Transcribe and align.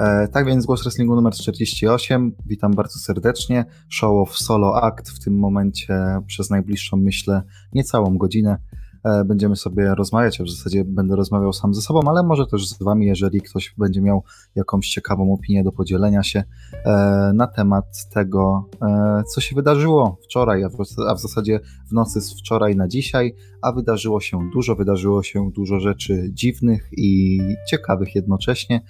E, 0.00 0.28
tak 0.28 0.46
więc 0.46 0.66
głos 0.66 0.82
wrestlingu 0.82 1.14
numer 1.14 1.32
48. 1.32 2.32
Witam 2.46 2.72
bardzo 2.72 2.98
serdecznie. 2.98 3.64
Show 3.88 4.28
of 4.28 4.36
Solo 4.36 4.82
Act 4.82 5.10
w 5.10 5.24
tym 5.24 5.38
momencie 5.38 5.94
przez 6.26 6.50
najbliższą, 6.50 6.96
myślę, 6.96 7.42
niecałą 7.72 8.18
godzinę. 8.18 8.58
E, 9.04 9.24
będziemy 9.24 9.56
sobie 9.56 9.94
rozmawiać, 9.94 10.38
w 10.38 10.50
zasadzie 10.50 10.84
będę 10.84 11.16
rozmawiał 11.16 11.52
sam 11.52 11.74
ze 11.74 11.82
sobą, 11.82 12.00
ale 12.06 12.22
może 12.22 12.46
też 12.46 12.68
z 12.68 12.82
Wami, 12.82 13.06
jeżeli 13.06 13.40
ktoś 13.40 13.74
będzie 13.78 14.02
miał 14.02 14.22
jakąś 14.54 14.88
ciekawą 14.88 15.32
opinię 15.32 15.64
do 15.64 15.72
podzielenia 15.72 16.22
się 16.22 16.44
e, 16.84 17.32
na 17.34 17.46
temat 17.46 17.84
tego, 18.14 18.68
e, 18.82 19.22
co 19.34 19.40
się 19.40 19.56
wydarzyło 19.56 20.18
wczoraj, 20.24 20.64
a 21.08 21.14
w 21.14 21.20
zasadzie 21.20 21.60
w 21.88 21.92
nocy 21.92 22.20
z 22.20 22.40
wczoraj 22.40 22.76
na 22.76 22.88
dzisiaj, 22.88 23.34
a 23.62 23.72
wydarzyło 23.72 24.20
się 24.20 24.50
dużo, 24.52 24.76
wydarzyło 24.76 25.22
się 25.22 25.50
dużo 25.50 25.80
rzeczy 25.80 26.30
dziwnych 26.32 26.88
i 26.92 27.40
ciekawych 27.68 28.14
jednocześnie, 28.14 28.80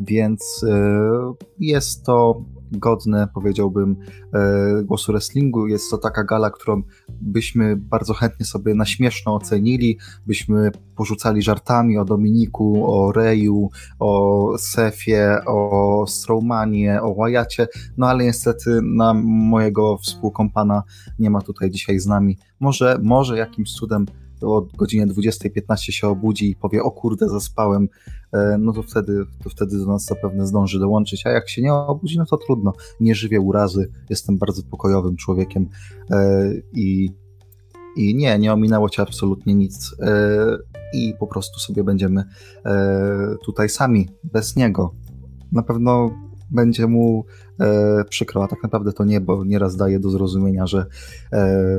więc 0.00 0.64
jest 1.58 2.04
to 2.04 2.44
godne, 2.72 3.28
powiedziałbym, 3.34 3.96
e, 4.34 4.82
głosu 4.82 5.12
wrestlingu. 5.12 5.66
Jest 5.66 5.90
to 5.90 5.98
taka 5.98 6.24
gala, 6.24 6.50
którą 6.50 6.82
byśmy 7.08 7.76
bardzo 7.76 8.14
chętnie 8.14 8.46
sobie 8.46 8.74
na 8.74 8.84
śmieszno 8.84 9.34
ocenili, 9.34 9.98
byśmy 10.26 10.70
porzucali 10.96 11.42
żartami 11.42 11.98
o 11.98 12.04
Dominiku, 12.04 12.92
o 12.94 13.12
Reju, 13.12 13.70
o 13.98 14.52
Sefie, 14.58 15.38
o 15.46 16.04
Strowmanie, 16.08 17.02
o 17.02 17.14
Wyacie, 17.14 17.68
no 17.96 18.06
ale 18.06 18.24
niestety 18.24 18.80
na 18.82 19.14
mojego 19.24 19.98
współkompana 19.98 20.82
nie 21.18 21.30
ma 21.30 21.40
tutaj 21.40 21.70
dzisiaj 21.70 21.98
z 21.98 22.06
nami. 22.06 22.36
Może, 22.60 22.98
może 23.02 23.38
jakimś 23.38 23.72
cudem 23.72 24.06
o 24.42 24.66
godzinie 24.76 25.06
20.15 25.06 25.90
się 25.90 26.08
obudzi 26.08 26.50
i 26.50 26.56
powie, 26.56 26.82
o 26.82 26.90
kurde, 26.90 27.28
zaspałem, 27.28 27.88
e, 28.32 28.56
no 28.58 28.72
to 28.72 28.82
wtedy, 28.82 29.24
to 29.44 29.50
wtedy 29.50 29.78
do 29.78 29.86
nas 29.86 30.04
zapewne 30.04 30.46
zdąży 30.46 30.78
dołączyć, 30.78 31.26
a 31.26 31.30
jak 31.30 31.48
się 31.48 31.62
nie 31.62 31.74
obudzi, 31.74 32.18
no 32.18 32.26
to 32.26 32.36
trudno, 32.36 32.72
nie 33.00 33.14
żywię 33.14 33.40
urazy, 33.40 33.90
jestem 34.10 34.38
bardzo 34.38 34.62
pokojowym 34.62 35.16
człowiekiem 35.16 35.68
e, 36.10 36.52
i, 36.72 37.10
i 37.96 38.14
nie, 38.14 38.38
nie 38.38 38.52
ominęło 38.52 38.88
cię 38.88 39.02
absolutnie 39.02 39.54
nic. 39.54 39.94
E, 40.00 40.58
i 40.94 41.14
po 41.20 41.26
prostu 41.26 41.60
sobie 41.60 41.84
będziemy 41.84 42.24
tutaj 43.44 43.68
sami, 43.68 44.08
bez 44.24 44.56
niego. 44.56 44.94
Na 45.52 45.62
pewno 45.62 46.10
będzie 46.50 46.86
mu 46.86 47.24
e, 47.60 48.04
przykro, 48.04 48.44
a 48.44 48.48
tak 48.48 48.62
naprawdę 48.62 48.92
to 48.92 49.04
nie, 49.04 49.20
bo 49.20 49.44
nieraz 49.44 49.76
daje 49.76 50.00
do 50.00 50.10
zrozumienia, 50.10 50.66
że 50.66 50.86
e, 51.32 51.72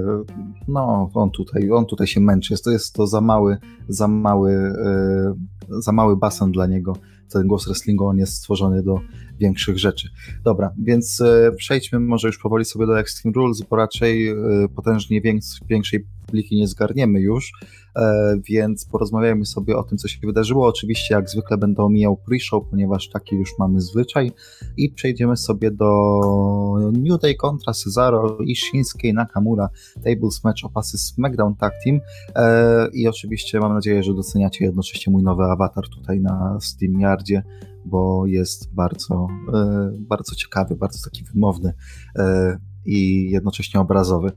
no, 0.68 1.10
on 1.14 1.32
tutaj, 1.32 1.72
on 1.72 1.86
tutaj 1.86 2.08
się 2.08 2.22
męczy, 2.22 2.54
jest 2.54 2.64
to, 2.64 2.72
jest 2.72 2.94
to 2.94 3.08
za 3.08 3.22
mały, 3.22 3.58
za 3.88 4.08
mały, 4.08 4.52
e, 4.52 5.34
za 5.70 5.92
mały 5.92 6.18
basen 6.18 6.52
dla 6.52 6.66
niego, 6.68 6.94
ten 7.34 7.48
głos 7.48 7.66
wrestlingu, 7.66 8.06
on 8.06 8.18
jest 8.18 8.34
stworzony 8.34 8.84
do 8.84 9.02
większych 9.40 9.80
rzeczy. 9.80 10.10
Dobra, 10.44 10.74
więc 10.84 11.22
e, 11.22 11.52
przejdźmy 11.58 12.00
może 12.00 12.28
już 12.28 12.38
powoli 12.38 12.66
sobie 12.66 12.86
do 12.86 13.00
Extreme 13.00 13.34
Rules, 13.36 13.62
bo 13.62 13.76
raczej 13.76 14.28
e, 14.28 14.36
potężnie 14.76 15.22
większej 15.70 16.06
publiki 16.26 16.56
nie 16.56 16.68
zgarniemy 16.68 17.22
już, 17.22 17.52
e, 17.96 18.36
więc 18.50 18.86
porozmawiajmy 18.86 19.46
sobie 19.46 19.78
o 19.78 19.84
tym, 19.84 19.98
co 19.98 20.08
się 20.08 20.20
wydarzyło. 20.24 20.68
Oczywiście, 20.68 21.16
jak 21.16 21.30
zwykle, 21.30 21.58
będę 21.58 21.84
omijał 21.84 22.18
pre-show, 22.28 22.70
ponieważ 22.70 23.10
taki 23.10 23.36
już 23.36 23.50
mamy 23.60 23.82
zwyczaj 23.82 24.32
i 24.78 24.90
przejdziemy 24.90 25.38
sobie 25.38 25.72
do 25.72 26.22
New 26.94 27.22
Day 27.22 27.36
kontra 27.36 27.74
Cesaro 27.74 28.38
i 28.38 28.56
Shinsuke 28.56 29.14
Nakamura 29.14 29.70
Tables 29.96 30.44
Match 30.44 30.66
o 30.66 30.70
pasy 30.70 30.98
SmackDown 30.98 31.56
Tag 31.56 31.74
Team 31.84 32.00
i 32.94 33.08
oczywiście 33.08 33.60
mam 33.60 33.74
nadzieję, 33.74 34.04
że 34.04 34.14
doceniacie 34.14 34.66
jednocześnie 34.66 35.14
mój 35.14 35.24
nowy 35.24 35.44
awatar 35.44 35.90
tutaj 35.90 36.20
na 36.20 36.58
SteamYardzie, 37.20 37.44
bo 37.86 38.26
jest 38.26 38.74
bardzo, 38.74 39.28
e, 39.54 39.92
bardzo 40.00 40.36
ciekawy, 40.36 40.76
bardzo 40.76 41.10
taki 41.10 41.24
wymowny 41.24 41.74
e, 42.16 42.58
i 42.86 43.30
jednocześnie 43.32 43.80
obrazowy, 43.80 44.32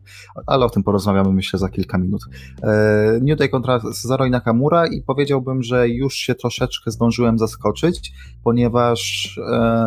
ale 0.46 0.66
o 0.66 0.70
tym 0.70 0.82
porozmawiamy 0.82 1.32
myślę 1.32 1.58
za 1.58 1.68
kilka 1.68 1.98
minut. 1.98 2.22
E, 2.62 3.18
New 3.22 3.38
Day 3.38 3.48
kontra 3.48 3.80
Cesaro 3.80 4.26
i 4.26 4.30
Nakamura 4.30 4.86
i 4.86 5.02
powiedziałbym, 5.02 5.62
że 5.62 5.88
już 5.88 6.14
się 6.14 6.34
troszeczkę 6.34 6.90
zdążyłem 6.90 7.38
zaskoczyć, 7.38 8.12
ponieważ 8.44 9.40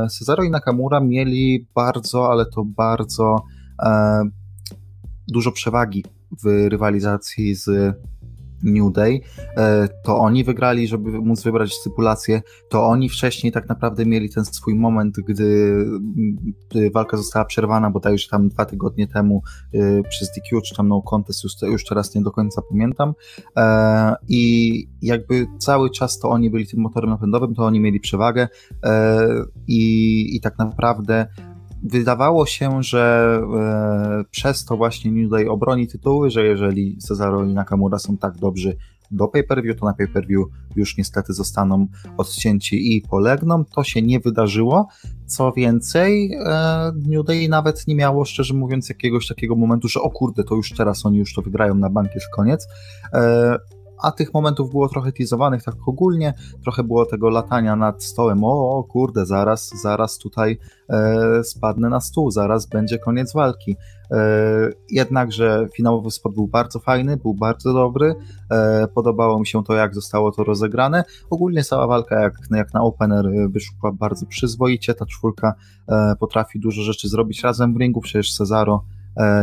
Cesaro 0.10 0.44
i 0.44 0.50
Nakamura 0.50 1.00
mieli 1.00 1.68
bardzo, 1.76 2.32
ale 2.32 2.46
to 2.46 2.66
bardzo 2.66 3.44
dużo 5.28 5.52
przewagi 5.52 6.06
w 6.44 6.68
rywalizacji 6.70 7.56
z 7.56 7.96
New 8.64 8.94
Day, 8.94 9.22
e, 9.58 9.88
to 10.04 10.18
oni 10.18 10.44
wygrali, 10.44 10.88
żeby 10.88 11.12
móc 11.12 11.44
wybrać 11.44 11.74
stypulację, 11.74 12.42
to 12.70 12.86
oni 12.86 13.10
wcześniej 13.10 13.54
tak 13.54 13.70
naprawdę 13.70 14.06
mieli 14.06 14.30
ten 14.30 14.46
swój 14.46 14.76
moment, 14.76 15.16
gdy, 15.28 15.86
walka 16.94 17.18
została 17.18 17.46
przerwana, 17.46 17.90
bo 17.90 18.10
już 18.10 18.28
tam 18.28 18.50
dwa 18.50 18.66
tygodnie 18.66 19.08
temu 19.08 19.42
e, 19.74 20.04
przez 20.04 20.32
DQ, 20.32 20.62
czy 20.62 20.76
tam 20.76 20.88
No 20.88 21.02
Contest, 21.02 21.44
już, 21.44 21.54
już 21.62 21.86
teraz 21.86 22.16
nie 22.16 22.22
do 22.22 22.32
końca 22.32 22.62
pamiętam. 22.70 23.14
E, 23.58 24.16
i 24.28 24.88
jakby 25.02 25.48
cały 25.60 25.90
czas 25.90 26.20
to 26.20 26.30
oni 26.30 26.50
byli 26.50 26.68
tym 26.68 26.80
motorem 26.80 27.10
napędowym, 27.10 27.56
to 27.56 27.66
oni 27.66 27.80
mieli 27.80 28.00
przewagę 28.00 28.48
i, 29.68 30.36
i 30.36 30.42
tak 30.42 30.58
naprawdę 30.58 31.28
wydawało 31.84 32.46
się, 32.46 32.84
że 32.84 33.36
e, 33.56 34.24
przez 34.32 34.66
to 34.66 34.78
właśnie 34.78 35.12
New 35.12 35.32
Day 35.32 35.50
obroni 35.50 35.88
tytuły, 35.88 36.30
że 36.30 36.46
jeżeli 36.46 36.98
Cesaro 36.98 37.44
i 37.44 37.54
Nakamura 37.54 38.00
są 38.00 38.18
tak 38.18 38.38
dobrzy 38.38 38.78
do 39.12 39.28
pay-per-view, 39.28 39.80
to 39.80 39.86
na 39.86 39.94
pay-per-view 39.94 40.46
już 40.76 40.98
niestety 40.98 41.34
zostaną 41.34 41.88
odcięci 42.18 42.96
i 42.96 43.02
polegną. 43.02 43.66
To 43.66 43.84
się 43.84 44.02
nie 44.02 44.20
wydarzyło. 44.20 44.88
Co 45.26 45.52
więcej, 45.52 46.34
e, 46.34 46.92
New 47.08 47.26
Day 47.26 47.50
nawet 47.50 47.88
nie 47.88 47.96
miało, 47.96 48.26
szczerze 48.26 48.54
mówiąc, 48.54 48.90
jakiegoś 48.90 49.28
takiego 49.28 49.56
momentu, 49.56 49.88
że 49.88 50.02
o 50.02 50.10
kurde, 50.10 50.44
to 50.44 50.56
już 50.56 50.72
teraz 50.72 51.06
oni 51.06 51.18
już 51.18 51.34
to 51.34 51.42
wygrają 51.42 51.76
na 51.76 51.90
bank, 51.90 52.16
jest 52.16 52.30
koniec. 52.30 52.68
E, 53.14 53.58
a 54.02 54.12
tych 54.12 54.34
momentów 54.34 54.72
było 54.72 54.90
trochę 54.90 55.12
teasowanych 55.12 55.64
tak 55.64 55.76
ogólnie, 55.88 56.34
trochę 56.64 56.84
było 56.84 57.06
tego 57.06 57.30
latania 57.30 57.76
nad 57.76 58.04
stołem, 58.04 58.44
o, 58.44 58.78
o 58.78 58.84
kurde, 58.84 59.26
zaraz, 59.26 59.72
zaraz 59.82 60.18
tutaj 60.18 60.58
e, 60.90 61.44
spadnę 61.44 61.90
na 61.90 62.00
stół, 62.00 62.32
zaraz 62.32 62.66
będzie 62.66 63.00
koniec 63.00 63.34
walki. 63.34 63.76
E, 64.12 64.70
jednakże 64.90 65.68
finałowy 65.76 66.12
spot 66.12 66.34
był 66.34 66.48
bardzo 66.48 66.80
fajny, 66.80 67.18
był 67.18 67.34
bardzo 67.34 67.74
dobry, 67.74 68.16
e, 68.52 68.88
podobało 68.88 69.40
mi 69.40 69.48
się 69.48 69.64
to, 69.64 69.74
jak 69.74 69.96
zostało 69.96 70.32
to 70.32 70.44
rozegrane. 70.44 71.04
Ogólnie 71.30 71.64
cała 71.64 71.88
walka, 71.88 72.22
jak, 72.22 72.34
jak 72.52 72.74
na 72.74 72.82
opener, 72.82 73.28
e, 73.28 73.50
wyszła 73.50 73.92
bardzo 73.92 74.26
przyzwoicie, 74.26 74.94
ta 74.94 75.06
czwórka 75.06 75.54
e, 75.88 76.16
potrafi 76.20 76.60
dużo 76.60 76.82
rzeczy 76.82 77.10
zrobić 77.10 77.44
razem 77.44 77.74
w 77.74 77.78
ringu, 77.78 78.02
przecież 78.02 78.34
Cezaro 78.34 78.84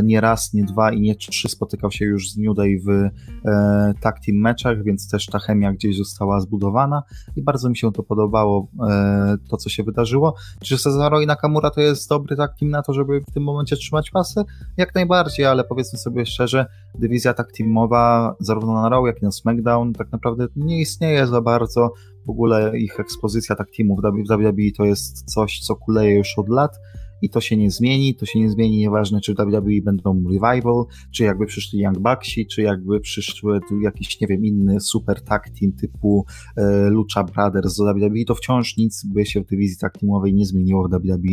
nie 0.02 0.20
raz, 0.20 0.54
nie 0.54 0.64
dwa 0.64 0.92
i 0.92 1.00
nie 1.00 1.14
trzy 1.14 1.48
spotykał 1.48 1.90
się 1.90 2.04
już 2.04 2.30
z 2.30 2.36
New 2.36 2.56
Day 2.56 2.78
w 2.86 2.90
e, 2.90 3.94
tag 4.00 4.20
team 4.26 4.38
meczach, 4.38 4.82
więc 4.84 5.10
też 5.10 5.26
ta 5.26 5.38
chemia 5.38 5.72
gdzieś 5.72 5.96
została 5.96 6.40
zbudowana 6.40 7.02
i 7.36 7.42
bardzo 7.42 7.68
mi 7.68 7.76
się 7.76 7.92
to 7.92 8.02
podobało, 8.02 8.68
e, 8.90 9.36
to 9.50 9.56
co 9.56 9.68
się 9.68 9.82
wydarzyło. 9.82 10.34
Czy 10.60 10.78
Cesaro 10.78 11.20
i 11.20 11.26
Nakamura 11.26 11.70
to 11.70 11.80
jest 11.80 12.08
dobry 12.08 12.36
tag 12.36 12.58
team 12.60 12.70
na 12.70 12.82
to, 12.82 12.92
żeby 12.92 13.20
w 13.20 13.32
tym 13.34 13.42
momencie 13.42 13.76
trzymać 13.76 14.10
pasy? 14.10 14.42
Jak 14.76 14.94
najbardziej, 14.94 15.46
ale 15.46 15.64
powiedzmy 15.64 15.98
sobie 15.98 16.26
szczerze, 16.26 16.66
dywizja 16.94 17.34
tag 17.34 17.52
teamowa 17.52 18.36
zarówno 18.40 18.82
na 18.82 18.88
Raw, 18.88 19.06
jak 19.06 19.22
i 19.22 19.24
na 19.24 19.32
SmackDown 19.32 19.92
tak 19.92 20.12
naprawdę 20.12 20.46
nie 20.56 20.80
istnieje 20.80 21.26
za 21.26 21.40
bardzo. 21.40 21.92
W 22.26 22.30
ogóle 22.30 22.78
ich 22.78 23.00
ekspozycja 23.00 23.56
tag 23.56 23.68
teamów 23.76 24.00
w 24.00 24.28
WWE 24.28 24.70
to 24.76 24.84
jest 24.84 25.32
coś, 25.32 25.60
co 25.60 25.76
kuleje 25.76 26.14
już 26.14 26.38
od 26.38 26.48
lat 26.48 26.78
i 27.22 27.30
to 27.30 27.40
się 27.40 27.56
nie 27.56 27.70
zmieni, 27.70 28.14
to 28.14 28.26
się 28.26 28.40
nie 28.40 28.50
zmieni, 28.50 28.78
nieważne 28.78 29.20
czy 29.20 29.34
WWE 29.34 29.82
będą 29.84 30.22
revival, 30.28 30.84
czy 31.10 31.24
jakby 31.24 31.46
przyszli 31.46 31.80
Young 31.80 31.98
Bucksi, 31.98 32.46
czy 32.46 32.62
jakby 32.62 33.00
przyszły 33.00 33.60
tu 33.68 33.80
jakiś, 33.80 34.20
nie 34.20 34.26
wiem, 34.26 34.44
inny 34.44 34.80
super 34.80 35.20
tag 35.20 35.50
team 35.50 35.72
typu 35.72 36.26
e, 36.56 36.90
Lucha 36.90 37.24
Brothers 37.24 37.76
do 37.76 37.94
WWE, 37.94 38.24
to 38.26 38.34
wciąż 38.34 38.76
nic 38.76 39.04
by 39.04 39.26
się 39.26 39.40
w 39.40 39.46
dywizji 39.46 39.78
tag 39.78 39.98
teamowej 39.98 40.34
nie 40.34 40.46
zmieniło 40.46 40.88
w 40.88 40.90
WWE, 40.90 41.32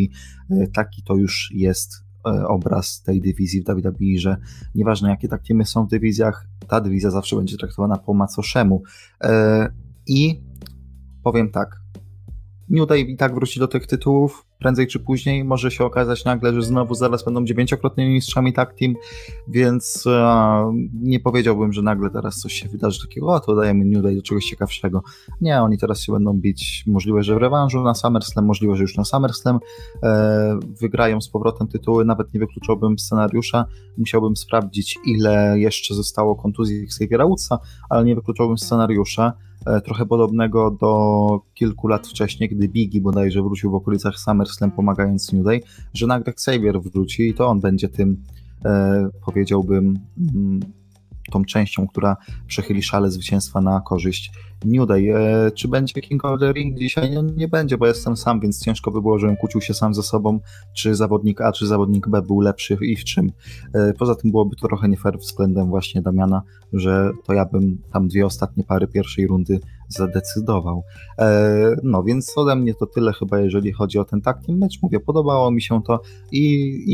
e, 0.49 0.67
taki 0.67 1.03
to 1.03 1.15
już 1.15 1.51
jest 1.55 2.03
e, 2.25 2.47
obraz 2.47 3.01
tej 3.01 3.21
dywizji 3.21 3.61
w 3.61 3.65
WWE, 3.65 4.19
że 4.19 4.37
nieważne 4.75 5.09
jakie 5.09 5.27
tak 5.27 5.43
teamy 5.47 5.65
są 5.65 5.85
w 5.85 5.89
dywizjach, 5.89 6.47
ta 6.67 6.81
dywizja 6.81 7.11
zawsze 7.11 7.35
będzie 7.35 7.57
traktowana 7.57 7.97
po 7.97 8.13
macoszemu. 8.13 8.83
E, 9.23 9.71
I 10.07 10.41
powiem 11.23 11.51
tak, 11.51 11.81
New 12.69 12.87
Day 12.87 12.99
i 12.99 13.17
tak 13.17 13.35
wróci 13.35 13.59
do 13.59 13.67
tych 13.67 13.87
tytułów, 13.87 14.48
prędzej 14.59 14.87
czy 14.87 14.99
później 14.99 15.43
może 15.43 15.71
się 15.71 15.85
okazać 15.85 16.25
nagle, 16.25 16.53
że 16.53 16.61
znowu 16.61 16.95
zaraz 16.95 17.25
będą 17.25 17.45
dziewięciokrotnymi 17.45 18.13
mistrzami 18.13 18.53
tag 18.53 18.73
team, 18.73 18.93
więc 19.47 20.07
e, 20.07 20.73
nie 20.93 21.19
powiedziałbym, 21.19 21.73
że 21.73 21.81
nagle 21.81 22.09
teraz 22.09 22.35
coś 22.35 22.53
się 22.53 22.69
wydarzy 22.69 23.01
takiego, 23.01 23.27
o 23.27 23.39
to 23.39 23.55
dajemy 23.55 23.85
New 23.85 24.03
Day 24.03 24.15
do 24.15 24.21
czegoś 24.21 24.45
ciekawszego. 24.45 25.03
Nie, 25.41 25.61
oni 25.61 25.77
teraz 25.77 26.01
się 26.01 26.13
będą 26.13 26.33
bić, 26.33 26.83
możliwe, 26.87 27.23
że 27.23 27.35
w 27.35 27.37
rewanżu 27.37 27.83
na 27.83 27.93
SummerSlam, 27.93 28.45
możliwe, 28.45 28.75
że 28.75 28.81
już 28.81 28.97
na 28.97 29.03
SummerSlam 29.03 29.59
e, 30.03 30.59
wygrają 30.81 31.21
z 31.21 31.29
powrotem 31.29 31.67
tytuły, 31.67 32.05
nawet 32.05 32.33
nie 32.33 32.39
wykluczałbym 32.39 32.99
scenariusza, 32.99 33.65
musiałbym 33.97 34.35
sprawdzić 34.35 34.99
ile 35.05 35.59
jeszcze 35.59 35.95
zostało 35.95 36.35
kontuzji 36.35 36.83
Xaviera 36.83 37.25
Woodsa, 37.25 37.59
ale 37.89 38.05
nie 38.05 38.15
wykluczałbym 38.15 38.57
scenariusza, 38.57 39.33
trochę 39.85 40.05
podobnego 40.05 40.71
do 40.71 41.41
kilku 41.53 41.87
lat 41.87 42.07
wcześniej, 42.07 42.49
gdy 42.49 42.67
Biggie 42.67 43.01
bodajże 43.01 43.41
wrócił 43.41 43.71
w 43.71 43.75
okolicach 43.75 44.19
SummerSlam 44.19 44.71
pomagając 44.71 45.33
New 45.33 45.45
Day, 45.45 45.61
że 45.93 46.07
nagle 46.07 46.33
Xavier 46.33 46.81
wróci 46.81 47.29
i 47.29 47.33
to 47.33 47.47
on 47.47 47.59
będzie 47.59 47.89
tym, 47.89 48.23
powiedziałbym, 49.25 49.99
mm, 50.35 50.59
tą 51.29 51.45
częścią, 51.45 51.87
która 51.87 52.17
przechyli 52.47 52.83
szale 52.83 53.11
zwycięstwa 53.11 53.61
na 53.61 53.81
korzyść 53.81 54.31
New 54.65 54.87
Day. 54.87 55.15
E, 55.15 55.51
czy 55.51 55.67
będzie 55.67 56.01
King 56.01 56.25
of 56.25 56.39
the 56.39 56.53
Ring 56.53 56.77
dzisiaj? 56.77 57.11
No, 57.11 57.21
nie 57.21 57.47
będzie, 57.47 57.77
bo 57.77 57.87
jestem 57.87 58.17
sam, 58.17 58.39
więc 58.39 58.65
ciężko 58.65 58.91
by 58.91 59.01
było, 59.01 59.19
żebym 59.19 59.37
kłócił 59.37 59.61
się 59.61 59.73
sam 59.73 59.93
ze 59.93 60.03
sobą, 60.03 60.39
czy 60.73 60.95
zawodnik 60.95 61.41
A, 61.41 61.51
czy 61.51 61.67
zawodnik 61.67 62.07
B 62.07 62.21
był 62.21 62.41
lepszy 62.41 62.77
i 62.81 62.95
w 62.95 63.03
czym. 63.03 63.31
E, 63.73 63.93
poza 63.93 64.15
tym 64.15 64.31
byłoby 64.31 64.55
to 64.55 64.67
trochę 64.67 64.89
nie 64.89 64.97
fair 64.97 65.17
względem 65.19 65.67
właśnie 65.67 66.01
Damiana, 66.01 66.41
że 66.73 67.11
to 67.25 67.33
ja 67.33 67.45
bym 67.45 67.81
tam 67.93 68.07
dwie 68.07 68.25
ostatnie 68.25 68.63
pary 68.63 68.87
pierwszej 68.87 69.27
rundy 69.27 69.59
zadecydował. 69.89 70.83
E, 71.19 71.75
no 71.83 72.03
więc 72.03 72.37
ode 72.37 72.55
mnie 72.55 72.73
to 72.73 72.85
tyle 72.85 73.13
chyba, 73.13 73.39
jeżeli 73.39 73.71
chodzi 73.71 73.99
o 73.99 74.05
ten 74.05 74.21
taki 74.21 74.53
mecz. 74.53 74.81
Mówię, 74.81 74.99
podobało 74.99 75.51
mi 75.51 75.61
się 75.61 75.81
to 75.83 76.01
i, 76.31 76.43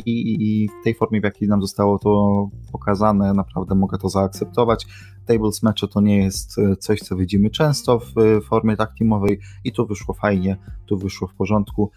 i, 0.06 0.64
i 0.64 0.70
w 0.70 0.84
tej 0.84 0.96
formie, 0.96 1.22
w 1.22 1.24
jakiej 1.24 1.48
nam 1.48 1.62
zostało 1.62 2.00
to 2.00 2.50
pokazane, 2.72 3.34
naprawdę 3.34 3.76
mogę 3.76 3.98
to 3.98 4.10
zaakceptować. 4.10 4.88
Tables 5.26 5.62
to 5.94 6.02
nie 6.02 6.18
jest 6.18 6.58
e, 6.60 6.76
coś, 6.76 7.00
co 7.00 7.16
widzimy 7.16 7.50
często 7.50 8.00
w 8.00 8.14
formie 8.44 8.78
tak 8.78 8.92
teamowej 9.00 9.40
i 9.64 9.72
tu 9.72 9.88
wyszło 9.88 10.14
fajnie, 10.14 10.58
tu 10.86 10.98
wyszło 10.98 11.28
w 11.28 11.34
porządku. 11.34 11.92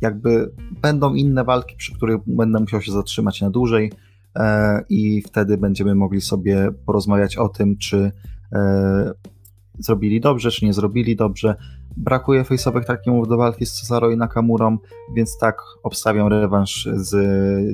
Jakby 0.00 0.52
będą 0.82 1.14
inne 1.14 1.44
walki, 1.44 1.76
przy 1.76 1.94
których 1.94 2.18
będę 2.26 2.60
musiał 2.60 2.80
się 2.80 2.92
zatrzymać 2.92 3.40
na 3.40 3.50
dłużej 3.50 3.92
e, 4.36 4.84
i 4.88 5.22
wtedy 5.22 5.58
będziemy 5.58 5.94
mogli 5.94 6.20
sobie 6.20 6.68
porozmawiać 6.86 7.36
o 7.36 7.48
tym, 7.48 7.76
czy 7.76 8.12
zrobili 9.78 10.20
dobrze, 10.20 10.50
czy 10.50 10.64
nie 10.64 10.72
zrobili 10.72 11.16
dobrze. 11.16 11.56
Brakuje 11.96 12.42
face'owych 12.42 12.84
takich 12.84 13.12
do 13.28 13.36
walki 13.36 13.66
z 13.66 13.72
Cesaro 13.72 14.10
i 14.10 14.16
Nakamurą, 14.16 14.78
więc 15.16 15.38
tak, 15.38 15.62
obstawiam 15.82 16.28
rewanż 16.28 16.88
z 16.94 17.14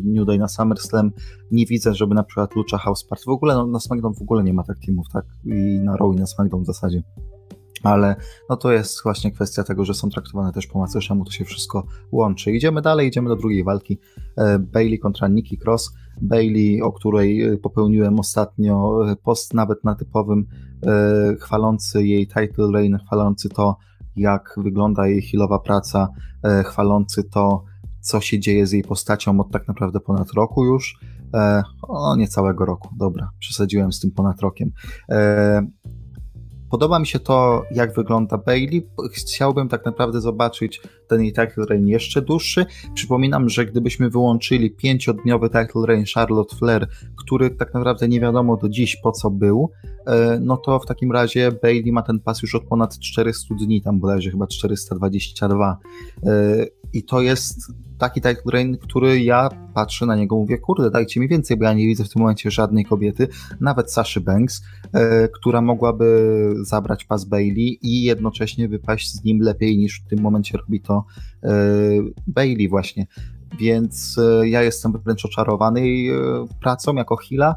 New 0.05 0.27
Day 0.27 0.39
na 0.39 0.49
SummerSlam. 0.49 1.11
Nie 1.51 1.67
widzę, 1.67 1.95
żeby 1.95 2.15
na 2.15 2.23
przykład 2.23 2.57
Lucha 2.57 2.79
House 2.79 3.05
Party, 3.05 3.25
w 3.27 3.29
ogóle 3.29 3.55
no, 3.55 3.67
na 3.67 3.81
SmackDown 3.81 4.15
w 4.15 4.23
ogóle 4.23 4.45
nie 4.45 4.53
ma 4.55 4.65
tak 4.65 4.79
teamów, 4.87 5.07
tak? 5.13 5.25
I 5.45 5.81
na 5.85 5.97
Raw 5.97 6.15
i 6.15 6.17
na 6.17 6.27
SmackDown 6.27 6.63
w 6.63 6.67
zasadzie. 6.67 7.03
Ale 7.83 8.17
no 8.51 8.57
to 8.57 8.73
jest 8.73 9.03
właśnie 9.03 9.33
kwestia 9.33 9.65
tego, 9.65 9.85
że 9.85 9.95
są 9.95 10.11
traktowane 10.11 10.53
też 10.53 10.67
po 10.67 10.79
macoszemu, 10.79 11.25
to 11.25 11.31
się 11.31 11.45
wszystko 11.45 11.87
łączy. 12.13 12.53
Idziemy 12.53 12.83
dalej, 12.83 13.09
idziemy 13.09 13.29
do 13.29 13.37
drugiej 13.37 13.65
walki. 13.65 13.99
E, 14.37 14.59
Bailey 14.59 14.99
kontra 14.99 15.29
Nikki 15.29 15.59
Cross. 15.65 15.93
Bailey, 16.23 16.83
o 16.83 16.93
której 16.93 17.43
e, 17.43 17.57
popełniłem 17.57 18.21
ostatnio 18.21 19.01
e, 19.11 19.17
post 19.17 19.55
nawet 19.55 19.85
na 19.85 19.95
typowym, 19.95 20.47
chwalący 21.41 22.07
jej 22.07 22.27
title 22.27 22.73
reign, 22.73 22.97
chwalący 23.07 23.49
to, 23.49 23.77
jak 24.17 24.55
wygląda 24.57 25.07
jej 25.07 25.23
healowa 25.23 25.59
praca, 25.59 26.09
chwalący 26.65 27.25
to, 27.25 27.65
co 28.01 28.21
się 28.21 28.41
dzieje 28.41 28.67
z 28.67 28.73
jej 28.73 28.83
postacią 28.83 29.41
od 29.41 29.51
tak 29.51 29.69
naprawdę 29.69 30.01
ponad 30.01 30.33
roku 30.33 30.65
już. 30.65 31.01
O, 31.89 32.17
nie 32.17 32.29
całego 32.29 32.65
roku, 32.65 32.89
dobra, 32.97 33.31
przesadziłem 33.39 33.93
z 33.93 34.01
tym 34.01 34.11
ponad 34.11 34.41
rokiem. 34.41 34.71
Podoba 36.71 36.99
mi 36.99 37.07
się 37.07 37.19
to, 37.19 37.65
jak 37.71 37.95
wygląda 37.95 38.39
Bailey. 38.39 38.87
Chciałbym 39.13 39.69
tak 39.69 39.85
naprawdę 39.85 40.21
zobaczyć 40.21 40.81
ten 41.09 41.23
jej 41.23 41.33
title 41.33 41.65
reign 41.69 41.87
jeszcze 41.87 42.23
dłuższy. 42.23 42.67
Przypominam, 42.95 43.49
że 43.49 43.67
gdybyśmy 43.67 44.11
wyłączyli 44.11 44.71
pięciodniowy 44.71 45.47
title 45.47 45.87
reign 45.87 46.05
Charlotte 46.15 46.57
Flair, 46.57 46.89
który 47.17 47.51
tak 47.51 47.75
naprawdę 47.75 48.09
nie 48.09 48.21
wiadomo 48.21 48.57
do 48.57 48.69
dziś 48.69 48.97
po 48.97 49.13
co 49.13 49.31
był, 49.31 49.71
e, 50.07 50.39
no 50.43 50.57
to 50.57 50.79
w 50.79 50.87
takim 50.87 51.13
razie 51.13 51.53
Bailey 51.63 51.93
ma 51.93 52.03
ten 52.03 52.21
pas 52.21 52.43
już 52.43 52.55
od 52.55 52.65
ponad 52.65 52.99
400 52.99 53.55
dni, 53.55 53.83
tam 53.83 54.01
bodajże 54.01 54.31
chyba 54.31 54.47
422. 54.47 55.79
E, 56.27 56.67
I 56.93 57.05
to 57.05 57.21
jest 57.21 57.73
taki 57.99 58.21
title 58.21 58.53
reign, 58.53 58.77
który 58.77 59.21
ja 59.21 59.49
patrzę 59.75 60.07
na 60.07 60.17
niego, 60.17 60.37
mówię, 60.37 60.59
kurde, 60.59 60.91
dajcie 60.91 61.21
mi 61.21 61.29
więcej, 61.29 61.57
bo 61.57 61.65
ja 61.65 61.73
nie 61.73 61.87
widzę 61.87 62.05
w 62.05 62.09
tym 62.09 62.23
momencie 62.23 62.51
żadnej 62.51 62.85
kobiety, 62.85 63.29
nawet 63.61 63.93
Saszy 63.93 64.21
Banks, 64.21 64.63
e, 64.93 65.29
która 65.29 65.61
mogłaby 65.61 66.55
zabrać 66.63 67.05
pas 67.05 67.25
Bailey 67.25 67.79
i 67.83 68.03
jednocześnie 68.03 68.69
wypaść 68.69 69.13
z 69.13 69.25
nim 69.25 69.41
lepiej 69.41 69.79
niż 69.79 70.01
w 70.01 70.09
tym 70.09 70.21
momencie 70.21 70.59
robi 70.59 70.81
to 70.81 71.05
e, 71.43 71.51
Bailey 72.27 72.69
właśnie. 72.69 73.07
Więc 73.61 74.19
e, 74.19 74.49
ja 74.49 74.63
jestem 74.63 74.93
wręcz 74.93 75.25
oczarowany 75.25 75.81
e, 75.81 76.15
pracą 76.61 76.95
jako 76.95 77.17
Hila. 77.17 77.55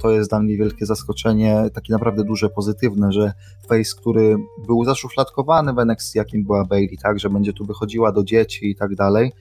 To 0.00 0.10
jest 0.10 0.30
dla 0.30 0.40
mnie 0.40 0.56
wielkie 0.56 0.86
zaskoczenie, 0.86 1.64
takie 1.74 1.92
naprawdę 1.92 2.24
duże, 2.24 2.48
pozytywne, 2.48 3.12
że 3.12 3.32
Face, 3.68 4.00
który 4.00 4.36
był 4.66 4.84
zaszufladkowany 4.84 5.72
w 5.72 5.78
NXT, 5.78 6.14
jakim 6.14 6.44
była 6.44 6.64
Bailey, 6.64 6.98
tak, 6.98 7.18
że 7.18 7.30
będzie 7.30 7.52
tu 7.52 7.64
wychodziła 7.64 8.12
do 8.12 8.24
dzieci 8.24 8.70
i 8.70 8.76
tak 8.76 8.94
dalej, 8.94 9.32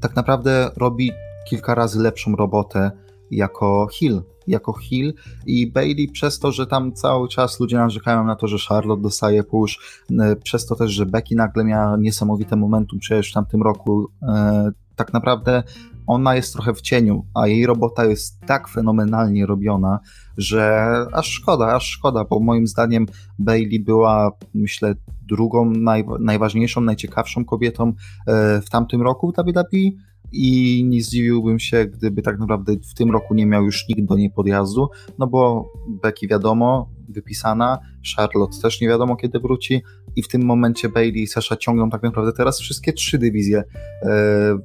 tak 0.00 0.16
naprawdę 0.16 0.70
robi 0.76 1.12
kilka 1.48 1.74
razy 1.74 2.00
lepszą 2.00 2.36
robotę 2.36 2.90
jako 3.30 3.88
Hill, 3.92 4.22
jako 4.52 4.72
Hill 4.72 5.14
i 5.46 5.72
Bailey 5.72 6.08
przez 6.08 6.38
to, 6.38 6.52
że 6.52 6.66
tam 6.66 6.92
cały 6.92 7.28
czas 7.28 7.60
ludzie 7.60 7.76
narzekają 7.76 8.24
na 8.24 8.36
to, 8.36 8.48
że 8.48 8.58
Charlotte 8.68 9.02
dostaje 9.02 9.44
push, 9.44 10.02
e, 10.20 10.36
przez 10.36 10.66
to 10.66 10.76
też, 10.76 10.90
że 10.90 11.06
Becky 11.06 11.34
nagle 11.34 11.64
miała 11.64 11.96
niesamowite 11.96 12.56
momentum 12.56 12.98
przecież 12.98 13.30
w 13.30 13.34
tamtym 13.34 13.62
roku, 13.62 14.08
e, 14.22 14.70
tak 14.96 15.12
naprawdę 15.12 15.62
ona 16.06 16.34
jest 16.34 16.52
trochę 16.52 16.74
w 16.74 16.80
cieniu, 16.80 17.24
a 17.34 17.46
jej 17.46 17.66
robota 17.66 18.04
jest 18.04 18.40
tak 18.46 18.68
fenomenalnie 18.68 19.46
robiona, 19.46 19.98
że 20.38 20.86
aż 21.12 21.26
szkoda, 21.26 21.74
aż 21.74 21.86
szkoda, 21.86 22.24
bo 22.24 22.40
moim 22.40 22.66
zdaniem 22.66 23.06
Bailey 23.38 23.80
była, 23.80 24.30
myślę, 24.54 24.94
drugą 25.28 25.70
naj, 25.70 26.04
najważniejszą, 26.20 26.80
najciekawszą 26.80 27.44
kobietą 27.44 27.92
e, 28.26 28.60
w 28.60 28.70
tamtym 28.70 29.02
roku 29.02 29.32
w 29.32 29.42
WWE 29.42 30.11
i 30.32 30.84
nie 30.84 31.02
zdziwiłbym 31.02 31.58
się, 31.58 31.86
gdyby 31.86 32.22
tak 32.22 32.38
naprawdę 32.38 32.72
w 32.90 32.94
tym 32.94 33.10
roku 33.10 33.34
nie 33.34 33.46
miał 33.46 33.64
już 33.64 33.88
nikt 33.88 34.04
do 34.04 34.16
niej 34.16 34.30
podjazdu, 34.30 34.88
no 35.18 35.26
bo 35.26 35.72
Becky 35.88 36.28
wiadomo, 36.28 36.90
wypisana, 37.08 37.78
Charlotte 38.16 38.58
też 38.62 38.80
nie 38.80 38.88
wiadomo 38.88 39.16
kiedy 39.16 39.40
wróci 39.40 39.82
i 40.16 40.22
w 40.22 40.28
tym 40.28 40.44
momencie 40.44 40.88
Bailey 40.88 41.22
i 41.22 41.26
Sasha 41.26 41.56
ciągną 41.56 41.90
tak 41.90 42.02
naprawdę 42.02 42.32
teraz 42.32 42.60
wszystkie 42.60 42.92
trzy 42.92 43.18
dywizje 43.18 43.58
e, 43.58 43.64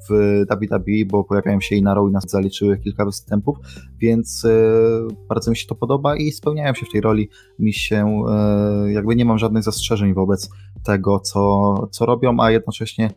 w 0.09 0.43
WWE, 0.49 1.05
bo 1.07 1.23
pojawiają 1.23 1.61
się 1.61 1.75
i 1.75 1.81
na 1.81 1.93
Raw 1.93 2.09
i 2.09 2.11
nas 2.11 2.29
zaliczyły 2.29 2.77
kilka 2.77 3.05
występów, 3.05 3.57
więc 3.99 4.45
e, 4.45 4.51
bardzo 5.29 5.51
mi 5.51 5.57
się 5.57 5.67
to 5.67 5.75
podoba 5.75 6.15
i 6.15 6.31
spełniają 6.31 6.73
się 6.73 6.85
w 6.85 6.91
tej 6.91 7.01
roli. 7.01 7.29
Mi 7.59 7.73
się 7.73 8.23
e, 8.29 8.91
jakby 8.91 9.15
nie 9.15 9.25
mam 9.25 9.37
żadnych 9.37 9.63
zastrzeżeń 9.63 10.13
wobec 10.13 10.49
tego, 10.83 11.19
co, 11.19 11.73
co 11.91 12.05
robią, 12.05 12.39
a 12.39 12.51
jednocześnie 12.51 13.09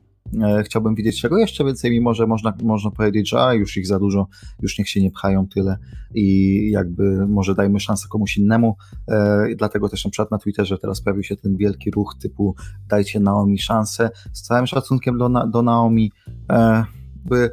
chciałbym 0.64 0.94
widzieć 0.94 1.20
czego 1.20 1.38
jeszcze 1.38 1.64
więcej, 1.64 1.90
mimo 1.90 2.14
że 2.14 2.26
można, 2.26 2.52
można 2.62 2.90
powiedzieć, 2.90 3.30
że 3.30 3.42
a, 3.42 3.54
już 3.54 3.76
ich 3.76 3.86
za 3.86 3.98
dużo, 3.98 4.28
już 4.62 4.78
niech 4.78 4.88
się 4.88 5.02
nie 5.02 5.10
pchają 5.10 5.48
tyle 5.48 5.76
i 6.14 6.70
jakby 6.70 7.26
może 7.26 7.54
dajmy 7.54 7.80
szansę 7.80 8.08
komuś 8.08 8.36
innemu. 8.36 8.76
E, 9.08 9.46
dlatego 9.56 9.88
też 9.88 10.04
na 10.04 10.10
przykład 10.10 10.30
na 10.30 10.38
Twitterze 10.38 10.78
teraz 10.78 11.00
pojawił 11.00 11.22
się 11.22 11.36
ten 11.36 11.56
wielki 11.56 11.90
ruch 11.90 12.14
typu 12.20 12.54
dajcie 12.88 13.20
Naomi 13.20 13.58
szansę. 13.58 14.10
Z 14.32 14.42
całym 14.42 14.66
szacunkiem 14.66 15.18
do, 15.18 15.28
do 15.28 15.62
Naomi, 15.62 16.12
e, 16.50 16.84
by 17.24 17.50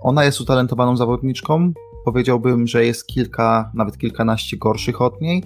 ona 0.00 0.24
jest 0.24 0.40
utalentowaną 0.40 0.96
zawodniczką. 0.96 1.72
Powiedziałbym, 2.04 2.66
że 2.66 2.84
jest 2.84 3.06
kilka, 3.06 3.72
nawet 3.74 3.98
kilkanaście 3.98 4.56
gorszych 4.56 5.00
od 5.00 5.20
niej, 5.20 5.44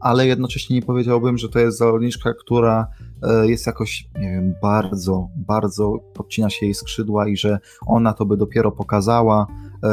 ale 0.00 0.26
jednocześnie 0.26 0.76
nie 0.76 0.82
powiedziałbym, 0.82 1.38
że 1.38 1.48
to 1.48 1.58
jest 1.58 1.78
zawodniczka, 1.78 2.34
która 2.34 2.86
e, 2.90 2.95
jest 3.42 3.66
jakoś, 3.66 4.08
nie 4.18 4.30
wiem, 4.30 4.54
bardzo, 4.62 5.28
bardzo 5.36 5.98
podcina 6.14 6.50
się 6.50 6.66
jej 6.66 6.74
skrzydła 6.74 7.28
i 7.28 7.36
że 7.36 7.58
ona 7.86 8.12
to 8.12 8.26
by 8.26 8.36
dopiero 8.36 8.72
pokazała, 8.72 9.46
e, 9.84 9.88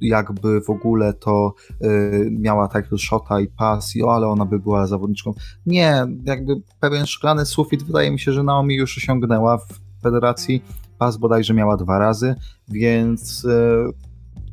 jakby 0.00 0.60
w 0.60 0.70
ogóle 0.70 1.12
to 1.12 1.54
e, 1.80 1.88
miała 2.30 2.68
title 2.68 2.98
shota 2.98 3.40
i 3.40 3.46
pas, 3.46 3.96
i 3.96 4.02
o, 4.02 4.14
ale 4.14 4.26
ona 4.26 4.44
by 4.44 4.58
była 4.58 4.86
zawodniczką. 4.86 5.34
Nie, 5.66 6.06
jakby 6.24 6.62
pewien 6.80 7.06
szklany 7.06 7.46
sufit 7.46 7.82
wydaje 7.82 8.10
mi 8.10 8.18
się, 8.18 8.32
że 8.32 8.42
Naomi 8.42 8.74
już 8.74 8.98
osiągnęła 8.98 9.58
w 9.58 9.68
federacji. 10.02 10.64
Pas 10.98 11.16
bodajże 11.16 11.54
miała 11.54 11.76
dwa 11.76 11.98
razy, 11.98 12.34
więc 12.68 13.46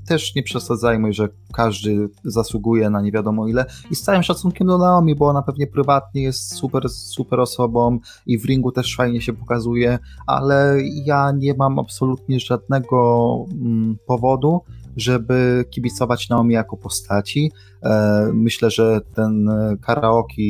też 0.08 0.36
nie 0.36 0.44
przesadzajmy, 0.44 1.14
że 1.14 1.30
każdy 1.54 2.10
zasługuje 2.24 2.90
na 2.90 3.02
nie 3.02 3.12
wiadomo 3.12 3.48
ile 3.48 3.66
i 3.92 3.96
z 3.96 4.02
całym 4.02 4.24
szacunkiem 4.24 4.68
do 4.68 4.78
Naomi, 4.78 5.16
bo 5.16 5.28
ona 5.28 5.42
pewnie 5.42 5.68
prywatnie 5.68 6.24
jest 6.24 6.56
super, 6.56 6.90
super 6.90 7.40
osobą 7.40 8.00
i 8.26 8.38
w 8.38 8.46
ringu 8.46 8.72
też 8.72 8.96
fajnie 8.96 9.22
się 9.22 9.34
pokazuje, 9.34 10.00
ale 10.28 10.78
ja 11.06 11.32
nie 11.38 11.54
mam 11.54 11.80
absolutnie 11.80 12.40
żadnego 12.40 13.36
mm, 13.52 13.98
powodu, 14.08 14.62
żeby 14.98 15.66
kibicować 15.70 16.30
Naomi 16.30 16.54
jako 16.54 16.78
postaci. 16.78 17.52
E, 17.84 18.30
myślę, 18.34 18.72
że 18.72 19.02
ten 19.16 19.50
karaoke 19.82 20.44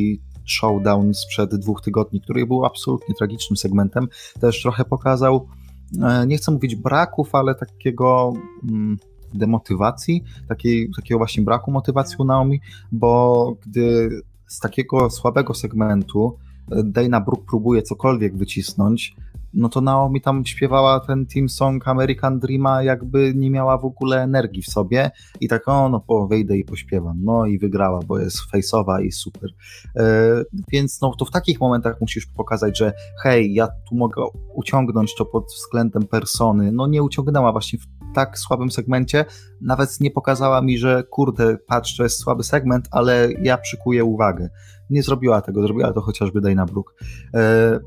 showdown 0.44 1.14
sprzed 1.14 1.54
dwóch 1.54 1.80
tygodni, 1.80 2.20
który 2.20 2.46
był 2.46 2.64
absolutnie 2.64 3.14
tragicznym 3.14 3.56
segmentem, 3.56 4.08
też 4.40 4.62
trochę 4.62 4.84
pokazał, 4.84 5.48
e, 6.02 6.26
nie 6.26 6.36
chcę 6.36 6.52
mówić 6.52 6.76
braków, 6.76 7.34
ale 7.34 7.54
takiego 7.54 8.32
mm, 8.68 8.98
demotywacji, 9.34 10.24
takiej, 10.48 10.90
takiego 10.96 11.18
właśnie 11.18 11.42
braku 11.42 11.70
motywacji 11.70 12.16
u 12.18 12.24
Naomi, 12.24 12.60
bo 12.92 13.54
gdy 13.66 14.10
z 14.46 14.60
takiego 14.60 15.10
słabego 15.10 15.54
segmentu 15.54 16.36
Dana 16.84 17.20
Brooke 17.20 17.46
próbuje 17.46 17.82
cokolwiek 17.82 18.36
wycisnąć, 18.36 19.16
no 19.54 19.68
to 19.68 19.80
Naomi 19.80 20.20
tam 20.20 20.46
śpiewała 20.46 21.00
ten 21.00 21.26
team 21.26 21.48
song 21.48 21.88
American 21.88 22.38
Dreama, 22.38 22.82
jakby 22.82 23.32
nie 23.36 23.50
miała 23.50 23.78
w 23.78 23.84
ogóle 23.84 24.22
energii 24.22 24.62
w 24.62 24.66
sobie 24.66 25.10
i 25.40 25.48
tak, 25.48 25.68
o, 25.68 25.88
no 25.88 26.00
po, 26.00 26.26
wejdę 26.26 26.56
i 26.56 26.64
pośpiewam, 26.64 27.24
no 27.24 27.46
i 27.46 27.58
wygrała, 27.58 28.00
bo 28.06 28.18
jest 28.18 28.38
face'owa 28.54 29.04
i 29.04 29.12
super. 29.12 29.50
E, 29.96 30.42
więc 30.72 31.00
no 31.00 31.14
to 31.18 31.24
w 31.24 31.30
takich 31.30 31.60
momentach 31.60 32.00
musisz 32.00 32.26
pokazać, 32.26 32.78
że 32.78 32.92
hej, 33.22 33.54
ja 33.54 33.68
tu 33.88 33.94
mogę 33.94 34.24
uciągnąć 34.54 35.14
to 35.14 35.24
pod 35.24 35.44
względem 35.44 36.02
persony, 36.02 36.72
no 36.72 36.86
nie 36.86 37.02
uciągnęła 37.02 37.52
właśnie 37.52 37.78
w 37.78 37.86
tak 38.14 38.38
słabym 38.38 38.70
segmencie, 38.70 39.24
nawet 39.60 40.00
nie 40.00 40.10
pokazała 40.10 40.62
mi, 40.62 40.78
że 40.78 41.04
kurde, 41.10 41.56
patrz, 41.66 41.96
to 41.96 42.02
jest 42.02 42.18
słaby 42.18 42.44
segment, 42.44 42.88
ale 42.90 43.28
ja 43.42 43.58
przykuję 43.58 44.04
uwagę. 44.04 44.48
Nie 44.90 45.02
zrobiła 45.02 45.42
tego, 45.42 45.62
zrobiła 45.62 45.92
to 45.92 46.00
chociażby 46.00 46.40
Dana 46.40 46.66
Brooke. 46.66 46.94
E, 47.34 47.80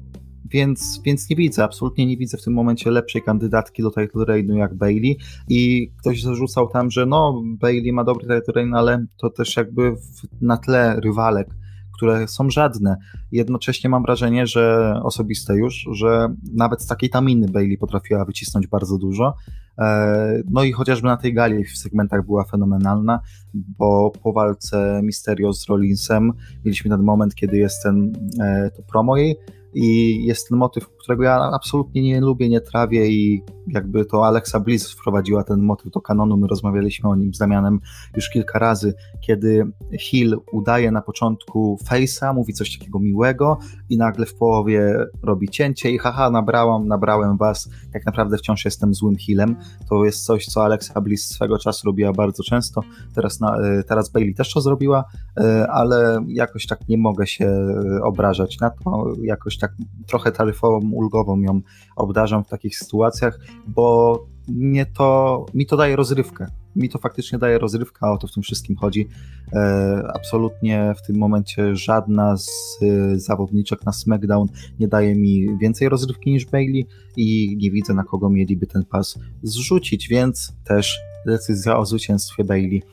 więc, 0.50 1.02
więc 1.04 1.30
nie 1.30 1.36
widzę, 1.36 1.64
absolutnie 1.64 2.06
nie 2.06 2.18
widzę 2.18 2.38
w 2.38 2.44
tym 2.44 2.54
momencie 2.54 2.92
lepszej 2.92 3.22
kandydatki 3.22 3.84
do 3.84 3.92
title 3.92 4.26
reignu 4.26 4.58
jak 4.58 4.76
Bailey 4.76 5.18
i 5.50 5.92
ktoś 6.00 6.22
zarzucał 6.22 6.70
tam, 6.70 6.92
że 6.92 7.06
no 7.06 7.42
Bailey 7.46 7.94
ma 7.94 8.04
dobry 8.04 8.24
title 8.24 8.54
reign, 8.54 8.74
ale 8.74 9.06
to 9.18 9.30
też 9.30 9.58
jakby 9.58 9.92
w, 9.92 10.42
na 10.42 10.58
tle 10.58 11.00
rywalek, 11.00 11.48
które 11.96 12.28
są 12.28 12.50
żadne. 12.50 12.98
Jednocześnie 13.32 13.90
mam 13.90 14.04
wrażenie, 14.04 14.48
że 14.48 14.94
osobiste 15.04 15.56
już, 15.56 15.88
że 15.92 16.36
nawet 16.54 16.82
z 16.82 16.88
takiej 16.88 17.10
taminy 17.10 17.48
Bailey 17.50 17.78
potrafiła 17.78 18.26
wycisnąć 18.26 18.68
bardzo 18.68 18.98
dużo. 18.98 19.36
E, 19.78 20.44
no 20.50 20.64
i 20.64 20.72
chociażby 20.72 21.08
na 21.08 21.18
tej 21.18 21.34
gali 21.34 21.66
w 21.66 21.78
segmentach 21.78 22.26
była 22.26 22.44
fenomenalna, 22.44 23.20
bo 23.54 24.12
po 24.24 24.34
walce 24.34 25.02
Mysterio 25.04 25.54
z 25.54 25.70
Rollinsem 25.70 26.34
mieliśmy 26.66 26.92
ten 26.92 27.04
moment, 27.04 27.36
kiedy 27.36 27.58
jest 27.58 27.84
ten 27.84 28.14
e, 28.42 28.72
to 28.76 28.84
promo 28.84 29.18
jej, 29.18 29.36
i 29.76 30.26
jest 30.26 30.50
ten 30.50 30.58
motyw, 30.58 30.90
którego 31.06 31.24
ja 31.24 31.52
absolutnie 31.54 32.02
nie 32.02 32.22
lubię, 32.22 32.50
nie 32.50 32.62
trawię 32.62 33.08
i 33.08 33.44
jakby 33.68 34.06
to 34.06 34.26
Alexa 34.26 34.60
Bliss 34.60 34.92
wprowadziła 34.92 35.44
ten 35.44 35.62
motyw 35.62 35.92
do 35.92 36.02
kanonu, 36.02 36.38
my 36.38 36.48
rozmawialiśmy 36.48 37.10
o 37.10 37.16
nim 37.16 37.34
z 37.34 37.38
Damianem 37.38 37.80
już 38.16 38.30
kilka 38.30 38.60
razy, 38.60 38.94
kiedy 39.22 39.72
Hill 40.00 40.38
udaje 40.52 40.92
na 40.92 41.02
początku 41.02 41.78
Face'a, 41.90 42.34
mówi 42.34 42.54
coś 42.54 42.78
takiego 42.78 43.00
miłego 43.00 43.58
i 43.90 43.98
nagle 43.98 44.26
w 44.26 44.36
połowie 44.36 44.98
robi 45.24 45.50
cięcie 45.50 45.92
i 45.92 45.98
haha, 45.98 46.30
nabrałam, 46.30 46.88
nabrałem 46.88 47.38
was, 47.38 47.70
tak 47.94 48.06
naprawdę 48.06 48.38
wciąż 48.38 48.66
jestem 48.66 48.94
złym 48.94 49.16
Hillem, 49.16 49.56
to 49.90 50.06
jest 50.06 50.26
coś, 50.26 50.46
co 50.46 50.64
Alexa 50.64 51.02
Bliss 51.02 51.30
swego 51.30 51.58
czasu 51.58 51.88
robiła 51.88 52.14
bardzo 52.14 52.44
często, 52.44 52.82
teraz, 53.16 53.40
na, 53.40 53.58
e, 53.58 53.84
teraz 53.84 54.10
Bailey 54.10 54.36
też 54.36 54.54
to 54.54 54.62
zrobiła, 54.62 55.06
e, 55.38 55.68
ale 55.72 56.26
jakoś 56.28 56.68
tak 56.68 56.88
nie 56.90 56.98
mogę 56.98 57.28
się 57.28 57.46
e, 57.46 58.04
obrażać 58.04 58.60
na 58.60 58.70
to, 58.70 59.14
jakoś 59.24 59.58
tak 59.58 59.72
trochę 60.08 60.32
taryfową, 60.32 60.95
ulgową 60.96 61.40
ją 61.40 61.62
obdarzam 61.96 62.44
w 62.44 62.48
takich 62.48 62.78
sytuacjach, 62.78 63.40
bo 63.68 64.20
mnie 64.48 64.86
to, 64.86 65.46
mi 65.54 65.66
to 65.66 65.78
daje 65.78 65.96
rozrywkę. 65.96 66.48
Mi 66.76 66.90
to 66.90 67.00
faktycznie 67.00 67.40
daje 67.40 67.60
rozrywkę, 67.60 68.00
a 68.02 68.12
o 68.12 68.18
to 68.18 68.28
w 68.28 68.32
tym 68.32 68.44
wszystkim 68.44 68.76
chodzi. 68.76 69.08
E, 69.54 70.12
absolutnie 70.14 70.94
w 70.98 71.08
tym 71.08 71.18
momencie 71.18 71.76
żadna 71.76 72.38
z 72.38 72.50
e, 72.82 73.20
zawodniczek 73.20 73.86
na 73.86 73.92
SmackDown 73.92 74.48
nie 74.80 74.88
daje 74.88 75.16
mi 75.16 75.58
więcej 75.58 75.90
rozrywki 75.90 76.32
niż 76.32 76.46
Bailey 76.46 76.86
i 77.18 77.58
nie 77.62 77.72
widzę 77.72 77.94
na 77.94 78.04
kogo 78.04 78.30
mieliby 78.30 78.68
ten 78.68 78.86
pas 78.86 79.20
zrzucić, 79.44 80.08
więc 80.08 80.54
też 80.64 81.00
decyzja 81.26 81.78
o 81.78 81.86
zwycięstwie 81.86 82.44
Bailey 82.44 82.84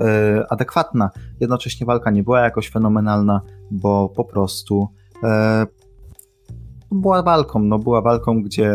e, 0.00 0.44
adekwatna. 0.50 1.10
Jednocześnie 1.40 1.86
walka 1.86 2.10
nie 2.10 2.22
była 2.22 2.40
jakoś 2.40 2.70
fenomenalna, 2.70 3.40
bo 3.70 4.08
po 4.08 4.24
prostu 4.24 4.88
e, 5.22 5.66
była 6.94 7.22
walką, 7.22 7.58
no 7.58 7.78
była 7.78 8.02
walką, 8.02 8.42
gdzie 8.42 8.72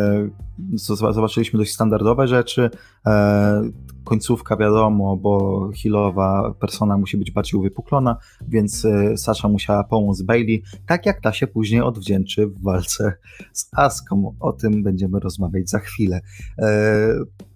zobaczyliśmy 1.13 1.59
dość 1.59 1.73
standardowe 1.73 2.27
rzeczy. 2.27 2.69
E, 3.05 3.61
końcówka 4.03 4.57
wiadomo, 4.57 5.17
bo 5.17 5.69
healowa 5.83 6.53
persona 6.59 6.97
musi 6.97 7.17
być 7.17 7.31
bardziej 7.31 7.59
uwypuklona, 7.59 8.17
więc 8.47 8.85
e, 8.85 9.17
Sasha 9.17 9.47
musiała 9.47 9.83
pomóc 9.83 10.21
Bailey, 10.21 10.63
tak 10.85 11.05
jak 11.05 11.21
ta 11.21 11.33
się 11.33 11.47
później 11.47 11.81
odwdzięczy 11.81 12.47
w 12.47 12.63
walce 12.63 13.13
z 13.53 13.69
Aską. 13.73 14.35
O 14.39 14.53
tym 14.53 14.83
będziemy 14.83 15.19
rozmawiać 15.19 15.69
za 15.69 15.79
chwilę. 15.79 16.21
E, 16.59 16.67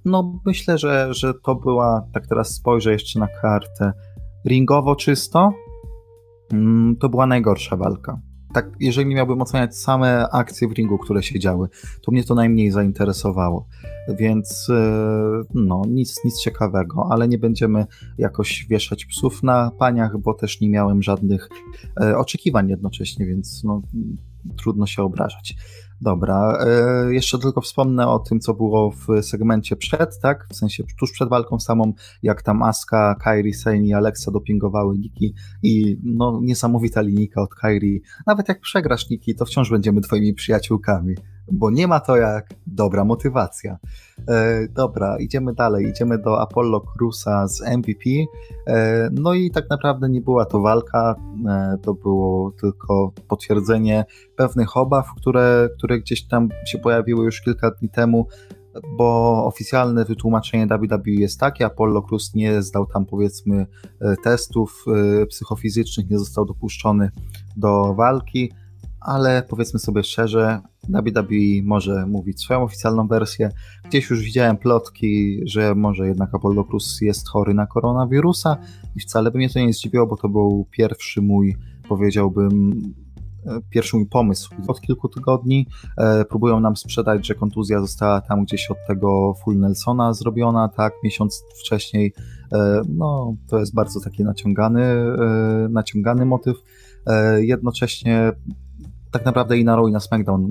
no 0.06 0.40
myślę, 0.46 0.78
że, 0.78 1.14
że 1.14 1.34
to 1.34 1.56
była, 1.56 2.08
tak 2.14 2.28
teraz 2.28 2.54
spojrzę 2.56 2.92
jeszcze 2.92 3.20
na 3.20 3.28
kartę, 3.42 3.94
ringowo 4.46 4.96
czysto, 4.96 5.54
mm, 6.54 6.96
to 6.96 7.10
była 7.10 7.28
najgorsza 7.28 7.76
walka 7.76 8.31
tak, 8.54 8.70
jeżeli 8.80 9.16
miałbym 9.16 9.42
oceniać 9.42 9.78
same 9.78 10.30
akcje 10.30 10.68
w 10.68 10.72
ringu, 10.72 10.98
które 10.98 11.24
się 11.24 11.40
działy, 11.40 11.68
to 12.02 12.12
mnie 12.12 12.24
to 12.24 12.36
najmniej 12.36 12.72
zainteresowało. 12.72 13.68
Więc 14.20 14.68
e, 14.70 15.44
no, 15.54 15.82
nic, 15.88 16.26
nic 16.26 16.42
ciekawego, 16.42 17.08
ale 17.12 17.28
nie 17.28 17.38
będziemy 17.38 17.86
jakoś 18.18 18.66
wieszać 18.70 19.06
psów 19.06 19.44
na 19.44 19.72
paniach, 19.80 20.18
bo 20.18 20.34
też 20.34 20.62
nie 20.62 20.70
miałem 20.70 21.04
żadnych 21.04 21.50
e, 22.02 22.18
oczekiwań 22.18 22.70
jednocześnie, 22.70 23.26
więc 23.26 23.64
no, 23.64 23.82
trudno 24.58 24.86
się 24.86 25.04
obrażać. 25.04 25.56
Dobra, 26.02 26.58
e, 26.60 27.14
jeszcze 27.14 27.40
tylko 27.40 27.62
wspomnę 27.62 28.08
o 28.08 28.20
tym, 28.20 28.40
co 28.40 28.54
było 28.54 28.92
w 28.92 29.08
segmencie 29.22 29.76
przed, 29.76 30.20
tak? 30.20 30.48
W 30.52 30.56
sensie 30.56 30.84
tuż 31.00 31.12
przed 31.12 31.30
walką 31.30 31.60
samą, 31.60 31.94
jak 32.24 32.42
tam 32.42 32.64
Aska, 32.64 33.16
Kairi, 33.16 33.54
Sane 33.54 33.86
i 33.86 33.94
Alexa 33.94 34.32
dopingowały 34.32 34.98
Niki 34.98 35.34
i 35.64 36.00
no 36.04 36.40
niesamowita 36.44 37.02
linijka 37.02 37.42
od 37.42 37.56
Kairi. 37.56 38.02
Nawet 38.28 38.50
jak 38.50 38.60
przegrasz 38.60 39.10
Niki, 39.10 39.36
to 39.36 39.46
wciąż 39.46 39.70
będziemy 39.70 40.02
twoimi 40.02 40.34
przyjaciółkami 40.34 41.16
bo 41.52 41.72
nie 41.72 41.88
ma 41.88 42.00
to 42.00 42.18
jak 42.18 42.50
dobra 42.68 43.06
motywacja. 43.06 43.78
E, 44.28 44.68
dobra, 44.68 45.18
idziemy 45.20 45.54
dalej, 45.54 45.86
idziemy 45.86 46.18
do 46.18 46.42
Apollo 46.42 46.82
Cruza 46.82 47.48
z 47.48 47.62
MVP. 47.62 48.10
E, 48.68 49.10
no 49.12 49.34
i 49.34 49.52
tak 49.52 49.70
naprawdę 49.70 50.10
nie 50.10 50.22
była 50.22 50.46
to 50.46 50.62
walka, 50.62 51.16
e, 51.50 51.78
to 51.82 51.94
było 51.94 52.52
tylko 52.52 53.12
potwierdzenie 53.28 54.06
pewnych 54.36 54.78
obaw, 54.78 55.06
które, 55.18 55.70
które 55.78 56.00
gdzieś 56.00 56.28
tam 56.28 56.50
się 56.66 56.78
pojawiły 56.78 57.26
już 57.26 57.42
kilka 57.42 57.72
dni 57.72 57.90
temu, 57.90 58.28
bo 58.98 59.46
oficjalne 59.46 60.06
wytłumaczenie 60.06 60.68
WWE 60.68 61.12
jest 61.12 61.40
takie, 61.40 61.66
Apollo 61.66 62.02
Cruz 62.02 62.36
nie 62.36 62.62
zdał 62.62 62.86
tam 62.86 63.06
powiedzmy 63.06 63.66
e, 64.02 64.16
testów 64.24 64.86
e, 65.22 65.26
psychofizycznych, 65.26 66.10
nie 66.10 66.20
został 66.20 66.46
dopuszczony 66.46 67.12
do 67.58 67.94
walki, 67.94 68.52
ale 69.02 69.44
powiedzmy 69.50 69.80
sobie 69.80 70.04
szczerze, 70.04 70.60
WWE 70.90 71.64
może 71.64 72.06
mówić 72.06 72.42
swoją 72.42 72.64
oficjalną 72.64 73.08
wersję. 73.08 73.50
Gdzieś 73.86 74.10
już 74.10 74.22
widziałem 74.22 74.58
plotki, 74.58 75.40
że 75.46 75.76
może 75.76 76.08
jednak 76.08 76.36
Apollo 76.36 76.64
Cruz 76.64 77.02
jest 77.02 77.30
chory 77.30 77.54
na 77.54 77.68
koronawirusa 77.68 78.58
i 78.96 79.00
wcale 79.00 79.32
by 79.32 79.38
mnie 79.38 79.50
to 79.50 79.60
nie 79.60 79.74
zdziwiło, 79.74 80.08
bo 80.08 80.18
to 80.18 80.30
był 80.30 80.68
pierwszy 80.72 81.22
mój, 81.22 81.56
powiedziałbym, 81.90 82.72
e, 83.46 83.60
pierwszy 83.70 83.98
mój 83.98 84.06
pomysł. 84.06 84.56
Od 84.68 84.82
kilku 84.82 85.10
tygodni 85.10 85.68
e, 85.98 86.26
próbują 86.26 86.60
nam 86.60 86.76
sprzedać, 86.76 87.28
że 87.28 87.36
kontuzja 87.36 87.82
została 87.82 88.22
tam 88.22 88.44
gdzieś 88.44 88.72
od 88.72 88.78
tego 88.88 89.34
Full 89.44 89.60
Nelsona 89.60 90.14
zrobiona, 90.14 90.70
tak, 90.70 90.94
miesiąc 91.04 91.44
wcześniej. 91.60 92.14
E, 92.54 92.82
no, 92.90 93.36
to 93.48 93.60
jest 93.60 93.74
bardzo 93.74 94.00
taki 94.00 94.24
naciągany, 94.24 94.84
e, 94.84 95.68
naciągany 95.70 96.26
motyw. 96.26 96.58
E, 97.08 97.46
jednocześnie 97.46 98.32
tak 99.12 99.26
naprawdę 99.26 99.58
i 99.58 99.66
na 99.66 99.76
Raw 99.76 99.90
i 99.90 99.92
na 99.92 100.00
SmackDown 100.00 100.50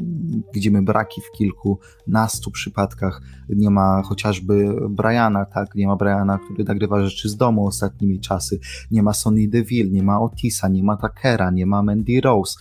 widzimy 0.54 0.82
braki 0.82 1.20
w 1.20 1.30
kilkunastu 1.38 2.50
przypadkach. 2.50 3.22
Nie 3.48 3.70
ma 3.70 4.02
chociażby 4.02 4.74
Briana, 4.90 5.44
tak, 5.44 5.74
nie 5.74 5.86
ma 5.86 5.96
Briana, 5.96 6.38
który 6.38 6.64
nagrywa 6.64 7.04
rzeczy 7.04 7.28
z 7.28 7.36
domu 7.36 7.66
ostatnimi 7.66 8.20
czasy. 8.20 8.58
Nie 8.90 9.02
ma 9.02 9.12
Sonny 9.12 9.48
Deville, 9.48 9.90
nie 9.90 10.02
ma 10.02 10.20
Otisa, 10.20 10.68
nie 10.68 10.82
ma 10.82 10.96
Takera, 10.96 11.50
nie 11.50 11.66
ma 11.66 11.82
Mandy 11.82 12.20
Rose. 12.20 12.60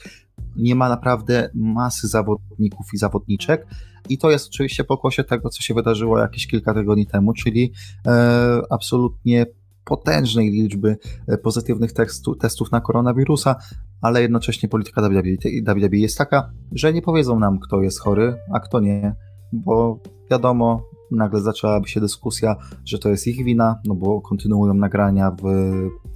Nie 0.55 0.75
ma 0.75 0.89
naprawdę 0.89 1.49
masy 1.53 2.07
zawodników 2.07 2.93
i 2.93 2.97
zawodniczek, 2.97 3.67
i 4.09 4.17
to 4.17 4.31
jest 4.31 4.47
oczywiście 4.47 4.83
pokłosie 4.83 5.23
tego, 5.23 5.49
co 5.49 5.61
się 5.61 5.73
wydarzyło 5.73 6.19
jakieś 6.19 6.47
kilka 6.47 6.73
tygodni 6.73 7.07
temu, 7.07 7.33
czyli 7.33 7.73
e, 8.07 8.61
absolutnie 8.69 9.45
potężnej 9.85 10.51
liczby 10.51 10.97
e, 11.27 11.37
pozytywnych 11.37 11.93
testu, 11.93 12.35
testów 12.35 12.71
na 12.71 12.81
koronawirusa, 12.81 13.55
ale 14.01 14.21
jednocześnie 14.21 14.69
polityka 14.69 15.01
WWE 15.01 15.97
jest 15.97 16.17
taka, 16.17 16.51
że 16.71 16.93
nie 16.93 17.01
powiedzą 17.01 17.39
nam, 17.39 17.59
kto 17.59 17.81
jest 17.81 17.99
chory, 17.99 18.35
a 18.53 18.59
kto 18.59 18.79
nie, 18.79 19.15
bo 19.53 19.99
wiadomo, 20.31 20.83
nagle 21.11 21.41
zaczęłaby 21.41 21.87
się 21.87 21.99
dyskusja, 21.99 22.55
że 22.85 22.99
to 22.99 23.09
jest 23.09 23.27
ich 23.27 23.43
wina, 23.43 23.81
no 23.85 23.95
bo 23.95 24.21
kontynuują 24.21 24.73
nagrania 24.73 25.31
w 25.31 25.43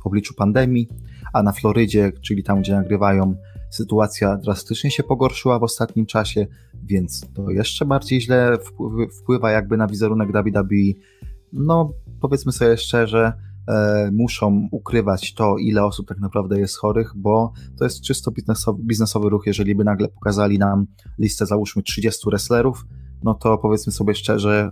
obliczu 0.05 0.33
pandemii, 0.33 0.87
a 1.33 1.43
na 1.43 1.51
Florydzie, 1.51 2.11
czyli 2.21 2.43
tam, 2.43 2.61
gdzie 2.61 2.73
nagrywają, 2.73 3.35
sytuacja 3.69 4.37
drastycznie 4.37 4.91
się 4.91 5.03
pogorszyła 5.03 5.59
w 5.59 5.63
ostatnim 5.63 6.05
czasie, 6.05 6.47
więc 6.83 7.33
to 7.33 7.49
jeszcze 7.49 7.85
bardziej 7.85 8.21
źle 8.21 8.57
wpływa 9.21 9.51
jakby 9.51 9.77
na 9.77 9.87
wizerunek 9.87 10.29
WWE. 10.31 10.99
No, 11.53 11.93
powiedzmy 12.21 12.51
sobie 12.51 12.77
szczerze, 12.77 13.33
muszą 14.11 14.67
ukrywać 14.71 15.33
to, 15.33 15.57
ile 15.57 15.85
osób 15.85 16.07
tak 16.07 16.19
naprawdę 16.19 16.59
jest 16.59 16.77
chorych, 16.77 17.13
bo 17.15 17.53
to 17.77 17.83
jest 17.83 18.01
czysto 18.01 18.31
biznesowy, 18.31 18.83
biznesowy 18.83 19.29
ruch. 19.29 19.43
Jeżeli 19.45 19.75
by 19.75 19.83
nagle 19.83 20.07
pokazali 20.07 20.59
nam 20.59 20.85
listę, 21.19 21.45
załóżmy 21.45 21.83
30 21.83 22.21
wrestlerów, 22.29 22.85
no 23.23 23.33
to 23.33 23.57
powiedzmy 23.57 23.93
sobie 23.93 24.15
szczerze, 24.15 24.71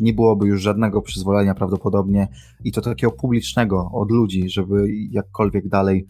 nie 0.00 0.12
byłoby 0.12 0.46
już 0.46 0.62
żadnego 0.62 1.02
przyzwolenia 1.02 1.54
prawdopodobnie 1.54 2.28
i 2.64 2.72
to 2.72 2.80
takiego 2.80 3.12
publicznego 3.12 3.90
od 3.92 4.10
ludzi, 4.10 4.50
żeby 4.50 4.86
jakkolwiek 5.10 5.68
dalej 5.68 6.06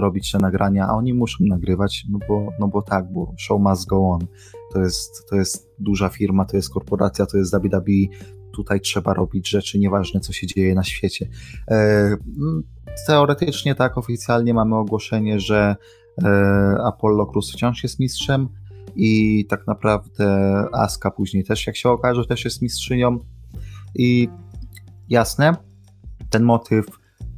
robić 0.00 0.32
te 0.32 0.38
nagrania, 0.38 0.88
a 0.88 0.94
oni 0.94 1.14
muszą 1.14 1.44
nagrywać, 1.44 2.04
no 2.10 2.18
bo, 2.28 2.48
no 2.60 2.68
bo 2.68 2.82
tak, 2.82 3.12
bo 3.12 3.34
show 3.38 3.60
must 3.60 3.86
go 3.86 4.08
on. 4.08 4.20
To 4.72 4.80
jest, 4.80 5.28
to 5.30 5.36
jest 5.36 5.70
duża 5.78 6.08
firma, 6.08 6.44
to 6.44 6.56
jest 6.56 6.72
korporacja, 6.72 7.26
to 7.26 7.38
jest 7.38 7.56
WWE, 7.56 8.16
tutaj 8.52 8.80
trzeba 8.80 9.14
robić 9.14 9.48
rzeczy, 9.48 9.78
nieważne 9.78 10.20
co 10.20 10.32
się 10.32 10.46
dzieje 10.46 10.74
na 10.74 10.84
świecie. 10.84 11.28
E, 11.70 12.16
teoretycznie 13.06 13.74
tak, 13.74 13.98
oficjalnie 13.98 14.54
mamy 14.54 14.76
ogłoszenie, 14.76 15.40
że 15.40 15.76
e, 16.22 16.28
Apollo 16.84 17.26
Cruz 17.26 17.52
wciąż 17.52 17.82
jest 17.82 18.00
mistrzem, 18.00 18.48
i 18.96 19.44
tak 19.48 19.66
naprawdę 19.66 20.26
Aska 20.72 21.10
później 21.10 21.44
też, 21.44 21.66
jak 21.66 21.76
się 21.76 21.88
okaże, 21.88 22.24
też 22.24 22.44
jest 22.44 22.62
mistrzynią. 22.62 23.18
I 23.94 24.28
jasne, 25.08 25.56
ten 26.30 26.42
motyw 26.42 26.86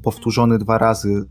powtórzony 0.02 0.58
dwa 0.58 0.78
razy 0.78 1.24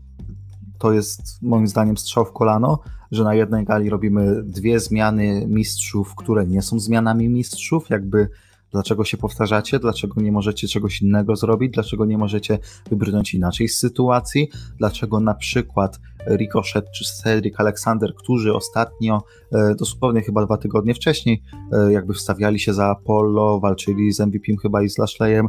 to 0.80 0.92
jest 0.92 1.42
moim 1.42 1.68
zdaniem 1.68 1.96
strzał 1.96 2.24
w 2.24 2.32
kolano, 2.32 2.78
że 3.10 3.24
na 3.24 3.34
jednej 3.34 3.64
gali 3.64 3.90
robimy 3.90 4.42
dwie 4.42 4.80
zmiany 4.80 5.46
mistrzów, 5.46 6.14
które 6.14 6.46
nie 6.46 6.62
są 6.62 6.78
zmianami 6.78 7.28
mistrzów, 7.28 7.90
jakby 7.90 8.28
Dlaczego 8.72 9.04
się 9.04 9.16
powtarzacie? 9.16 9.78
Dlaczego 9.78 10.20
nie 10.20 10.32
możecie 10.32 10.68
czegoś 10.68 11.02
innego 11.02 11.36
zrobić? 11.36 11.72
Dlaczego 11.72 12.04
nie 12.04 12.18
możecie 12.18 12.58
wybrnąć 12.90 13.34
inaczej 13.34 13.68
z 13.68 13.78
sytuacji? 13.78 14.48
Dlaczego 14.78 15.20
na 15.20 15.34
przykład 15.34 16.00
Ricochet 16.26 16.90
czy 16.90 17.04
Cedric 17.04 17.60
Alexander, 17.60 18.14
którzy 18.14 18.54
ostatnio, 18.54 19.22
e, 19.52 19.74
dosłownie 19.74 20.22
chyba 20.22 20.46
dwa 20.46 20.56
tygodnie 20.56 20.94
wcześniej, 20.94 21.42
e, 21.72 21.92
jakby 21.92 22.14
wstawiali 22.14 22.58
się 22.58 22.74
za 22.74 22.86
Apollo, 22.86 23.60
walczyli 23.60 24.12
z 24.12 24.20
MVP 24.20 24.52
chyba 24.62 24.82
i 24.82 24.88
z 24.88 24.98
Lashleyem, 24.98 25.48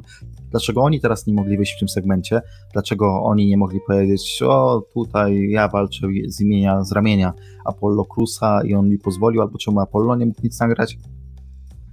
dlaczego 0.51 0.82
oni 0.82 1.01
teraz 1.01 1.28
nie 1.28 1.34
mogli 1.34 1.58
wyjść 1.58 1.75
w 1.75 1.80
tym 1.80 1.90
segmencie? 1.90 2.42
Dlaczego 2.74 3.24
oni 3.24 3.48
nie 3.48 3.58
mogli 3.58 3.80
powiedzieć, 3.88 4.42
o 4.46 4.84
tutaj 4.94 5.50
ja 5.50 5.68
walczę 5.68 6.08
z 6.28 6.42
imienia, 6.42 6.84
z 6.84 6.92
ramienia 6.92 7.34
Apollo 7.66 8.06
Cruza 8.06 8.62
i 8.66 8.74
on 8.74 8.90
mi 8.90 8.98
pozwolił, 8.98 9.42
albo 9.42 9.58
czemu 9.58 9.80
Apollo 9.80 10.16
nie 10.16 10.25
mógł 10.25 10.42
nic 10.44 10.60
nagrać? 10.60 10.98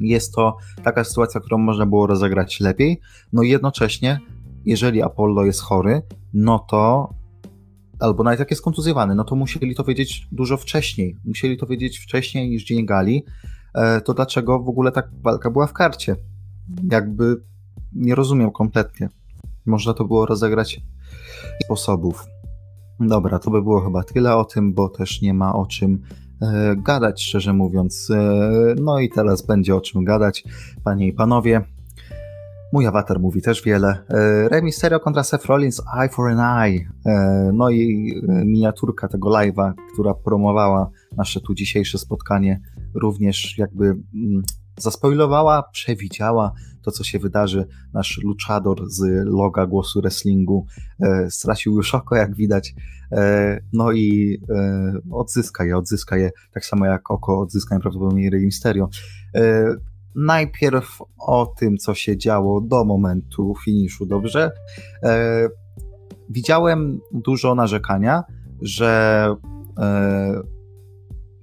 Jest 0.00 0.35
to 0.35 0.57
taka 0.83 1.05
sytuacja, 1.05 1.40
którą 1.40 1.59
można 1.59 1.87
było 1.87 2.07
rozegrać 2.07 2.61
lepiej. 2.61 3.00
No 3.33 3.43
i 3.43 3.49
jednocześnie, 3.49 4.21
jeżeli 4.64 5.02
Apollo 5.02 5.45
jest 5.45 5.61
chory, 5.61 6.02
no 6.35 6.59
to 6.59 7.11
albo 8.00 8.25
nawet 8.25 8.38
jak 8.38 8.50
jest 8.50 8.62
kontuzjowany, 8.62 9.14
no 9.14 9.25
to 9.25 9.37
musieli 9.37 9.75
to 9.75 9.85
wiedzieć 9.85 10.28
dużo 10.33 10.57
wcześniej. 10.57 11.17
Musieli 11.25 11.57
to 11.57 11.67
wiedzieć 11.67 11.99
wcześniej 11.99 12.49
niż 12.49 12.64
Dzień 12.64 12.87
Gali. 12.87 13.25
E, 13.75 14.00
to 14.00 14.14
dlaczego 14.14 14.61
w 14.61 14.69
ogóle 14.69 14.93
tak 14.93 15.11
walka 15.23 15.50
była 15.50 15.67
w 15.67 15.73
karcie? 15.73 16.17
Jakby 16.90 17.37
nie 17.93 18.14
rozumiem 18.14 18.50
kompletnie. 18.50 19.09
Można 19.67 19.95
to 19.95 20.05
było 20.05 20.26
rozegrać 20.26 20.81
sposobów. 21.64 22.26
Dobra, 23.00 23.38
to 23.38 23.50
by 23.50 23.62
było 23.62 23.81
chyba 23.81 24.02
tyle 24.02 24.37
o 24.37 24.45
tym, 24.45 24.75
bo 24.75 24.88
też 24.88 25.23
nie 25.23 25.35
ma 25.35 25.55
o 25.55 25.67
czym 25.67 26.02
gadać, 26.76 27.23
szczerze 27.23 27.52
mówiąc. 27.52 28.11
E, 28.11 28.75
no 28.80 29.00
i 29.00 29.09
teraz 29.09 29.47
będzie 29.47 29.76
o 29.76 29.80
czym 29.80 30.04
gadać, 30.04 30.45
panie 30.85 31.07
i 31.07 31.12
panowie. 31.12 31.61
Mój 32.73 32.87
awatar 32.87 33.21
mówi 33.21 33.42
też 33.42 33.62
wiele. 33.62 34.04
E, 34.09 34.49
Rey 34.49 34.62
Mysterio 34.62 35.00
kontra 35.00 35.25
Seth 35.25 35.47
Rollins, 35.47 35.83
Eye 36.00 36.09
for 36.09 36.30
an 36.30 36.62
Eye. 36.62 36.88
No 37.52 37.71
i 37.71 38.14
miniaturka 38.26 39.09
tego 39.09 39.28
live'a, 39.28 39.73
która 39.92 40.14
promowała 40.14 40.90
nasze 41.16 41.40
tu 41.40 41.54
dzisiejsze 41.54 41.99
spotkanie, 41.99 42.61
również 42.95 43.58
jakby 43.58 43.84
mm, 43.84 44.43
zaspoilowała, 44.82 45.62
przewidziała 45.62 46.52
to, 46.82 46.91
co 46.91 47.04
się 47.04 47.19
wydarzy. 47.19 47.67
Nasz 47.93 48.21
luchador 48.25 48.91
z 48.91 49.26
loga 49.26 49.67
głosu 49.67 50.00
wrestlingu 50.00 50.67
e, 51.00 51.30
stracił 51.30 51.76
już 51.76 51.95
oko, 51.95 52.17
jak 52.17 52.34
widać. 52.34 52.75
E, 53.12 53.60
no 53.73 53.93
i 53.93 54.38
e, 54.50 54.93
odzyska 55.10 55.64
je, 55.64 55.76
odzyska 55.76 56.17
je, 56.17 56.30
tak 56.52 56.64
samo 56.64 56.86
jak 56.86 57.10
oko 57.10 57.41
odzyska 57.41 57.75
najprawdopodobniej 57.75 58.30
Rey 58.30 58.45
Mysterio. 58.45 58.88
E, 59.34 59.64
najpierw 60.14 60.99
o 61.19 61.54
tym, 61.58 61.76
co 61.76 61.95
się 61.95 62.17
działo 62.17 62.60
do 62.60 62.84
momentu 62.84 63.54
finiszu, 63.64 64.06
dobrze? 64.06 64.50
E, 65.02 65.49
widziałem 66.30 67.00
dużo 67.12 67.54
narzekania, 67.54 68.23
że 68.62 69.34
e, 69.78 70.57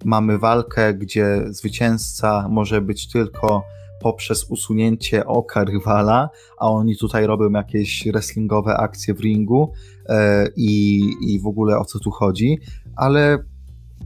mamy 0.05 0.37
walkę, 0.37 0.93
gdzie 0.93 1.43
zwycięzca 1.49 2.47
może 2.49 2.81
być 2.81 3.11
tylko 3.11 3.63
poprzez 4.01 4.43
usunięcie 4.43 5.25
oka 5.25 5.63
rywala, 5.63 6.29
a 6.59 6.69
oni 6.69 6.97
tutaj 6.97 7.27
robią 7.27 7.51
jakieś 7.51 8.07
wrestlingowe 8.11 8.77
akcje 8.77 9.13
w 9.13 9.19
ringu 9.19 9.71
e, 10.09 10.47
i, 10.55 11.01
i 11.21 11.39
w 11.39 11.47
ogóle 11.47 11.79
o 11.79 11.85
co 11.85 11.99
tu 11.99 12.11
chodzi, 12.11 12.59
ale 12.95 13.37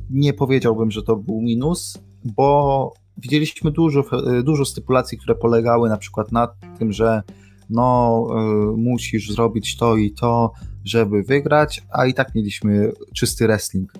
nie 0.10 0.34
powiedziałbym, 0.34 0.92
że 0.92 1.04
to 1.04 1.16
był 1.16 1.42
minus, 1.42 1.98
bo 2.26 2.94
widzieliśmy 3.18 3.72
dużo, 3.72 4.04
e, 4.40 4.44
dużo 4.44 4.66
stypulacji, 4.66 5.18
które 5.18 5.36
polegały 5.36 5.90
na 5.90 5.98
przykład 5.98 6.32
na 6.32 6.48
tym, 6.80 6.94
że 6.94 7.24
no, 7.70 8.28
y, 8.32 8.78
musisz 8.78 9.32
zrobić 9.32 9.78
to 9.78 9.98
i 9.98 10.12
to, 10.12 10.52
żeby 10.86 11.24
wygrać, 11.24 11.84
a 11.92 12.06
i 12.06 12.14
tak 12.14 12.36
mieliśmy 12.36 12.92
czysty 13.14 13.46
wrestling 13.46 13.94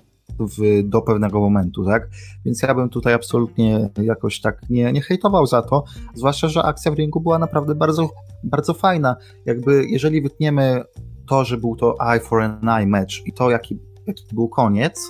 w, 0.46 0.82
do 0.84 1.02
pewnego 1.02 1.40
momentu, 1.40 1.84
tak? 1.84 2.08
Więc 2.44 2.62
ja 2.62 2.74
bym 2.74 2.88
tutaj 2.88 3.14
absolutnie 3.14 3.90
jakoś 4.02 4.40
tak 4.40 4.70
nie, 4.70 4.92
nie 4.92 5.00
hejtował 5.00 5.46
za 5.46 5.62
to, 5.62 5.84
zwłaszcza, 6.14 6.48
że 6.48 6.62
akcja 6.62 6.92
w 6.92 6.94
ringu 6.94 7.20
była 7.20 7.38
naprawdę 7.38 7.74
bardzo, 7.74 8.10
bardzo 8.44 8.74
fajna. 8.74 9.16
Jakby, 9.46 9.86
jeżeli 9.88 10.22
wytniemy 10.22 10.82
to, 11.28 11.44
że 11.44 11.56
był 11.56 11.76
to 11.76 11.94
eye 12.00 12.20
for 12.20 12.42
an 12.42 12.68
eye 12.68 12.86
match 12.86 13.26
i 13.26 13.32
to, 13.32 13.50
jaki, 13.50 13.78
jaki 14.06 14.24
był 14.32 14.48
koniec, 14.48 15.00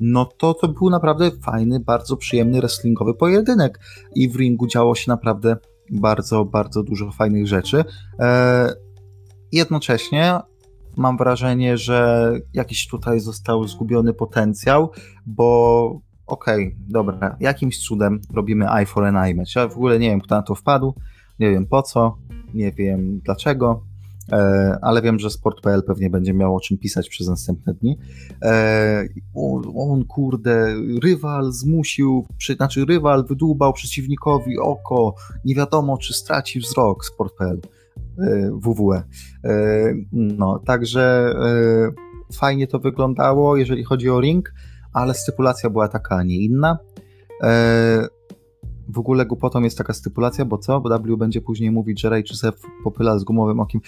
no 0.00 0.24
to 0.24 0.54
to 0.54 0.68
był 0.68 0.90
naprawdę 0.90 1.30
fajny, 1.30 1.80
bardzo 1.80 2.16
przyjemny 2.16 2.60
wrestlingowy 2.60 3.14
pojedynek 3.14 3.80
i 4.14 4.28
w 4.28 4.36
ringu 4.36 4.66
działo 4.66 4.94
się 4.94 5.10
naprawdę 5.10 5.56
bardzo, 5.90 6.44
bardzo 6.44 6.82
dużo 6.82 7.10
fajnych 7.10 7.46
rzeczy. 7.46 7.84
Eee, 8.18 8.72
jednocześnie 9.52 10.38
mam 10.96 11.16
wrażenie, 11.16 11.78
że 11.78 12.30
jakiś 12.52 12.88
tutaj 12.88 13.20
został 13.20 13.68
zgubiony 13.68 14.14
potencjał, 14.14 14.90
bo 15.26 16.00
okej, 16.26 16.66
okay, 16.66 16.76
dobra, 16.88 17.36
jakimś 17.40 17.78
cudem 17.78 18.20
robimy 18.34 18.70
eye 18.70 18.86
for 18.86 19.04
an 19.04 19.34
match. 19.36 19.56
Ja 19.56 19.68
w 19.68 19.76
ogóle 19.76 19.98
nie 19.98 20.10
wiem, 20.10 20.20
kto 20.20 20.34
na 20.34 20.42
to 20.42 20.54
wpadł, 20.54 20.94
nie 21.38 21.50
wiem 21.50 21.66
po 21.66 21.82
co, 21.82 22.16
nie 22.54 22.72
wiem 22.72 23.20
dlaczego, 23.24 23.82
e, 24.32 24.78
ale 24.82 25.02
wiem, 25.02 25.18
że 25.18 25.30
sport.pl 25.30 25.82
pewnie 25.86 26.10
będzie 26.10 26.34
miał 26.34 26.56
o 26.56 26.60
czym 26.60 26.78
pisać 26.78 27.08
przez 27.08 27.28
następne 27.28 27.74
dni. 27.74 27.98
E, 28.42 29.04
on, 29.34 29.62
on, 29.76 30.04
kurde, 30.04 30.74
rywal 31.02 31.52
zmusił, 31.52 32.26
przy, 32.38 32.54
znaczy 32.54 32.84
rywal 32.84 33.24
wydłubał 33.24 33.72
przeciwnikowi 33.72 34.58
oko, 34.58 35.14
nie 35.44 35.54
wiadomo, 35.54 35.98
czy 35.98 36.14
straci 36.14 36.60
wzrok 36.60 37.04
sport.pl. 37.04 37.60
WWE. 38.52 39.02
E, 39.44 39.94
no, 40.12 40.58
także 40.58 41.34
e, 41.38 42.34
fajnie 42.34 42.66
to 42.66 42.78
wyglądało, 42.78 43.56
jeżeli 43.56 43.84
chodzi 43.84 44.10
o 44.10 44.20
ring, 44.20 44.52
ale 44.92 45.14
stypulacja 45.14 45.70
była 45.70 45.88
taka, 45.88 46.16
a 46.16 46.22
nie 46.22 46.36
inna. 46.36 46.78
E, 48.94 48.94
w 48.94 48.98
ogóle 48.98 49.26
głupotą 49.26 49.62
jest 49.62 49.78
taka 49.78 49.92
stypulacja, 49.92 50.44
bo 50.44 50.58
co? 50.58 50.80
Bo 50.80 50.98
W 50.98 51.16
będzie 51.16 51.40
później 51.40 51.70
mówić, 51.70 52.00
że 52.00 52.10
Ray 52.10 52.24
popyla 52.84 53.18
z 53.18 53.24
gumowym 53.24 53.60
okiem. 53.60 53.80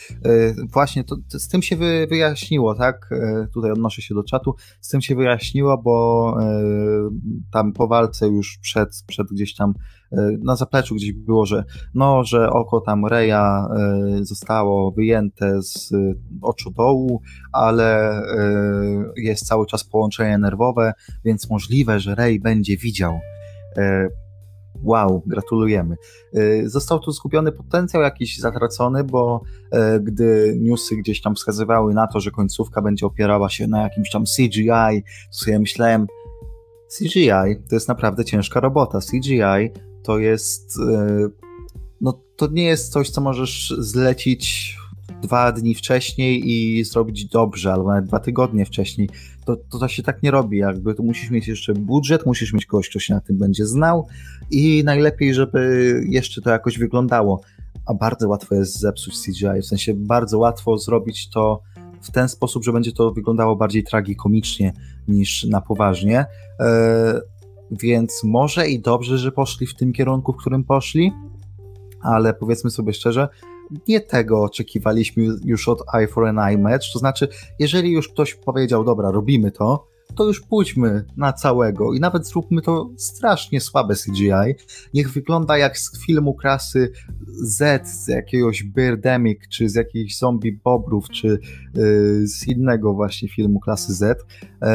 właśnie, 0.73 1.05
to, 1.05 1.17
to, 1.33 1.39
z 1.39 1.49
tym 1.49 1.63
się 1.63 1.77
wy, 1.77 2.07
wyjaśniło, 2.11 2.75
tak? 2.75 3.11
tutaj 3.55 3.71
odnoszę 3.71 4.03
się 4.03 4.15
do 4.15 4.25
czatu. 4.25 4.55
Z 4.81 4.89
tym 4.89 5.01
się 5.01 5.15
wyjaśniło, 5.15 5.79
bo 5.79 6.37
tam 7.53 7.73
po 7.73 7.89
walce 7.89 8.29
już 8.29 8.59
przed, 8.63 9.05
przed 9.07 9.27
gdzieś 9.29 9.55
tam 9.55 9.75
E, 10.13 10.31
na 10.43 10.57
zapleczu 10.57 10.95
gdzieś 10.95 11.13
było, 11.13 11.47
że 11.47 11.65
no, 11.95 12.25
że 12.25 12.51
oko 12.51 12.81
tam 12.81 13.07
Reja 13.07 13.69
e, 13.77 14.25
zostało 14.25 14.93
wyjęte 14.93 15.63
z 15.63 15.93
e, 15.93 16.15
oczu 16.43 16.71
dołu, 16.71 17.21
ale 17.53 18.23
jest 19.17 19.47
cały 19.47 19.67
czas 19.67 19.85
połączenie 19.85 20.39
nerwowe, 20.39 20.93
więc 21.25 21.51
możliwe, 21.51 22.01
że 22.01 22.15
Rej 22.15 22.41
będzie 22.41 22.77
widział. 22.77 23.21
Wow, 24.83 25.23
gratulujemy. 25.27 25.97
Został 26.65 27.01
tu 27.01 27.13
zgubiony 27.13 27.53
potencjał 27.53 28.03
jakiś 28.03 28.39
zatracony, 28.39 29.05
bo 29.05 29.41
gdy 30.01 30.59
newsy 30.61 30.97
gdzieś 30.97 31.23
tam 31.23 31.35
wskazywały 31.35 31.95
na 31.95 32.07
to, 32.07 32.21
że 32.21 32.31
końcówka 32.31 32.83
będzie 32.83 33.07
opierała 33.07 33.49
się 33.51 33.67
na 33.67 33.83
jakimś 33.83 34.11
tam 34.11 34.25
CGI, 34.37 35.03
to 35.33 35.39
sobie 35.39 35.59
myślałem, 35.59 36.07
CGI 36.99 37.57
to 37.69 37.77
jest 37.77 37.89
naprawdę 37.89 38.25
ciężka 38.25 38.61
robota. 38.61 38.99
CGI 39.01 39.71
to 40.03 40.19
jest. 40.19 40.79
E, 40.81 41.29
no, 42.01 42.21
to 42.37 42.49
nie 42.53 42.65
jest 42.65 42.93
coś, 42.93 43.11
co 43.11 43.21
możesz 43.21 43.75
zlecić 43.79 44.77
dwa 45.23 45.53
dni 45.53 45.75
wcześniej 45.75 46.51
i 46.51 46.85
zrobić 46.85 47.25
dobrze, 47.25 47.73
albo 47.73 47.89
nawet 47.89 48.05
dwa 48.05 48.19
tygodnie 48.19 48.67
wcześniej. 48.67 49.09
To, 49.47 49.57
to, 49.57 49.79
to 49.79 49.89
się 49.89 50.03
tak 50.03 50.23
nie 50.23 50.31
robi, 50.31 50.59
jakby 50.59 50.95
tu 50.95 51.03
musisz 51.03 51.31
mieć 51.31 51.49
jeszcze 51.49 51.75
budżet, 51.75 52.27
musisz 52.27 52.53
mieć 52.53 52.67
kogoś, 52.67 52.89
kto 52.89 52.99
się 52.99 53.15
na 53.15 53.21
tym 53.21 53.39
będzie 53.39 53.67
znał 53.67 54.07
i 54.51 54.83
najlepiej, 54.85 55.35
żeby 55.35 56.01
jeszcze 56.09 56.43
to 56.43 56.51
jakoś 56.51 56.79
wyglądało. 56.79 57.41
A 57.87 57.95
bardzo 57.95 58.29
łatwo 58.29 58.55
jest 58.55 58.81
zepsuć 58.81 59.15
CGI, 59.23 59.63
w 59.63 59.67
sensie 59.67 59.95
bardzo 59.95 60.39
łatwo 60.39 60.79
zrobić 60.79 61.31
to 61.31 61.63
w 62.03 62.11
ten 62.11 62.29
sposób, 62.29 62.65
że 62.65 62.73
będzie 62.73 62.93
to 62.93 63.13
wyglądało 63.13 63.57
bardziej 63.57 63.85
tragikomicznie 63.85 64.73
niż 65.09 65.45
na 65.45 65.61
poważnie. 65.61 66.27
E, 66.61 67.21
więc 67.71 68.25
może 68.25 68.69
i 68.69 68.81
dobrze, 68.81 69.19
że 69.19 69.33
poszli 69.33 69.67
w 69.67 69.75
tym 69.75 69.93
kierunku, 69.93 70.33
w 70.33 70.37
którym 70.37 70.65
poszli, 70.65 71.13
ale 72.01 72.35
powiedzmy 72.35 72.71
sobie 72.71 72.93
szczerze, 72.93 73.29
nie 73.89 74.01
tego 74.01 74.43
oczekiwaliśmy 74.43 75.27
już 75.45 75.69
od 75.69 75.83
Eye 75.95 76.09
for 76.09 76.27
an 76.27 76.39
Eye 76.39 76.59
Match. 76.59 76.93
To 76.93 76.99
znaczy, 76.99 77.29
jeżeli 77.59 77.93
już 77.93 78.09
ktoś 78.09 78.35
powiedział, 78.35 78.85
dobra, 78.85 79.11
robimy 79.11 79.51
to, 79.51 79.87
to 80.15 80.25
już 80.25 80.41
pójdźmy 80.41 81.05
na 81.17 81.33
całego 81.33 81.95
i 81.95 82.01
nawet 82.01 82.27
zróbmy 82.27 82.63
to 82.63 82.91
strasznie 82.97 83.61
słabe 83.61 83.95
CGI. 83.95 84.55
Niech 84.95 85.13
wygląda 85.13 85.59
jak 85.59 85.79
z 85.79 86.07
filmu 86.07 86.35
klasy 86.35 86.93
Z, 87.43 87.89
z 87.89 88.09
jakiegoś 88.09 88.63
Birdemic, 88.63 89.39
czy 89.51 89.69
z 89.69 89.75
jakichś 89.75 90.17
zombie 90.17 90.53
bobrów, 90.65 91.09
czy 91.09 91.39
yy, 91.75 92.27
z 92.27 92.49
innego 92.49 92.95
właśnie 92.95 93.29
filmu 93.29 93.61
klasy 93.61 93.95
Z. 93.95 94.25
Yy, 94.43 94.69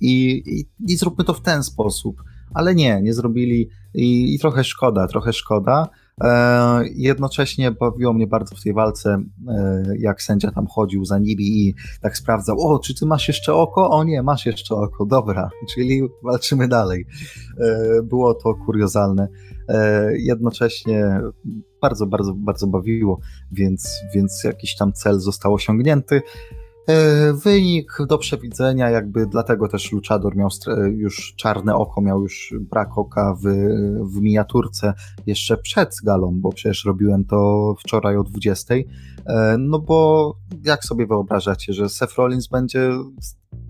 i, 0.00 0.42
i, 0.88 0.96
zróbmy 0.96 1.24
to 1.24 1.34
w 1.34 1.42
ten 1.42 1.62
sposób. 1.62 2.22
Ale 2.54 2.74
nie, 2.74 3.02
nie 3.02 3.14
zrobili 3.14 3.68
i, 3.94 4.34
i 4.34 4.38
trochę 4.38 4.64
szkoda, 4.64 5.06
trochę 5.06 5.32
szkoda. 5.32 5.88
E, 6.22 6.84
jednocześnie 6.94 7.70
bawiło 7.70 8.12
mnie 8.12 8.26
bardzo 8.26 8.56
w 8.56 8.62
tej 8.62 8.72
walce, 8.72 9.22
e, 9.48 9.84
jak 9.98 10.22
sędzia 10.22 10.50
tam 10.50 10.66
chodził 10.66 11.04
za 11.04 11.18
nimi 11.18 11.44
i 11.44 11.74
tak 12.00 12.16
sprawdzał, 12.16 12.56
o, 12.60 12.78
czy 12.78 12.94
ty 12.94 13.06
masz 13.06 13.28
jeszcze 13.28 13.54
oko? 13.54 13.90
O 13.90 14.04
nie, 14.04 14.22
masz 14.22 14.46
jeszcze 14.46 14.74
oko, 14.74 15.06
dobra, 15.06 15.50
czyli 15.74 16.02
walczymy 16.22 16.68
dalej. 16.68 17.06
E, 17.60 18.02
było 18.02 18.34
to 18.34 18.54
kuriozalne. 18.54 19.28
Jednocześnie 20.12 21.20
bardzo, 21.82 22.06
bardzo, 22.06 22.34
bardzo 22.34 22.66
bawiło, 22.66 23.20
więc, 23.52 24.00
więc 24.14 24.44
jakiś 24.44 24.76
tam 24.76 24.92
cel 24.92 25.20
został 25.20 25.54
osiągnięty. 25.54 26.22
E, 26.88 27.32
wynik 27.32 27.98
do 28.08 28.18
przewidzenia, 28.18 28.90
jakby 28.90 29.26
dlatego 29.26 29.68
też 29.68 29.92
Luchador 29.92 30.36
miał 30.36 30.48
już 30.90 31.34
czarne 31.36 31.74
oko, 31.74 32.00
miał 32.00 32.22
już 32.22 32.54
brak 32.60 32.98
oka 32.98 33.34
w, 33.34 33.44
w 34.14 34.20
miniaturce 34.20 34.94
jeszcze 35.26 35.56
przed 35.56 35.96
galą, 36.04 36.40
bo 36.40 36.52
przecież 36.52 36.84
robiłem 36.84 37.24
to 37.24 37.74
wczoraj 37.78 38.16
o 38.16 38.22
20. 38.22 38.74
E, 39.26 39.56
no 39.58 39.78
bo 39.78 40.34
jak 40.64 40.84
sobie 40.84 41.06
wyobrażacie, 41.06 41.72
że 41.72 41.88
Seth 41.88 42.14
Rollins 42.14 42.48
będzie 42.48 42.90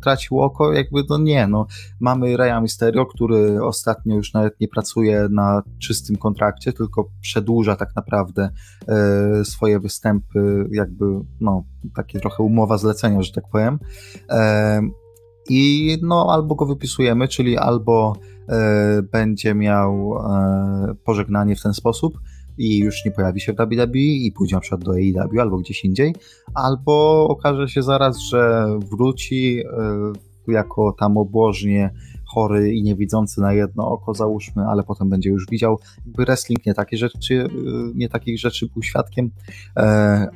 tracił 0.03 0.41
oko, 0.41 0.73
jakby 0.73 1.03
no 1.11 1.19
nie, 1.19 1.47
no 1.47 1.67
mamy 2.01 2.37
Raya 2.37 2.61
Mysterio, 2.63 3.07
który 3.07 3.65
ostatnio 3.65 4.17
już 4.17 4.35
nawet 4.35 4.61
nie 4.61 4.69
pracuje 4.69 5.29
na 5.31 5.63
czystym 5.79 6.17
kontrakcie, 6.17 6.73
tylko 6.73 7.09
przedłuża 7.21 7.77
tak 7.77 7.97
naprawdę 7.97 8.51
e, 8.89 9.45
swoje 9.45 9.81
występy, 9.81 10.69
jakby 10.73 11.05
no 11.41 11.65
takie 11.97 12.21
trochę 12.21 12.43
umowa 12.43 12.79
zlecenia, 12.79 13.23
że 13.23 13.33
tak 13.33 13.45
powiem. 13.53 13.79
E, 14.31 14.81
I 15.49 15.97
no 16.03 16.27
albo 16.31 16.55
go 16.55 16.67
wypisujemy, 16.67 17.29
czyli 17.29 17.59
albo 17.59 18.17
e, 18.49 19.03
będzie 19.03 19.55
miał 19.55 20.15
e, 20.17 20.95
pożegnanie 21.05 21.57
w 21.57 21.63
ten 21.63 21.75
sposób, 21.75 22.19
i 22.59 22.79
już 22.79 23.05
nie 23.05 23.11
pojawi 23.11 23.41
się 23.41 23.53
w 23.53 23.57
WWE 23.57 23.99
i 23.99 24.33
pójdzie 24.37 24.57
na 24.57 24.61
przykład 24.61 24.85
do 24.85 24.93
AEW 24.93 25.41
albo 25.41 25.59
gdzieś 25.59 25.85
indziej, 25.85 26.15
albo 26.55 27.27
okaże 27.29 27.69
się 27.69 27.83
zaraz, 27.83 28.19
że 28.19 28.67
wróci 28.91 29.61
e, 29.61 30.53
jako 30.53 30.95
tam 30.99 31.17
obłożnie 31.17 31.91
chory 32.35 32.75
i 32.75 32.83
niewidzący 32.83 33.41
na 33.41 33.53
jedno 33.53 33.89
oko, 33.89 34.15
załóżmy, 34.15 34.63
ale 34.63 34.83
potem 34.83 35.09
będzie 35.09 35.31
już 35.31 35.47
widział. 35.51 35.79
Jakby 36.07 36.25
wrestling 36.25 36.67
nie 36.67 36.75
takie 36.75 36.97
rzeczy, 36.97 37.45
e, 37.45 37.49
nie 37.95 38.09
takich 38.09 38.39
rzeczy 38.39 38.69
był 38.73 38.83
świadkiem, 38.83 39.31
e, 39.77 40.29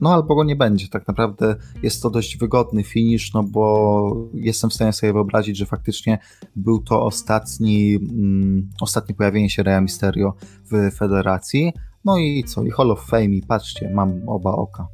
no 0.00 0.14
albo 0.14 0.34
go 0.34 0.44
nie 0.44 0.56
będzie. 0.56 0.88
Tak 0.88 1.08
naprawdę 1.08 1.56
jest 1.82 2.02
to 2.02 2.10
dość 2.10 2.36
wygodny 2.36 2.84
finish, 2.84 3.34
no 3.34 3.42
bo 3.42 4.28
jestem 4.34 4.70
w 4.70 4.74
stanie 4.74 4.92
sobie 4.92 5.12
wyobrazić, 5.12 5.56
że 5.56 5.66
faktycznie 5.66 6.18
był 6.56 6.82
to 6.82 7.04
ostatni, 7.04 7.94
mm, 7.94 8.68
ostatnie 8.80 9.14
pojawienie 9.14 9.50
się 9.50 9.62
Rey 9.62 9.80
Mysterio 9.80 10.34
w 10.70 10.96
federacji. 10.96 11.72
No 12.04 12.18
i 12.18 12.44
co? 12.44 12.64
I 12.64 12.70
Hall 12.70 12.90
of 12.90 13.06
Fame 13.06 13.24
i 13.24 13.42
patrzcie, 13.42 13.90
mam 13.94 14.28
oba 14.28 14.52
oka. 14.52 14.88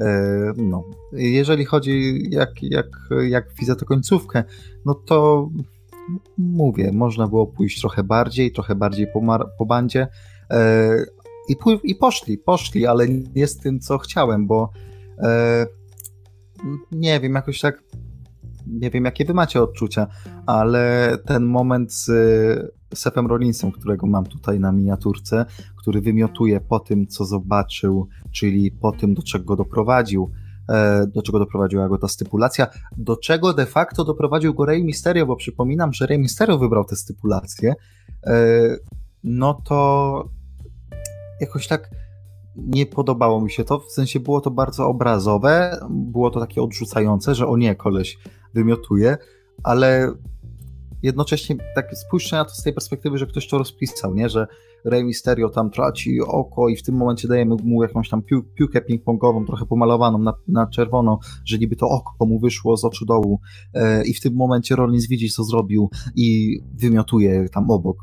E, 0.00 0.52
no, 0.56 0.84
jeżeli 1.12 1.64
chodzi 1.64 2.22
jak, 2.30 2.62
jak, 2.62 2.86
jak 3.28 3.54
widzę 3.58 3.76
tę 3.76 3.84
końcówkę, 3.84 4.44
no 4.84 4.94
to 4.94 5.48
mówię, 6.38 6.92
można 6.92 7.26
było 7.26 7.46
pójść 7.46 7.80
trochę 7.80 8.04
bardziej, 8.04 8.52
trochę 8.52 8.74
bardziej 8.74 9.06
po, 9.12 9.20
mar- 9.20 9.48
po 9.58 9.66
bandzie, 9.66 10.08
i, 11.48 11.56
i 11.84 11.94
poszli, 11.94 12.38
poszli, 12.38 12.86
ale 12.86 13.08
nie 13.08 13.46
z 13.46 13.56
tym, 13.56 13.80
co 13.80 13.98
chciałem, 13.98 14.46
bo 14.46 14.70
e, 15.18 15.66
nie 16.92 17.20
wiem, 17.20 17.34
jakoś 17.34 17.60
tak 17.60 17.82
nie 18.66 18.90
wiem, 18.90 19.04
jakie 19.04 19.24
wy 19.24 19.34
macie 19.34 19.62
odczucia, 19.62 20.06
ale 20.46 21.12
ten 21.26 21.44
moment 21.44 21.92
z 21.92 22.10
Sefem 22.94 23.26
Rollinsem, 23.26 23.72
którego 23.72 24.06
mam 24.06 24.26
tutaj 24.26 24.60
na 24.60 24.72
miniaturce, 24.72 25.46
który 25.76 26.00
wymiotuje 26.00 26.60
po 26.60 26.80
tym, 26.80 27.06
co 27.06 27.24
zobaczył, 27.24 28.08
czyli 28.32 28.70
po 28.70 28.92
tym, 28.92 29.14
do 29.14 29.22
czego 29.22 29.56
doprowadził, 29.56 30.30
e, 30.68 31.06
do 31.06 31.22
czego 31.22 31.38
doprowadziła 31.38 31.88
go 31.88 31.98
ta 31.98 32.08
stypulacja, 32.08 32.66
do 32.96 33.16
czego 33.16 33.54
de 33.54 33.66
facto 33.66 34.04
doprowadził 34.04 34.54
go 34.54 34.64
Rey 34.64 34.84
Mysterio, 34.84 35.26
bo 35.26 35.36
przypominam, 35.36 35.92
że 35.92 36.06
Rey 36.06 36.18
Mysterio 36.18 36.58
wybrał 36.58 36.84
tę 36.84 36.96
stypulację, 36.96 37.74
e, 38.26 38.76
no 39.24 39.54
to 39.64 40.28
jakoś 41.40 41.66
tak 41.66 41.90
nie 42.56 42.86
podobało 42.86 43.40
mi 43.40 43.50
się 43.50 43.64
to, 43.64 43.78
w 43.78 43.92
sensie 43.92 44.20
było 44.20 44.40
to 44.40 44.50
bardzo 44.50 44.88
obrazowe, 44.88 45.80
było 45.90 46.30
to 46.30 46.40
takie 46.40 46.62
odrzucające, 46.62 47.34
że 47.34 47.46
o 47.46 47.56
nie, 47.56 47.74
koleś 47.74 48.18
wymiotuje, 48.54 49.16
ale 49.62 50.12
jednocześnie 51.02 51.56
tak 51.74 51.96
spójrzcie 51.96 52.36
na 52.36 52.44
to 52.44 52.50
z 52.50 52.62
tej 52.62 52.72
perspektywy, 52.72 53.18
że 53.18 53.26
ktoś 53.26 53.48
to 53.48 53.58
rozpisał, 53.58 54.14
nie, 54.14 54.28
że 54.28 54.46
Rey 54.84 55.04
Mysterio 55.04 55.48
tam 55.48 55.70
traci 55.70 56.20
oko 56.20 56.68
i 56.68 56.76
w 56.76 56.82
tym 56.82 56.94
momencie 56.94 57.28
dajemy 57.28 57.56
mu 57.64 57.82
jakąś 57.82 58.08
tam 58.08 58.22
pił, 58.22 58.42
piłkę 58.42 58.80
ping-pongową, 58.80 59.46
trochę 59.46 59.66
pomalowaną 59.66 60.18
na, 60.18 60.34
na 60.48 60.66
czerwono, 60.66 61.18
że 61.44 61.58
niby 61.58 61.76
to 61.76 61.88
oko 61.88 62.26
mu 62.26 62.40
wyszło 62.40 62.76
z 62.76 62.84
oczu 62.84 63.04
dołu 63.04 63.40
e, 63.74 64.04
i 64.04 64.14
w 64.14 64.20
tym 64.20 64.34
momencie 64.34 64.76
Rollins 64.76 65.08
widzi, 65.08 65.30
co 65.30 65.44
zrobił 65.44 65.90
i 66.16 66.58
wymiotuje 66.74 67.48
tam 67.48 67.70
obok 67.70 67.96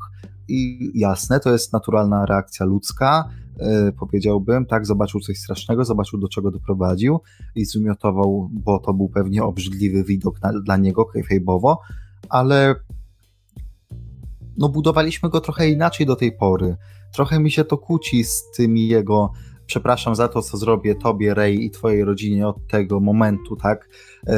i 0.48 0.90
jasne, 0.94 1.40
to 1.40 1.52
jest 1.52 1.72
naturalna 1.72 2.26
reakcja 2.26 2.66
ludzka, 2.66 3.28
yy, 3.58 3.92
powiedziałbym, 3.92 4.66
tak, 4.66 4.86
zobaczył 4.86 5.20
coś 5.20 5.38
strasznego, 5.38 5.84
zobaczył 5.84 6.20
do 6.20 6.28
czego 6.28 6.50
doprowadził 6.50 7.20
i 7.54 7.64
zwymiotował, 7.64 8.48
bo 8.52 8.78
to 8.78 8.94
był 8.94 9.08
pewnie 9.08 9.44
obrzydliwy 9.44 10.04
widok 10.04 10.42
na, 10.42 10.52
dla 10.52 10.76
niego, 10.76 11.06
kayfabe'owo, 11.14 11.76
ale 12.28 12.74
no 14.58 14.68
budowaliśmy 14.68 15.28
go 15.28 15.40
trochę 15.40 15.68
inaczej 15.68 16.06
do 16.06 16.16
tej 16.16 16.32
pory. 16.32 16.76
Trochę 17.12 17.40
mi 17.40 17.50
się 17.50 17.64
to 17.64 17.78
kłóci 17.78 18.24
z 18.24 18.50
tymi 18.56 18.88
jego 18.88 19.32
przepraszam 19.66 20.14
za 20.14 20.28
to, 20.28 20.42
co 20.42 20.56
zrobię 20.56 20.94
tobie, 20.94 21.34
Ray 21.34 21.64
i 21.64 21.70
twojej 21.70 22.04
rodzinie 22.04 22.48
od 22.48 22.66
tego 22.66 23.00
momentu, 23.00 23.56
tak? 23.56 23.88
Yy, 24.26 24.34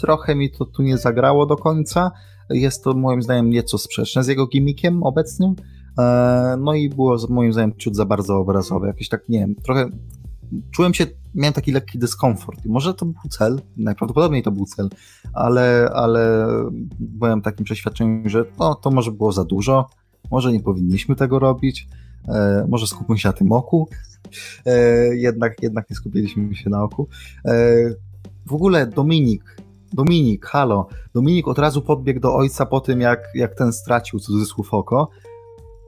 trochę 0.00 0.34
mi 0.34 0.50
to 0.50 0.64
tu 0.64 0.82
nie 0.82 0.98
zagrało 0.98 1.46
do 1.46 1.56
końca, 1.56 2.10
jest 2.50 2.84
to 2.84 2.94
moim 2.94 3.22
zdaniem 3.22 3.50
nieco 3.50 3.78
sprzeczne 3.78 4.24
z 4.24 4.28
jego 4.28 4.46
gimmickiem 4.46 5.02
obecnym. 5.02 5.54
E, 5.98 6.56
no 6.60 6.74
i 6.74 6.88
było 6.88 7.16
moim 7.28 7.52
zdaniem 7.52 7.76
ciut 7.76 7.96
za 7.96 8.04
bardzo 8.04 8.38
obrazowe. 8.38 8.86
Jakieś 8.86 9.08
tak, 9.08 9.28
nie 9.28 9.38
wiem, 9.38 9.54
trochę 9.54 9.88
czułem 10.70 10.94
się, 10.94 11.06
miałem 11.34 11.52
taki 11.52 11.72
lekki 11.72 11.98
dyskomfort. 11.98 12.66
I 12.66 12.68
może 12.68 12.94
to 12.94 13.06
był 13.06 13.30
cel, 13.30 13.60
najprawdopodobniej 13.76 14.42
to 14.42 14.50
był 14.50 14.66
cel, 14.66 14.88
ale, 15.32 15.90
ale 15.94 16.46
byłem 16.98 17.42
takim 17.42 17.64
przeświadczeniu, 17.64 18.28
że 18.28 18.44
no, 18.58 18.74
to 18.74 18.90
może 18.90 19.12
było 19.12 19.32
za 19.32 19.44
dużo, 19.44 19.86
może 20.30 20.52
nie 20.52 20.60
powinniśmy 20.60 21.16
tego 21.16 21.38
robić, 21.38 21.88
e, 22.28 22.66
może 22.68 22.86
skupmy 22.86 23.18
się 23.18 23.28
na 23.28 23.32
tym 23.32 23.52
oku. 23.52 23.88
E, 24.66 25.16
jednak, 25.16 25.62
jednak 25.62 25.90
nie 25.90 25.96
skupiliśmy 25.96 26.54
się 26.54 26.70
na 26.70 26.82
oku. 26.82 27.08
W 28.46 28.52
ogóle 28.52 28.86
Dominik, 28.86 29.56
Dominik, 29.92 30.46
halo. 30.46 30.86
Dominik 31.14 31.48
od 31.48 31.58
razu 31.58 31.82
podbiegł 31.82 32.20
do 32.20 32.34
ojca 32.34 32.66
po 32.66 32.80
tym, 32.80 33.00
jak, 33.00 33.20
jak 33.34 33.54
ten 33.54 33.72
stracił 33.72 34.18
cudzysłów 34.18 34.74
oko. 34.74 35.08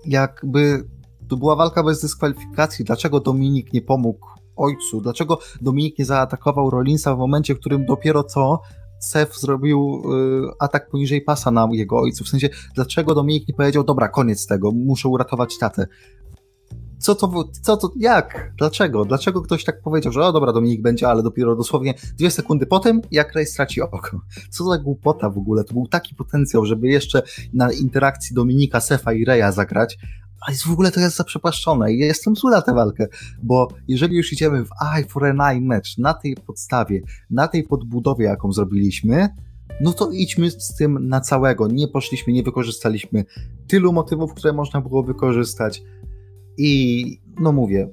Jakby 0.07 0.89
to 1.29 1.37
była 1.37 1.57
walka 1.57 1.83
bez 1.83 2.01
dyskwalifikacji. 2.01 2.85
Dlaczego 2.85 3.21
Dominik 3.21 3.73
nie 3.73 3.83
pomógł 3.83 4.27
ojcu? 4.57 5.01
Dlaczego 5.01 5.39
Dominik 5.61 5.99
nie 5.99 6.05
zaatakował 6.05 6.71
Rollinsa 6.71 7.15
w 7.15 7.19
momencie, 7.19 7.55
w 7.55 7.61
którym 7.61 7.87
dopiero 7.87 8.25
co 8.25 8.61
Sef 9.01 9.37
zrobił 9.37 10.03
y, 10.49 10.51
atak 10.59 10.91
poniżej 10.91 11.23
pasa 11.23 11.51
na 11.51 11.69
jego 11.73 11.99
ojcu? 11.99 12.25
W 12.25 12.29
sensie, 12.29 12.49
dlaczego 12.75 13.15
Dominik 13.15 13.49
nie 13.49 13.55
powiedział, 13.55 13.85
dobra, 13.85 14.09
koniec 14.09 14.47
tego, 14.47 14.73
muszę 14.73 15.09
uratować 15.09 15.59
tatę? 15.59 15.87
Co 16.99 17.15
to, 17.15 17.45
co 17.63 17.77
to, 17.77 17.93
jak? 17.97 18.53
Dlaczego? 18.59 19.05
Dlaczego 19.05 19.43
ktoś 19.43 19.65
tak 19.65 19.83
powiedział, 19.83 20.13
że 20.13 20.25
o 20.25 20.33
dobra, 20.33 20.53
Dominik 20.53 20.83
będzie, 20.83 21.09
ale 21.09 21.23
dopiero 21.23 21.57
dosłownie 21.57 21.95
dwie 22.19 22.31
sekundy 22.31 22.67
potem, 22.67 23.01
jak 23.11 23.35
Ray 23.35 23.47
straci 23.47 23.81
oko. 23.81 24.21
Co 24.51 24.65
za 24.65 24.79
głupota 24.79 25.31
w 25.31 25.39
ogóle? 25.39 25.65
To 25.65 25.75
był 25.75 25.87
taki 25.87 26.15
potencjał, 26.15 26.67
żeby 26.67 26.89
jeszcze 26.89 27.23
na 27.53 27.73
interakcji 27.73 28.35
Dominika, 28.35 28.81
Sefa 28.81 29.13
i 29.13 29.25
Reya 29.25 29.53
zagrać, 29.53 29.99
ale 30.41 30.57
w 30.57 30.71
ogóle 30.71 30.91
to 30.91 31.01
jest 31.01 31.17
zaprzepaszczone 31.17 31.93
i 31.93 31.99
jestem 31.99 32.37
zły 32.37 32.51
na 32.51 32.63
tę 32.63 32.75
walkę, 32.75 33.07
bo 33.43 33.69
jeżeli 33.89 34.17
już 34.17 34.33
idziemy 34.33 34.65
w 34.65 34.71
Eye 34.97 35.05
for 35.05 35.27
an 35.27 35.41
Eye 35.41 35.61
match 35.61 35.99
na 35.99 36.15
tej 36.15 36.37
podstawie, 36.37 37.01
na 37.31 37.49
tej 37.49 37.63
podbudowie, 37.63 38.25
jaką 38.25 38.53
zrobiliśmy, 38.53 39.29
no 39.81 39.93
to 39.93 40.11
idźmy 40.11 40.51
z 40.51 40.77
tym 40.77 41.09
na 41.09 41.21
całego. 41.21 41.69
Nie 41.69 41.89
poszliśmy, 41.89 42.33
nie 42.33 42.43
wykorzystaliśmy 42.43 43.25
tylu 43.69 43.93
motywów, 43.93 44.35
które 44.35 44.53
można 44.53 44.81
było 44.81 45.03
wykorzystać 45.03 45.83
i 46.59 47.05
no 47.41 47.53
mówię, 47.53 47.89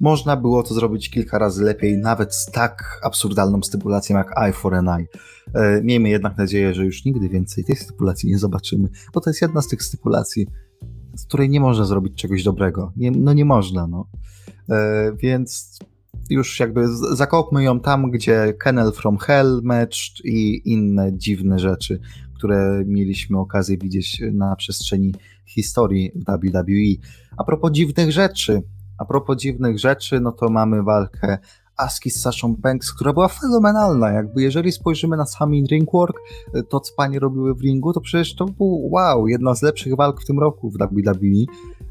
można 0.00 0.36
było 0.36 0.62
to 0.62 0.74
zrobić 0.74 1.10
kilka 1.10 1.38
razy 1.38 1.64
lepiej, 1.64 1.98
nawet 1.98 2.34
z 2.34 2.46
tak 2.46 3.00
absurdalną 3.02 3.62
stypulacją 3.62 4.16
jak 4.16 4.38
Eye 4.42 4.52
for 4.52 4.74
an 4.74 4.88
Eye. 4.88 5.06
Miejmy 5.82 6.08
jednak 6.08 6.38
nadzieję, 6.38 6.74
że 6.74 6.84
już 6.84 7.04
nigdy 7.04 7.28
więcej 7.28 7.64
tej 7.64 7.76
stypulacji 7.76 8.30
nie 8.30 8.38
zobaczymy, 8.38 8.88
bo 9.14 9.20
to 9.20 9.30
jest 9.30 9.42
jedna 9.42 9.62
z 9.62 9.68
tych 9.68 9.82
stypulacji, 9.82 10.46
z 11.16 11.24
której 11.26 11.50
nie 11.50 11.60
można 11.60 11.84
zrobić 11.84 12.14
czegoś 12.14 12.42
dobrego. 12.42 12.92
Nie, 12.96 13.10
no 13.10 13.32
nie 13.32 13.44
można, 13.44 13.86
no. 13.86 14.08
E, 14.70 15.12
więc 15.16 15.78
już 16.30 16.60
jakby 16.60 16.88
zakopmy 17.16 17.64
ją 17.64 17.80
tam, 17.80 18.10
gdzie 18.10 18.54
Kennel 18.58 18.92
from 18.92 19.18
Hell 19.18 19.60
match 19.62 20.24
i 20.24 20.72
inne 20.72 21.18
dziwne 21.18 21.58
rzeczy, 21.58 22.00
które 22.38 22.82
mieliśmy 22.86 23.38
okazję 23.38 23.78
widzieć 23.78 24.22
na 24.32 24.56
przestrzeni 24.56 25.14
historii 25.46 26.12
WWE. 26.14 27.08
A 27.36 27.44
propos 27.44 27.72
dziwnych 27.72 28.12
rzeczy, 28.12 28.62
a 28.98 29.04
propos 29.04 29.36
dziwnych 29.36 29.78
rzeczy, 29.78 30.20
no 30.20 30.32
to 30.32 30.48
mamy 30.48 30.82
walkę 30.82 31.38
Aski 31.76 32.10
z 32.10 32.20
Sashą 32.20 32.56
Banks, 32.56 32.92
która 32.92 33.12
była 33.12 33.28
fenomenalna. 33.28 34.10
Jakby 34.10 34.42
jeżeli 34.42 34.72
spojrzymy 34.72 35.16
na 35.16 35.26
sami 35.26 35.66
ringwork, 35.70 36.16
to 36.68 36.80
co 36.80 36.94
panie 36.96 37.18
robiły 37.18 37.54
w 37.54 37.60
ringu, 37.60 37.92
to 37.92 38.00
przecież 38.00 38.34
to 38.34 38.44
był 38.44 38.88
wow, 38.92 39.28
jedna 39.28 39.54
z 39.54 39.62
lepszych 39.62 39.96
walk 39.96 40.22
w 40.22 40.26
tym 40.26 40.38
roku 40.38 40.70
w 40.70 40.78
WWE. 40.78 41.44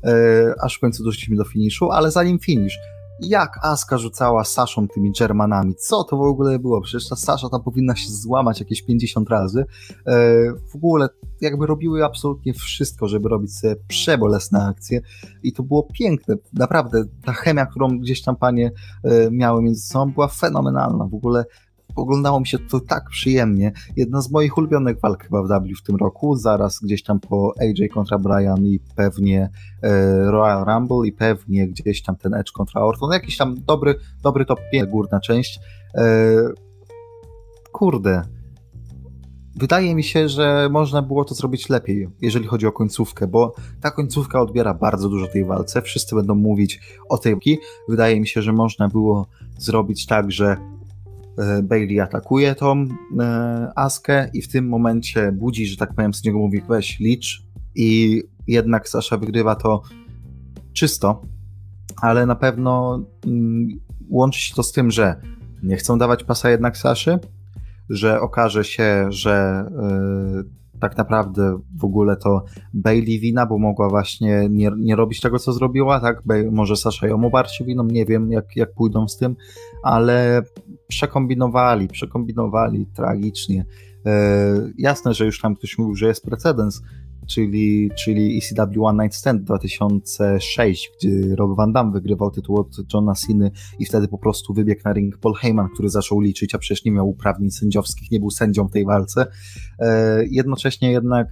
E, 0.04 0.54
aż 0.62 0.76
w 0.76 0.80
końcu 0.80 1.04
doszliśmy 1.04 1.36
do 1.36 1.44
finiszu, 1.44 1.92
ale 1.92 2.12
zanim 2.12 2.40
finish, 2.40 2.78
jak 3.20 3.60
Aska 3.64 3.98
rzucała 3.98 4.44
Saszą 4.44 4.88
tymi 4.88 5.12
Germanami. 5.20 5.76
Co 5.76 6.04
to 6.04 6.18
w 6.18 6.22
ogóle 6.22 6.60
było? 6.60 6.82
Przecież 6.82 7.10
ta 7.10 7.16
Sasza 7.16 7.50
tam 7.50 7.64
powinna 7.64 7.96
się 7.96 8.10
złamać 8.10 8.60
jakieś 8.60 8.82
50 8.82 9.30
razy. 9.30 9.66
E, 10.08 10.14
w 10.72 10.76
ogóle 10.76 11.10
jakby 11.42 11.66
robiły 11.66 12.06
absolutnie 12.06 12.54
wszystko, 12.54 13.08
żeby 13.08 13.30
robić 13.30 13.56
sobie 13.56 13.76
przebolesne 13.88 14.66
akcje 14.66 15.02
i 15.44 15.54
to 15.54 15.64
było 15.64 15.88
piękne. 15.94 16.36
Naprawdę 16.54 17.04
ta 17.26 17.34
chemia, 17.34 17.66
którą 17.66 18.00
gdzieś 18.00 18.22
tam 18.22 18.36
panie 18.36 18.72
e, 19.04 19.32
miały 19.32 19.62
między 19.62 19.82
sobą 19.82 20.12
była 20.12 20.28
fenomenalna. 20.28 21.06
W 21.06 21.16
ogóle 21.16 21.46
oglądało 21.96 22.40
mi 22.40 22.48
się 22.48 22.60
to 22.60 22.80
tak 22.80 23.10
przyjemnie. 23.10 23.72
Jedna 23.96 24.22
z 24.22 24.32
moich 24.32 24.58
ulubionych 24.58 25.00
walk 25.00 25.24
chyba 25.24 25.44
w 25.44 25.48
W 25.48 25.78
w 25.78 25.84
tym 25.84 25.96
roku, 25.96 26.36
zaraz 26.36 26.80
gdzieś 26.80 27.04
tam 27.04 27.20
po 27.20 27.54
AJ 27.62 27.90
kontra 27.90 28.20
Brian 28.20 28.66
i 28.66 28.80
pewnie 28.96 29.50
e, 29.84 30.32
Royal 30.32 30.66
Rumble 30.66 31.08
i 31.08 31.12
pewnie 31.12 31.68
gdzieś 31.68 32.04
tam 32.04 32.16
ten 32.16 32.34
Edge 32.34 32.52
kontra 32.52 32.82
Orton, 32.82 33.12
jakiś 33.12 33.38
tam 33.38 33.56
dobry, 33.66 33.96
dobry 34.24 34.46
top 34.46 34.60
5, 34.72 34.90
górna 34.90 35.20
część. 35.20 35.60
E, 35.96 36.28
kurde, 37.72 38.22
wydaje 39.56 39.96
mi 39.96 40.04
się, 40.04 40.30
że 40.30 40.70
można 40.72 41.02
było 41.02 41.26
to 41.26 41.36
zrobić 41.36 41.70
lepiej, 41.70 42.10
jeżeli 42.22 42.48
chodzi 42.48 42.68
o 42.68 42.72
końcówkę, 42.72 43.28
bo 43.28 43.56
ta 43.82 43.92
końcówka 43.92 44.42
odbiera 44.42 44.74
bardzo 44.74 45.10
dużo 45.10 45.28
tej 45.28 45.46
walce. 45.46 45.82
Wszyscy 45.82 46.16
będą 46.16 46.36
mówić 46.36 46.80
o 47.10 47.18
tej 47.18 47.36
Wydaje 47.90 48.20
mi 48.20 48.28
się, 48.28 48.42
że 48.42 48.54
można 48.54 48.88
było 48.88 49.28
zrobić 49.58 50.06
tak, 50.06 50.32
że 50.32 50.58
Bailey 51.64 52.00
atakuje 52.00 52.56
tą 52.56 52.88
e, 53.20 53.72
Askę 53.76 54.30
i 54.34 54.42
w 54.42 54.48
tym 54.48 54.68
momencie 54.68 55.32
budzi, 55.32 55.68
że 55.68 55.78
tak 55.78 55.94
powiem, 55.94 56.14
z 56.14 56.24
niego 56.24 56.38
mówi 56.38 56.62
weź 56.70 57.00
licz. 57.00 57.44
I 57.76 58.24
jednak 58.48 58.90
Sasza 58.90 59.18
wygrywa 59.18 59.56
to 59.56 59.82
czysto, 60.74 61.22
ale 62.02 62.26
na 62.26 62.36
pewno 62.36 63.04
mm, 63.26 63.68
łączy 64.10 64.40
się 64.40 64.56
to 64.56 64.64
z 64.64 64.72
tym, 64.72 64.92
że 64.92 65.22
nie 65.64 65.78
chcą 65.78 65.98
dawać 65.98 66.24
pasa 66.24 66.50
jednak 66.50 66.78
Saszy, 66.78 67.20
że 67.90 68.22
okaże 68.22 68.64
się, 68.64 69.06
że 69.10 69.34
e, 69.34 70.44
tak 70.80 70.98
naprawdę 70.98 71.60
w 71.78 71.86
ogóle 71.86 72.18
to 72.18 72.44
Bailey 72.74 73.20
wina, 73.20 73.46
bo 73.46 73.58
mogła 73.58 73.90
właśnie 73.90 74.48
nie, 74.50 74.72
nie 74.78 74.96
robić 74.96 75.22
tego, 75.22 75.40
co 75.40 75.54
zrobiła, 75.54 76.00
tak? 76.00 76.24
Może 76.52 76.76
Sasza 76.76 77.08
ją 77.08 77.26
obarczy 77.26 77.66
winą, 77.66 77.84
nie 77.84 78.06
wiem 78.06 78.32
jak, 78.32 78.56
jak 78.56 78.74
pójdą 78.74 79.08
z 79.08 79.18
tym, 79.18 79.36
ale 79.84 80.42
przekombinowali, 80.88 81.88
przekombinowali 81.88 82.86
tragicznie. 82.86 83.66
E, 84.06 84.72
jasne, 84.78 85.14
że 85.14 85.26
już 85.26 85.42
tam 85.42 85.56
ktoś 85.56 85.78
mówił, 85.78 85.96
że 85.96 86.08
jest 86.08 86.26
precedens, 86.26 86.82
czyli, 87.28 87.92
czyli 87.98 88.38
ECW 88.38 88.86
One 88.86 89.04
Night 89.04 89.18
Stand 89.18 89.44
2006, 89.44 90.92
gdzie 90.98 91.36
Rob 91.36 91.58
Van 91.58 91.74
Dam 91.74 91.92
wygrywał 91.92 92.32
tytuł 92.32 92.60
od 92.60 92.78
Johna 92.94 93.14
Cena 93.14 93.50
i 93.80 93.86
wtedy 93.86 94.08
po 94.08 94.18
prostu 94.18 94.54
wybiegł 94.54 94.82
na 94.86 94.94
ring 94.94 95.18
Paul 95.18 95.36
Heyman, 95.36 95.68
który 95.74 95.90
zaczął 95.90 96.20
liczyć, 96.20 96.56
a 96.56 96.58
przecież 96.58 96.86
nie 96.86 96.92
miał 96.92 97.10
uprawnień 97.10 97.52
sędziowskich, 97.52 98.12
nie 98.12 98.20
był 98.20 98.32
sędzią 98.32 98.68
w 98.68 98.72
tej 98.72 98.86
walce. 98.86 99.28
E, 99.80 100.24
jednocześnie 100.26 100.92
jednak 100.92 101.28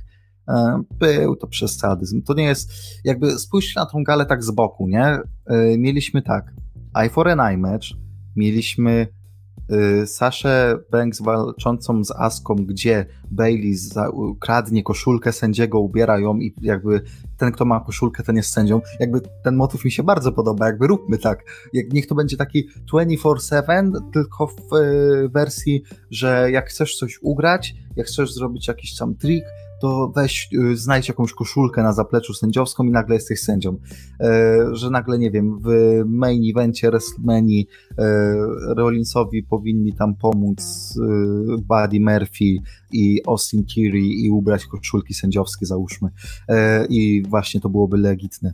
e, 0.48 0.82
był 1.00 1.36
to 1.36 1.48
przesadyzm. 1.48 2.22
To 2.22 2.34
nie 2.34 2.44
jest, 2.44 2.74
jakby 3.04 3.32
spójrzcie 3.32 3.80
na 3.80 3.86
tą 3.86 4.04
galę 4.04 4.26
tak 4.26 4.44
z 4.44 4.52
boku, 4.52 4.88
nie? 4.88 5.06
E, 5.46 5.78
mieliśmy 5.78 6.22
tak, 6.22 6.54
I 7.06 7.10
for 7.10 7.30
an 7.30 7.54
I 7.54 7.58
match, 7.58 7.88
mieliśmy 8.36 9.08
Saszę 10.06 10.78
Banks 10.92 11.22
walczącą 11.22 12.04
z 12.04 12.12
Aską, 12.12 12.56
gdzie 12.56 13.06
Bailey 13.32 13.76
kradnie 14.40 14.84
koszulkę 14.84 15.32
sędziego, 15.32 15.80
ubiera 15.80 16.20
ją 16.20 16.38
i 16.38 16.54
jakby 16.62 17.02
ten, 17.38 17.52
kto 17.52 17.66
ma 17.66 17.80
koszulkę, 17.80 18.24
ten 18.24 18.36
jest 18.36 18.54
sędzią. 18.54 18.82
Jakby 19.00 19.22
ten 19.44 19.56
motyw 19.56 19.86
mi 19.86 19.92
się 19.92 20.04
bardzo 20.04 20.32
podoba, 20.32 20.66
jakby 20.66 20.88
róbmy 20.88 21.18
tak. 21.18 21.44
Jak, 21.74 21.94
niech 21.94 22.08
to 22.08 22.16
będzie 22.16 22.38
taki 22.38 22.70
24-7, 22.94 23.92
tylko 24.14 24.48
w 24.48 24.76
y, 24.76 25.30
wersji, 25.30 25.84
że 26.12 26.52
jak 26.52 26.70
chcesz 26.70 26.98
coś 26.98 27.20
ugrać, 27.22 27.76
jak 27.96 28.08
chcesz 28.08 28.34
zrobić 28.34 28.68
jakiś 28.68 28.98
tam 28.98 29.16
trik, 29.16 29.46
to 29.82 30.12
weź, 30.16 30.50
y, 30.54 30.78
znajdź 30.78 31.08
jakąś 31.08 31.34
koszulkę 31.34 31.84
na 31.84 31.94
zapleczu 31.94 32.34
sędziowską 32.34 32.84
i 32.84 32.92
nagle 32.92 33.16
jesteś 33.16 33.42
sędzią. 33.42 33.78
E, 34.20 34.58
że 34.72 34.90
nagle, 34.90 35.20
nie 35.20 35.32
wiem, 35.32 35.60
w 35.66 35.70
main 36.06 36.52
evencie 36.52 36.90
WrestleMania 36.90 37.64
e, 37.98 38.06
Rollinsowi 38.78 39.44
powinni 39.44 39.94
tam 39.94 40.16
pomóc 40.16 40.94
e, 40.98 41.58
Buddy 41.58 42.00
Murphy 42.00 42.56
i 42.92 43.22
Austin 43.28 43.66
Theory 43.76 44.00
i 44.00 44.30
ubrać 44.30 44.66
koszulki 44.66 45.14
sędziowskie, 45.14 45.66
załóżmy. 45.66 46.10
I 46.90 47.24
właśnie 47.30 47.62
to 47.62 47.70
byłoby 47.70 47.98
legitne. 47.98 48.54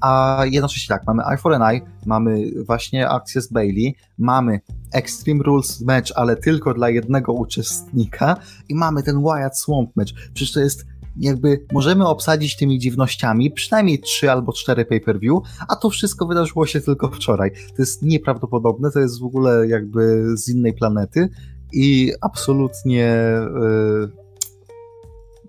A 0.00 0.42
jednocześnie 0.50 0.96
tak, 0.96 1.06
mamy 1.06 1.22
Eye 1.30 1.36
for 1.36 1.54
an 1.54 1.62
Eye, 1.62 1.80
mamy 2.06 2.50
właśnie 2.66 3.08
akcję 3.08 3.40
z 3.40 3.52
Bailey, 3.52 3.94
mamy 4.18 4.60
Extreme 4.92 5.42
Rules 5.42 5.80
match, 5.80 6.12
ale 6.14 6.36
tylko 6.36 6.74
dla 6.74 6.90
jednego 6.90 7.32
uczestnika 7.32 8.36
i 8.68 8.74
mamy 8.74 9.02
ten 9.02 9.22
Wyatt 9.22 9.58
Swamp 9.58 9.96
match. 9.96 10.09
Przecież 10.34 10.52
to 10.52 10.60
jest 10.60 10.86
jakby 11.16 11.66
możemy 11.72 12.06
obsadzić 12.06 12.56
tymi 12.56 12.78
dziwnościami 12.78 13.50
przynajmniej 13.50 14.00
trzy 14.00 14.30
albo 14.30 14.52
cztery 14.52 14.84
pay-per-view, 14.84 15.38
a 15.68 15.76
to 15.76 15.90
wszystko 15.90 16.26
wydarzyło 16.26 16.66
się 16.66 16.80
tylko 16.80 17.08
wczoraj. 17.10 17.50
To 17.50 17.74
jest 17.82 18.02
nieprawdopodobne, 18.02 18.90
to 18.90 19.00
jest 19.00 19.20
w 19.20 19.24
ogóle 19.24 19.68
jakby 19.68 20.24
z 20.36 20.48
innej 20.48 20.74
planety 20.74 21.28
i 21.72 22.12
absolutnie 22.20 23.22
yy, 23.60 24.10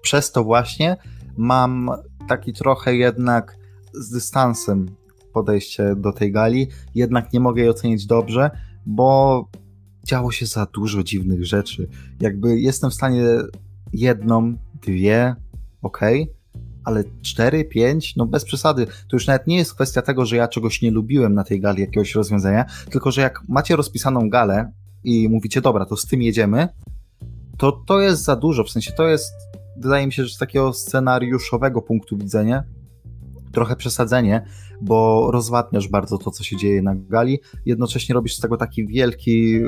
przez 0.02 0.32
to 0.32 0.44
właśnie 0.44 0.98
mam 1.38 1.92
taki 2.28 2.54
trochę 2.54 2.96
jednak 2.96 3.58
z 3.94 4.10
dystansem 4.10 4.96
podejście 5.34 5.96
do 5.96 6.14
tej 6.14 6.32
gali, 6.32 6.68
jednak 6.96 7.34
nie 7.34 7.40
mogę 7.40 7.62
jej 7.62 7.70
ocenić 7.70 8.06
dobrze, 8.06 8.52
bo 8.86 9.46
działo 10.08 10.32
się 10.32 10.46
za 10.46 10.66
dużo 10.66 11.04
dziwnych 11.04 11.46
rzeczy. 11.46 11.90
Jakby 12.20 12.60
jestem 12.60 12.92
w 12.92 12.94
stanie 12.94 13.24
jedną, 13.94 14.58
dwie, 14.82 15.36
ok, 15.82 16.00
ale 16.84 17.04
cztery, 17.22 17.66
pięć, 17.66 18.16
no 18.16 18.26
bez 18.26 18.46
przesady. 18.46 18.86
To 18.86 19.16
już 19.16 19.28
nawet 19.28 19.48
nie 19.48 19.58
jest 19.58 19.74
kwestia 19.74 20.02
tego, 20.02 20.26
że 20.26 20.36
ja 20.36 20.48
czegoś 20.48 20.82
nie 20.82 20.92
lubiłem 20.92 21.34
na 21.34 21.44
tej 21.44 21.62
gali, 21.62 21.82
jakiegoś 21.82 22.16
rozwiązania, 22.16 22.66
tylko 22.90 23.12
że 23.12 23.22
jak 23.22 23.42
macie 23.48 23.76
rozpisaną 23.76 24.30
galę 24.30 24.72
i 25.04 25.30
mówicie, 25.30 25.62
dobra, 25.62 25.86
to 25.86 25.98
z 25.98 26.06
tym 26.06 26.22
jedziemy, 26.22 26.68
to 27.58 27.72
to 27.72 28.00
jest 28.00 28.24
za 28.24 28.36
dużo. 28.36 28.64
W 28.64 28.70
sensie 28.70 28.92
to 28.92 29.08
jest, 29.08 29.34
wydaje 29.78 30.06
mi 30.06 30.14
się, 30.14 30.26
że 30.26 30.36
z 30.36 30.38
takiego 30.38 30.74
scenariuszowego 30.74 31.82
punktu 31.82 32.18
widzenia 32.18 32.64
trochę 33.52 33.76
przesadzenie, 33.76 34.46
bo 34.82 35.30
rozwadniasz 35.32 35.88
bardzo 35.88 36.18
to, 36.18 36.32
co 36.32 36.44
się 36.44 36.58
dzieje 36.58 36.82
na 36.82 36.96
gali, 36.96 37.40
jednocześnie 37.66 38.16
robisz 38.16 38.36
z 38.36 38.40
tego 38.40 38.58
taki 38.58 38.88
wielki 38.88 39.60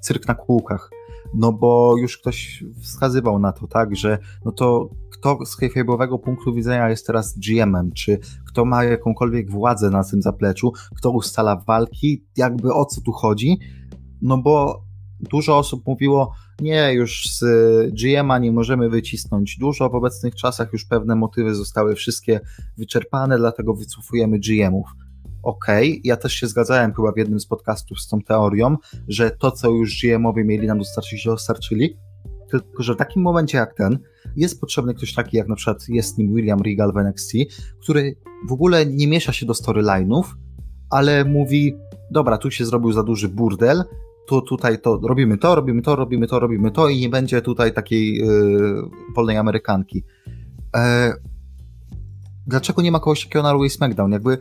cyrk 0.00 0.28
na 0.28 0.34
kółkach 0.34 0.90
no 1.34 1.52
bo 1.52 1.94
już 1.98 2.18
ktoś 2.18 2.64
wskazywał 2.82 3.38
na 3.38 3.52
to, 3.52 3.66
tak, 3.66 3.96
że 3.96 4.18
no 4.44 4.52
to 4.52 4.90
kto 5.10 5.38
z 5.46 5.60
kayfabe'owego 5.60 6.20
punktu 6.20 6.54
widzenia 6.54 6.90
jest 6.90 7.06
teraz 7.06 7.38
GM-em, 7.38 7.92
czy 7.92 8.18
kto 8.46 8.64
ma 8.64 8.84
jakąkolwiek 8.84 9.50
władzę 9.50 9.90
na 9.90 10.04
tym 10.04 10.22
zapleczu, 10.22 10.72
kto 10.96 11.10
ustala 11.10 11.56
walki, 11.66 12.24
jakby 12.36 12.74
o 12.74 12.84
co 12.84 13.00
tu 13.00 13.12
chodzi, 13.12 13.58
no 14.22 14.38
bo 14.38 14.82
dużo 15.20 15.58
osób 15.58 15.86
mówiło, 15.86 16.32
nie, 16.60 16.92
już 16.92 17.24
z 17.38 17.44
GM-a 17.94 18.38
nie 18.38 18.52
możemy 18.52 18.90
wycisnąć 18.90 19.58
dużo, 19.58 19.90
w 19.90 19.94
obecnych 19.94 20.34
czasach 20.34 20.72
już 20.72 20.84
pewne 20.84 21.16
motywy 21.16 21.54
zostały 21.54 21.94
wszystkie 21.94 22.40
wyczerpane, 22.78 23.38
dlatego 23.38 23.74
wycofujemy 23.74 24.38
GM-ów. 24.38 24.86
Okay. 25.46 26.00
ja 26.04 26.16
też 26.16 26.32
się 26.32 26.46
zgadzałem 26.46 26.94
chyba 26.94 27.12
w 27.12 27.16
jednym 27.16 27.40
z 27.40 27.46
podcastów 27.46 28.00
z 28.00 28.08
tą 28.08 28.20
teorią, 28.20 28.76
że 29.08 29.30
to, 29.30 29.50
co 29.50 29.70
już 29.70 30.02
GM-owie 30.02 30.44
mieli 30.44 30.66
nam 30.66 30.78
dostarczyć, 30.78 31.24
dostarczyli, 31.24 31.96
tylko 32.50 32.82
że 32.82 32.94
w 32.94 32.96
takim 32.96 33.22
momencie 33.22 33.58
jak 33.58 33.74
ten 33.74 33.98
jest 34.36 34.60
potrzebny 34.60 34.94
ktoś 34.94 35.14
taki, 35.14 35.36
jak 35.36 35.48
na 35.48 35.56
przykład 35.56 35.88
jest 35.88 36.18
nim 36.18 36.34
William 36.34 36.60
Regal 36.60 36.92
w 36.92 36.96
NXT, 36.96 37.32
który 37.82 38.16
w 38.48 38.52
ogóle 38.52 38.86
nie 38.86 39.08
miesza 39.08 39.32
się 39.32 39.46
do 39.46 39.52
storyline'ów, 39.52 40.24
ale 40.90 41.24
mówi, 41.24 41.76
dobra, 42.10 42.38
tu 42.38 42.50
się 42.50 42.64
zrobił 42.64 42.92
za 42.92 43.02
duży 43.02 43.28
burdel, 43.28 43.84
tu 44.28 44.42
tutaj 44.42 44.80
to 44.80 45.00
robimy 45.02 45.38
to, 45.38 45.54
robimy 45.54 45.82
to, 45.82 45.96
robimy 45.96 46.26
to, 46.26 46.40
robimy 46.40 46.70
to 46.70 46.88
i 46.88 47.00
nie 47.00 47.08
będzie 47.08 47.42
tutaj 47.42 47.72
takiej 47.72 48.14
yy, 48.14 48.82
wolnej 49.16 49.36
Amerykanki. 49.36 50.04
E, 50.76 51.12
dlaczego 52.46 52.82
nie 52.82 52.92
ma 52.92 53.00
kogoś 53.00 53.24
takiego 53.24 53.42
na 53.42 53.52
Raw 53.52 53.72
SmackDown? 53.72 54.12
Jakby 54.12 54.38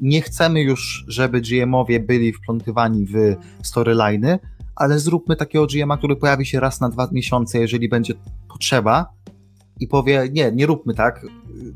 nie 0.00 0.22
chcemy 0.22 0.60
już, 0.60 1.04
żeby 1.08 1.40
GM-owie 1.40 2.00
byli 2.00 2.32
wplątywani 2.32 3.06
w 3.06 3.36
storyliney, 3.62 4.38
ale 4.76 4.98
zróbmy 4.98 5.36
takiego 5.36 5.66
GM-a, 5.66 5.96
który 5.96 6.16
pojawi 6.16 6.46
się 6.46 6.60
raz 6.60 6.80
na 6.80 6.88
dwa 6.88 7.08
miesiące, 7.12 7.58
jeżeli 7.58 7.88
będzie 7.88 8.14
potrzeba 8.48 9.14
i 9.80 9.88
powie, 9.88 10.28
nie, 10.32 10.52
nie 10.52 10.66
róbmy 10.66 10.94
tak, 10.94 11.26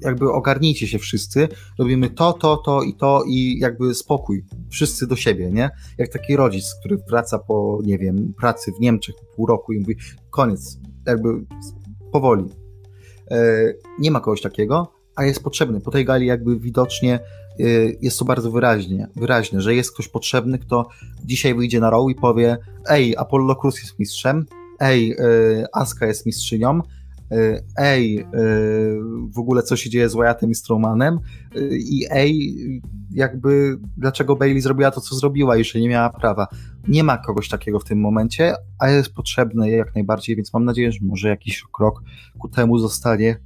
jakby 0.01 0.33
ogarnijcie 0.33 0.87
się 0.87 0.99
wszyscy, 0.99 1.49
robimy 1.79 2.11
to, 2.11 2.33
to, 2.33 2.57
to 2.57 2.83
i 2.83 2.95
to 2.95 3.25
i 3.29 3.59
jakby 3.59 3.95
spokój, 3.95 4.45
wszyscy 4.71 5.07
do 5.07 5.17
siebie, 5.17 5.51
nie? 5.51 5.71
Jak 5.99 6.09
taki 6.09 6.37
rodzic, 6.37 6.75
który 6.81 6.99
wraca 7.09 7.39
po, 7.39 7.79
nie 7.85 7.99
wiem, 7.99 8.35
pracy 8.41 8.73
w 8.73 8.81
Niemczech 8.81 9.15
pół 9.37 9.47
roku 9.47 9.73
i 9.73 9.79
mówi, 9.79 9.97
koniec, 10.31 10.79
jakby 11.07 11.29
powoli. 12.13 12.45
E, 13.31 13.75
nie 13.99 14.11
ma 14.11 14.21
kogoś 14.21 14.41
takiego, 14.41 14.93
a 15.17 15.25
jest 15.25 15.43
potrzebny. 15.43 15.81
Po 15.81 15.91
tej 15.91 16.05
gali 16.05 16.27
jakby 16.27 16.61
widocznie 16.61 17.21
jest 18.01 18.19
to 18.19 18.25
bardzo 18.25 18.51
wyraźnie, 18.51 19.09
wyraźne, 19.17 19.61
że 19.61 19.75
jest 19.75 19.95
ktoś 19.95 20.09
potrzebny, 20.09 20.59
kto 20.59 20.89
dzisiaj 21.25 21.55
wyjdzie 21.55 21.81
na 21.81 21.91
row 21.91 22.11
i 22.11 22.15
powie, 22.15 22.57
ej, 22.89 23.17
Apollo 23.17 23.57
Cruz 23.57 23.83
jest 23.83 23.99
mistrzem, 23.99 24.47
ej, 24.81 25.13
e, 25.13 25.17
Aska 25.73 26.07
jest 26.07 26.27
mistrzynią, 26.27 26.83
E, 27.33 27.63
ej, 27.77 28.27
w 29.35 29.39
ogóle 29.39 29.63
co 29.63 29.77
się 29.77 29.91
dzieje 29.91 30.09
z 30.09 30.15
Wyattem 30.15 30.51
i 30.51 30.55
Strowmanem 30.55 31.19
i 31.71 32.07
ej, 32.11 32.57
jakby 33.11 33.79
dlaczego 33.97 34.37
Bailey 34.37 34.61
zrobiła 34.61 34.91
to, 34.91 35.01
co 35.01 35.17
zrobiła, 35.17 35.57
jeszcze 35.57 35.81
nie 35.81 35.89
miała 35.89 36.11
prawa. 36.11 36.47
Nie 36.89 37.05
ma 37.05 37.19
kogoś 37.19 37.49
takiego 37.49 37.81
w 37.81 37.85
tym 37.85 38.01
momencie, 38.01 38.55
a 38.79 38.91
jest 38.91 39.15
potrzebne 39.15 39.71
jak 39.71 39.95
najbardziej, 39.95 40.37
więc 40.37 40.53
mam 40.53 40.65
nadzieję, 40.65 40.93
że 40.93 40.99
może 41.03 41.29
jakiś 41.29 41.65
krok 41.73 42.03
ku 42.39 42.49
temu 42.49 42.79
zostanie 42.79 43.37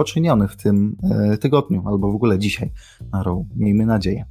poczyniony 0.00 0.48
w 0.48 0.56
tym 0.56 0.96
tygodniu, 1.40 1.82
albo 1.86 2.12
w 2.12 2.14
ogóle 2.14 2.38
dzisiaj 2.38 2.72
na 3.12 3.22
Raw. 3.22 3.38
Miejmy 3.56 3.86
nadzieję. 3.86 4.24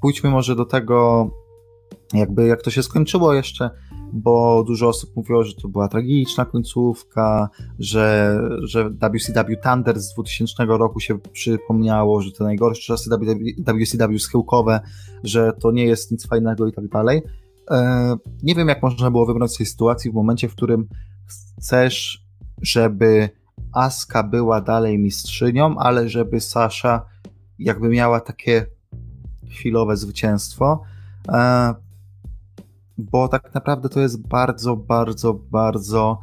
Pójdźmy 0.00 0.30
może 0.30 0.56
do 0.56 0.64
tego, 0.64 1.30
jakby 2.14 2.46
jak 2.46 2.62
to 2.62 2.70
się 2.70 2.82
skończyło 2.82 3.34
jeszcze 3.34 3.70
bo 4.12 4.64
dużo 4.64 4.88
osób 4.88 5.16
mówiło, 5.16 5.44
że 5.44 5.54
to 5.54 5.68
była 5.68 5.88
tragiczna 5.88 6.44
końcówka, 6.44 7.48
że, 7.78 8.38
że 8.62 8.90
WCW 8.90 9.56
Thunder 9.62 10.00
z 10.00 10.14
2000 10.14 10.64
roku 10.66 11.00
się 11.00 11.18
przypomniało, 11.18 12.20
że 12.20 12.32
te 12.32 12.44
najgorsze 12.44 12.82
czasy 12.82 13.10
WCW 13.66 14.18
schyłkowe, 14.18 14.80
że 15.24 15.52
to 15.60 15.70
nie 15.70 15.84
jest 15.84 16.10
nic 16.10 16.26
fajnego 16.26 16.66
i 16.66 16.72
tak 16.72 16.88
dalej. 16.88 17.22
E, 17.70 18.16
nie 18.42 18.54
wiem, 18.54 18.68
jak 18.68 18.82
można 18.82 19.10
było 19.10 19.26
wybrać 19.26 19.52
z 19.54 19.56
tej 19.56 19.66
sytuacji 19.66 20.10
w 20.10 20.14
momencie, 20.14 20.48
w 20.48 20.54
którym 20.54 20.88
chcesz, 21.58 22.26
żeby 22.62 23.28
Aska 23.72 24.22
była 24.22 24.60
dalej 24.60 24.98
mistrzynią, 24.98 25.78
ale 25.78 26.08
żeby 26.08 26.40
Sasha 26.40 27.06
jakby 27.58 27.88
miała 27.88 28.20
takie 28.20 28.66
chwilowe 29.50 29.96
zwycięstwo. 29.96 30.82
E, 31.28 31.74
bo 32.98 33.28
tak 33.28 33.54
naprawdę 33.54 33.88
to 33.88 34.00
jest 34.00 34.28
bardzo, 34.28 34.76
bardzo, 34.76 35.34
bardzo, 35.34 36.18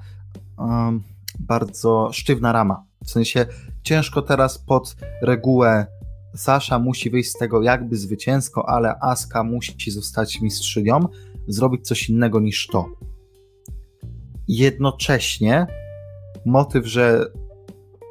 um, 0.57 1.03
bardzo 1.39 2.09
sztywna 2.13 2.51
rama. 2.51 2.83
W 3.03 3.09
sensie 3.09 3.45
ciężko 3.83 4.21
teraz 4.21 4.57
pod 4.57 4.95
regułę 5.21 5.85
Sasha 6.35 6.79
musi 6.79 7.09
wyjść 7.09 7.29
z 7.29 7.37
tego 7.37 7.61
jakby 7.61 7.97
zwycięsko, 7.97 8.69
ale 8.69 8.95
Aska 9.01 9.43
musi 9.43 9.91
zostać 9.91 10.41
mistrzynią, 10.41 10.99
zrobić 11.47 11.87
coś 11.87 12.09
innego 12.09 12.39
niż 12.39 12.67
to. 12.67 12.85
Jednocześnie 14.47 15.67
motyw, 16.45 16.85
że 16.85 17.25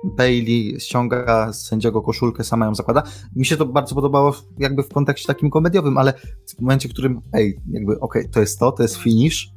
Bailey 0.05 0.81
ściąga 0.81 1.53
z 1.53 1.67
sędziego 1.67 2.03
koszulkę, 2.03 2.45
sama 2.45 2.67
ją 2.67 2.75
zakłada. 2.75 3.03
Mi 3.37 3.47
się 3.47 3.57
to 3.57 3.67
bardzo 3.67 3.95
podobało 3.95 4.35
jakby 4.59 4.83
w 4.83 4.89
kontekście 4.89 5.27
takim 5.27 5.51
komediowym, 5.51 5.99
ale 5.99 6.13
w 6.47 6.61
momencie, 6.61 6.89
w 6.89 6.93
którym 6.93 7.21
ej, 7.33 7.61
jakby 7.71 8.01
okej, 8.01 8.23
okay, 8.23 8.33
to 8.33 8.41
jest 8.41 8.59
to, 8.59 8.73
to 8.73 8.83
jest 8.83 8.97
finish, 8.97 9.53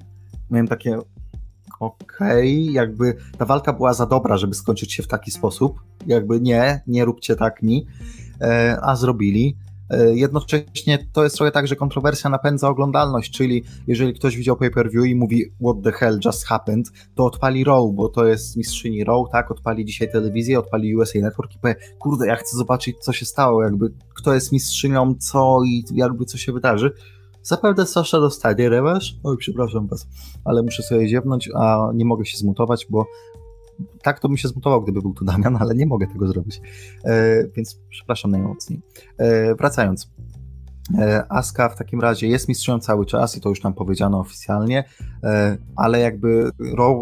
miałem 0.52 0.68
takie 0.68 1.00
okej, 1.80 2.62
okay, 2.62 2.74
jakby 2.74 3.18
ta 3.38 3.46
walka 3.46 3.74
była 3.74 3.94
za 3.94 4.06
dobra, 4.06 4.38
żeby 4.38 4.56
skończyć 4.56 4.94
się 4.94 5.04
w 5.04 5.08
taki 5.08 5.32
sposób, 5.32 5.82
jakby 6.08 6.42
nie, 6.42 6.82
nie 6.88 7.06
róbcie 7.06 7.36
tak 7.36 7.62
mi, 7.62 7.88
e, 8.42 8.78
a 8.82 8.96
zrobili. 8.96 9.58
E, 9.92 10.16
jednocześnie 10.16 11.08
to 11.14 11.24
jest 11.24 11.36
trochę 11.36 11.52
tak, 11.52 11.68
że 11.68 11.76
kontrowersja 11.76 12.30
napędza 12.30 12.70
oglądalność, 12.70 13.32
czyli 13.32 13.64
jeżeli 13.88 14.14
ktoś 14.14 14.38
widział 14.38 14.58
pay-per-view 14.58 15.06
i 15.06 15.16
mówi 15.16 15.46
what 15.62 15.84
the 15.84 15.92
hell 15.92 16.20
just 16.26 16.46
happened, 16.46 16.92
to 17.16 17.26
odpali 17.26 17.64
Raw, 17.64 17.92
bo 17.94 18.10
to 18.10 18.26
jest 18.26 18.58
mistrzyni 18.58 19.04
Raw, 19.04 19.30
tak, 19.32 19.52
odpali 19.52 19.86
dzisiaj 19.86 20.12
telewizję, 20.12 20.60
odpali 20.60 20.96
USA 20.96 21.20
Network 21.20 21.56
i 21.56 21.60
powie, 21.60 21.76
kurde, 22.00 22.28
ja 22.28 22.36
chcę 22.36 22.58
zobaczyć, 22.58 22.98
co 23.00 23.14
się 23.14 23.26
stało, 23.26 23.64
jakby 23.64 23.94
kto 24.16 24.34
jest 24.34 24.52
mistrzynią, 24.52 25.16
co 25.16 25.60
i 25.66 25.84
jakby 25.94 26.26
co 26.26 26.38
się 26.38 26.52
wydarzy. 26.52 26.92
Zapewne 27.44 27.86
Sasha 27.88 28.20
dostanie 28.20 28.70
rewanż. 28.70 29.16
Oj, 29.24 29.38
przepraszam 29.38 29.88
was, 29.88 30.08
ale 30.46 30.64
muszę 30.64 30.84
sobie 30.84 31.08
ziewnąć, 31.08 31.50
a 31.56 31.90
nie 31.94 32.06
mogę 32.06 32.26
się 32.26 32.38
zmutować, 32.38 32.88
bo 32.90 33.06
tak 34.04 34.20
to 34.20 34.28
bym 34.28 34.38
się 34.38 34.48
zmutował, 34.48 34.82
gdyby 34.84 35.02
był 35.02 35.14
tu 35.14 35.26
Damian, 35.26 35.58
ale 35.60 35.76
nie 35.76 35.86
mogę 35.86 36.08
tego 36.08 36.28
zrobić. 36.28 36.62
E, 37.06 37.48
więc 37.56 37.80
przepraszam 37.90 38.32
najmocniej. 38.32 38.82
E, 39.18 39.56
wracając. 39.56 40.12
E, 40.98 41.26
Aska 41.30 41.70
w 41.70 41.76
takim 41.76 42.02
razie 42.02 42.28
jest 42.28 42.48
mistrzem 42.48 42.80
cały 42.80 43.06
czas 43.06 43.38
i 43.38 43.42
to 43.42 43.50
już 43.50 43.64
nam 43.64 43.74
powiedziano 43.74 44.20
oficjalnie, 44.20 44.84
e, 45.24 45.58
ale 45.76 46.00
jakby 46.00 46.52
Raw 46.78 46.96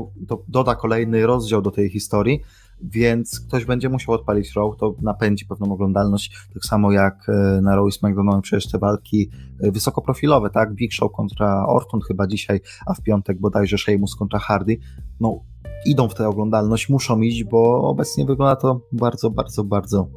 doda 0.47 0.75
kolejny 0.75 1.27
rozdział 1.27 1.61
do 1.61 1.71
tej 1.71 1.89
historii, 1.89 2.41
więc 2.81 3.39
ktoś 3.47 3.65
będzie 3.65 3.89
musiał 3.89 4.15
odpalić 4.15 4.55
Raw, 4.55 4.77
to 4.77 4.95
napędzi 5.01 5.45
pewną 5.45 5.73
oglądalność, 5.73 6.37
tak 6.53 6.63
samo 6.63 6.91
jak 6.91 7.29
e, 7.29 7.61
na 7.61 7.75
Raw 7.75 7.87
i 7.87 7.91
SmackDown 7.91 8.41
przecież 8.41 8.71
te 8.71 8.79
walki 8.79 9.29
wysokoprofilowe, 9.59 10.49
tak, 10.49 10.73
Big 10.73 10.93
Show 10.93 11.11
kontra 11.11 11.65
Orton 11.67 12.01
chyba 12.07 12.27
dzisiaj, 12.27 12.59
a 12.85 12.93
w 12.93 13.01
piątek 13.01 13.39
bodajże 13.39 13.77
Sheamus 13.77 14.15
kontra 14.15 14.39
Hardy, 14.39 14.77
no 15.19 15.43
idą 15.85 16.09
w 16.09 16.15
tę 16.15 16.27
oglądalność, 16.27 16.89
muszą 16.89 17.21
iść, 17.21 17.43
bo 17.43 17.89
obecnie 17.89 18.25
wygląda 18.25 18.55
to 18.55 18.81
bardzo, 18.91 19.29
bardzo, 19.29 19.63
bardzo 19.63 20.07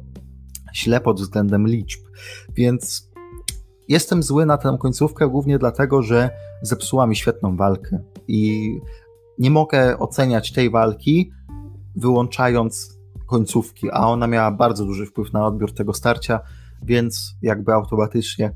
źle 0.75 1.01
pod 1.01 1.19
względem 1.19 1.67
liczb, 1.67 1.99
więc 2.55 3.11
jestem 3.87 4.23
zły 4.23 4.45
na 4.45 4.57
tę 4.57 4.77
końcówkę 4.79 5.27
głównie 5.27 5.59
dlatego, 5.59 6.01
że 6.01 6.29
zepsuła 6.61 7.07
mi 7.07 7.15
świetną 7.15 7.57
walkę 7.57 7.99
i 8.27 8.71
nie 9.39 9.51
mogę 9.51 9.99
oceniać 9.99 10.51
tej 10.51 10.69
walki 10.69 11.31
wyłączając 11.95 12.99
końcówki, 13.27 13.91
a 13.91 14.07
ona 14.07 14.27
miała 14.27 14.51
bardzo 14.51 14.85
duży 14.85 15.05
wpływ 15.05 15.33
na 15.33 15.45
odbiór 15.45 15.73
tego 15.73 15.93
starcia, 15.93 16.39
więc 16.83 17.35
jakby 17.41 17.73
automatycznie 17.73 18.53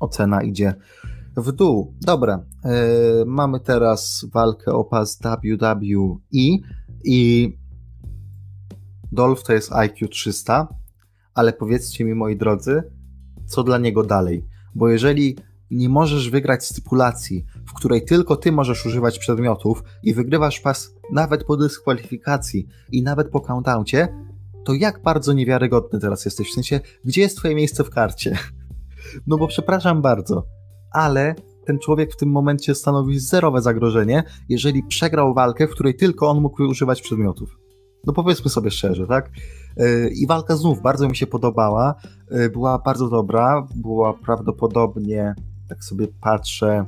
ocena 0.00 0.42
idzie 0.42 0.74
w 1.42 1.52
dół. 1.52 1.94
Dobra, 2.00 2.44
yy, 2.64 2.70
mamy 3.26 3.60
teraz 3.60 4.26
walkę 4.32 4.72
o 4.72 4.84
pas 4.84 5.18
WWE 5.22 6.16
i 7.04 7.58
Dolph 9.12 9.42
to 9.42 9.52
jest 9.52 9.72
IQ 9.72 10.08
300, 10.08 10.68
ale 11.34 11.52
powiedzcie 11.52 12.04
mi 12.04 12.14
moi 12.14 12.36
drodzy, 12.36 12.82
co 13.46 13.62
dla 13.62 13.78
niego 13.78 14.02
dalej? 14.04 14.46
Bo 14.74 14.88
jeżeli 14.88 15.36
nie 15.70 15.88
możesz 15.88 16.30
wygrać 16.30 16.64
stypulacji, 16.64 17.44
w 17.66 17.72
której 17.72 18.04
tylko 18.04 18.36
ty 18.36 18.52
możesz 18.52 18.86
używać 18.86 19.18
przedmiotów 19.18 19.82
i 20.02 20.14
wygrywasz 20.14 20.60
pas 20.60 20.94
nawet 21.12 21.44
po 21.44 21.56
dyskwalifikacji 21.56 22.66
i 22.92 23.02
nawet 23.02 23.30
po 23.30 23.40
countoutie, 23.40 24.08
to 24.64 24.74
jak 24.74 25.02
bardzo 25.02 25.32
niewiarygodny 25.32 26.00
teraz 26.00 26.24
jesteś? 26.24 26.50
W 26.50 26.54
sensie, 26.54 26.80
gdzie 27.04 27.20
jest 27.20 27.36
twoje 27.36 27.54
miejsce 27.54 27.84
w 27.84 27.90
karcie? 27.90 28.36
No 29.26 29.38
bo 29.38 29.48
przepraszam 29.48 30.02
bardzo, 30.02 30.46
ale 30.92 31.34
ten 31.66 31.78
człowiek 31.78 32.12
w 32.12 32.16
tym 32.16 32.30
momencie 32.30 32.74
stanowi 32.74 33.18
zerowe 33.18 33.62
zagrożenie, 33.62 34.22
jeżeli 34.48 34.82
przegrał 34.82 35.34
walkę, 35.34 35.68
w 35.68 35.70
której 35.70 35.94
tylko 35.94 36.30
on 36.30 36.40
mógł 36.40 36.62
używać 36.62 37.02
przedmiotów. 37.02 37.58
No 38.06 38.12
powiedzmy 38.12 38.50
sobie 38.50 38.70
szczerze, 38.70 39.06
tak? 39.06 39.30
E, 39.76 40.08
I 40.08 40.26
walka 40.26 40.56
znów 40.56 40.82
bardzo 40.82 41.08
mi 41.08 41.16
się 41.16 41.26
podobała. 41.26 41.94
E, 42.30 42.48
była 42.48 42.78
bardzo 42.78 43.08
dobra. 43.08 43.66
Była 43.74 44.14
prawdopodobnie, 44.14 45.34
tak 45.68 45.84
sobie 45.84 46.06
patrzę, 46.20 46.86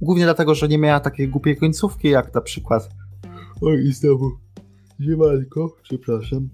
głównie 0.00 0.24
dlatego, 0.24 0.54
że 0.54 0.68
nie 0.68 0.78
miała 0.78 1.00
takiej 1.00 1.28
głupiej 1.28 1.56
końcówki, 1.56 2.08
jak 2.08 2.34
na 2.34 2.40
przykład. 2.40 2.88
Oj, 3.62 3.86
i 3.86 3.92
znowu 3.92 4.30
ziemalko, 5.00 5.76
przepraszam. 5.82 6.48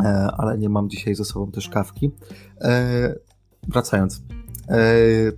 E, 0.00 0.28
ale 0.38 0.58
nie 0.58 0.68
mam 0.68 0.90
dzisiaj 0.90 1.14
ze 1.14 1.24
sobą 1.24 1.50
też 1.50 1.68
kawki. 1.68 2.10
Wracając. 3.68 4.22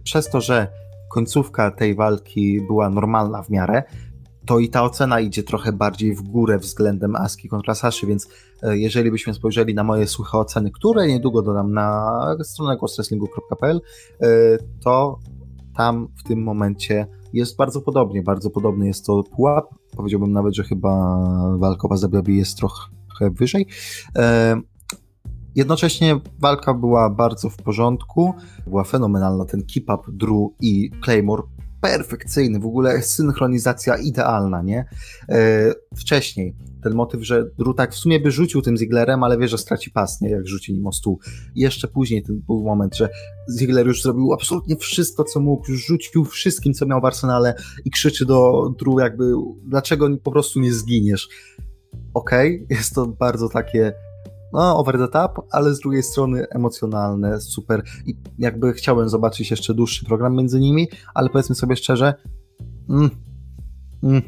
Przez 0.05 0.31
to, 0.31 0.41
że 0.41 0.69
końcówka 1.09 1.71
tej 1.71 1.95
walki 1.95 2.61
była 2.61 2.91
normalna 2.91 3.43
w 3.43 3.51
miarę, 3.51 3.83
to 4.47 4.59
i 4.59 4.69
ta 4.69 4.83
ocena 4.85 5.21
idzie 5.21 5.43
trochę 5.43 5.73
bardziej 5.73 6.15
w 6.15 6.23
górę 6.23 6.59
względem 6.59 7.17
Aski 7.17 7.49
kontra 7.49 7.75
Saszy, 7.75 8.07
więc 8.07 8.29
e, 8.63 8.79
jeżeli 8.79 9.11
byśmy 9.11 9.35
spojrzeli 9.35 9.75
na 9.75 9.85
moje 9.85 10.07
suche 10.07 10.39
oceny, 10.39 10.71
które 10.71 11.07
niedługo 11.07 11.43
dodam 11.43 11.73
na 11.73 12.21
stronę 12.43 12.77
głoswrestlingu.pl, 12.77 13.81
e, 14.21 14.27
to 14.85 15.19
tam 15.77 16.09
w 16.19 16.23
tym 16.23 16.43
momencie 16.43 17.07
jest 17.33 17.57
bardzo 17.57 17.81
podobnie, 17.81 18.23
bardzo 18.23 18.51
podobny 18.51 18.87
jest 18.87 19.07
to 19.07 19.23
pułap, 19.23 19.65
powiedziałbym 19.97 20.33
nawet, 20.33 20.55
że 20.55 20.65
chyba 20.65 21.19
walkowa 21.59 21.97
z 21.97 22.29
jest 22.29 22.59
trochę 22.59 23.31
wyżej. 23.31 23.67
Jednocześnie 25.57 26.21
walka 26.39 26.75
była 26.75 27.11
bardzo 27.11 27.51
w 27.51 27.57
porządku, 27.57 28.35
była 28.67 28.85
fenomenalna, 28.85 29.45
ten 29.45 29.63
keep-up 29.75 30.03
Drew 30.13 30.51
i 30.61 30.91
Claymore 31.05 31.43
perfekcyjny, 31.81 32.61
w 32.61 32.67
ogóle 32.67 33.03
synchronizacja 33.03 33.97
idealna, 33.97 34.63
nie? 34.63 34.85
E, 35.29 35.73
wcześniej 35.97 36.57
ten 36.83 36.95
motyw, 36.95 37.23
że 37.23 37.45
Drew 37.59 37.77
tak 37.77 37.93
w 37.93 37.97
sumie 37.97 38.21
by 38.21 38.31
rzucił 38.31 38.63
tym 38.63 38.77
Zigglerem, 38.77 39.23
ale 39.23 39.39
wie, 39.39 39.49
że 39.49 39.59
straci 39.59 39.91
pas, 39.91 40.21
nie? 40.21 40.31
Jak 40.31 40.47
rzuci 40.47 40.73
nim 40.73 40.87
o 40.87 40.93
stół. 40.93 41.21
Jeszcze 41.55 41.89
później 41.89 42.23
ten 42.23 42.41
był 42.47 42.65
moment, 42.65 42.97
że 42.97 43.09
Ziggler 43.59 43.87
już 43.87 44.03
zrobił 44.03 44.33
absolutnie 44.33 44.77
wszystko, 44.77 45.25
co 45.25 45.41
mógł, 45.41 45.71
już 45.71 45.87
rzucił 45.87 46.25
wszystkim, 46.25 46.75
co 46.75 46.87
miał 46.87 47.01
w 47.01 47.05
arsenale 47.05 47.55
i 47.85 47.91
krzyczy 47.91 48.27
do 48.27 48.69
Drew 48.79 48.95
jakby, 49.01 49.33
dlaczego 49.65 50.09
po 50.23 50.31
prostu 50.31 50.61
nie 50.61 50.73
zginiesz? 50.73 51.29
Okej, 52.15 52.65
okay, 52.65 52.77
jest 52.77 52.95
to 52.95 53.07
bardzo 53.07 53.49
takie 53.49 53.93
no, 54.53 54.79
over 54.79 54.99
the 54.99 55.09
top, 55.09 55.47
ale 55.51 55.75
z 55.75 55.81
drugiej 55.81 56.03
strony 56.03 56.47
emocjonalne, 56.51 57.41
super. 57.41 57.83
I 58.07 58.17
jakby 58.39 58.73
chciałem 58.73 59.09
zobaczyć 59.09 59.51
jeszcze 59.51 59.75
dłuższy 59.75 60.05
program 60.05 60.37
między 60.37 60.61
nimi, 60.61 60.89
ale 61.15 61.29
powiedzmy 61.29 61.55
sobie 61.55 61.77
szczerze, 61.77 62.15
mm, 62.89 63.11
mm, 64.03 64.23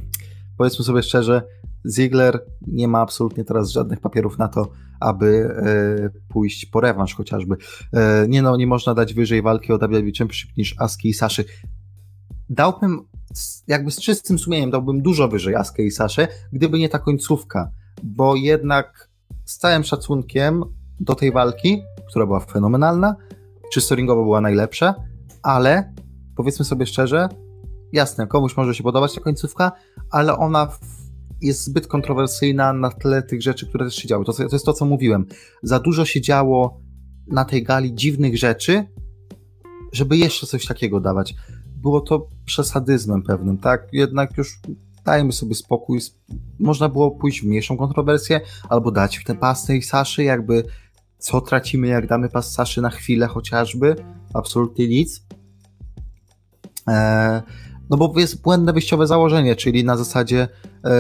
powiedzmy 0.59 0.85
sobie 0.85 1.03
szczerze, 1.03 1.43
Ziegler 1.91 2.45
nie 2.67 2.89
ma 2.89 3.01
absolutnie 3.01 3.45
teraz 3.45 3.71
żadnych 3.71 4.01
papierów 4.01 4.39
na 4.39 4.49
to, 4.49 4.71
aby 5.01 5.27
e, 5.27 6.21
pójść 6.29 6.67
po 6.67 6.81
rewanż 6.81 7.15
chociażby. 7.15 7.57
E, 7.93 8.27
nie 8.29 8.43
no, 8.43 8.57
nie 8.57 8.67
można 8.67 8.95
dać 8.95 9.15
wyżej 9.15 9.43
walki 9.43 9.73
o 9.73 9.79
WWE 9.79 10.13
Championship 10.19 10.57
niż 10.57 10.75
Aski 10.79 11.09
i 11.09 11.15
Saszy. 11.15 11.45
Dałbym, 12.51 13.01
jakby 13.67 13.91
z 13.91 14.01
czystym 14.01 14.39
sumieniem, 14.39 14.71
dałbym 14.71 15.03
dużo 15.03 15.29
wyżej 15.29 15.55
Askę 15.55 15.83
i 15.83 15.91
Saszę, 15.91 16.29
gdyby 16.53 16.79
nie 16.79 16.89
ta 16.89 16.99
końcówka, 16.99 17.71
bo 18.03 18.37
jednak 18.37 19.08
z 19.45 19.59
całym 19.59 19.85
szacunkiem 19.85 20.65
do 21.01 21.15
tej 21.15 21.33
walki, 21.33 21.83
która 22.09 22.27
była 22.27 22.41
fenomenalna, 22.41 23.17
czysto 23.73 23.95
ringowo 23.95 24.23
była 24.23 24.41
najlepsza, 24.41 24.95
ale 25.43 25.93
powiedzmy 26.37 26.65
sobie 26.65 26.87
szczerze, 26.87 27.29
jasne, 27.93 28.27
komuś 28.27 28.57
może 28.57 28.75
się 28.75 28.83
podobać 28.83 29.15
ta 29.15 29.21
końcówka, 29.21 29.73
ale 30.11 30.39
ona 30.39 30.69
jest 31.41 31.65
zbyt 31.65 31.87
kontrowersyjna 31.87 32.73
na 32.73 32.91
tle 32.91 33.23
tych 33.23 33.43
rzeczy, 33.43 33.67
które 33.67 33.85
też 33.85 33.95
się 33.95 34.09
działy. 34.09 34.25
To, 34.25 34.33
to 34.33 34.49
jest 34.53 34.65
to, 34.65 34.73
co 34.73 34.85
mówiłem. 34.85 35.27
Za 35.63 35.81
dużo 35.81 36.05
się 36.05 36.21
działo 36.21 36.81
na 37.27 37.45
tej 37.45 37.63
gali 37.63 37.95
dziwnych 37.95 38.39
rzeczy, 38.39 38.85
żeby 39.93 40.17
jeszcze 40.17 40.47
coś 40.47 40.67
takiego 40.67 41.01
dawać. 41.01 41.35
Było 41.77 42.01
to 42.01 42.29
przesadyzmem 42.45 43.23
pewnym, 43.23 43.59
tak? 43.59 43.89
Jednak 43.93 44.39
już 44.39 44.61
dajmy 45.09 45.33
sobie 45.33 45.55
spokój. 45.55 46.01
Można 46.59 46.89
było 46.89 47.11
pójść 47.11 47.41
w 47.41 47.45
mniejszą 47.45 47.77
kontrowersję, 47.77 48.41
albo 48.69 48.91
dać 48.91 49.19
w 49.19 49.25
tę 49.25 49.35
pas 49.35 49.65
tej 49.67 49.83
Saszy, 49.83 50.23
jakby 50.23 50.65
co 51.19 51.41
tracimy, 51.41 51.87
jak 51.87 52.07
damy 52.07 52.29
pas 52.29 52.53
Saszy 52.53 52.83
na 52.83 52.91
chwilę 52.91 53.27
chociażby? 53.27 53.97
Absolutnie 54.35 54.89
nic. 54.89 55.23
Eee, 56.87 57.43
no 57.91 57.97
bo 57.97 58.13
jest 58.17 58.43
błędne 58.43 58.73
wyjściowe 58.73 59.07
założenie, 59.07 59.57
czyli 59.57 59.85
na 59.85 59.97
zasadzie 59.97 60.49
e, 60.85 60.91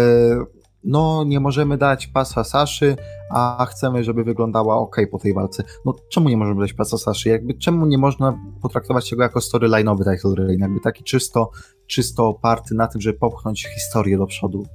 no 0.84 1.24
nie 1.24 1.40
możemy 1.40 1.78
dać 1.78 2.06
pasa 2.06 2.44
Saszy, 2.44 2.96
a 3.30 3.66
chcemy, 3.70 4.04
żeby 4.04 4.24
wyglądała 4.24 4.76
ok 4.76 4.96
po 5.10 5.18
tej 5.18 5.34
walce. 5.34 5.64
No 5.84 5.94
czemu 6.10 6.28
nie 6.28 6.36
możemy 6.36 6.60
dać 6.60 6.72
pasa 6.72 6.98
Saszy? 6.98 7.28
Jakby 7.28 7.54
czemu 7.54 7.86
nie 7.86 7.98
można 7.98 8.38
potraktować 8.62 9.10
tego 9.10 9.22
jako 9.22 9.40
storyline'owy 9.40 10.14
title 10.14 10.34
reign? 10.46 10.60
Jakby 10.60 10.80
taki 10.80 11.04
czysto, 11.04 11.50
czysto 11.86 12.28
oparty 12.28 12.74
na 12.74 12.86
tym, 12.86 13.00
żeby 13.00 13.18
popchnąć 13.18 13.66
historię 13.66 14.18
do 14.18 14.26
przodu. 14.26 14.66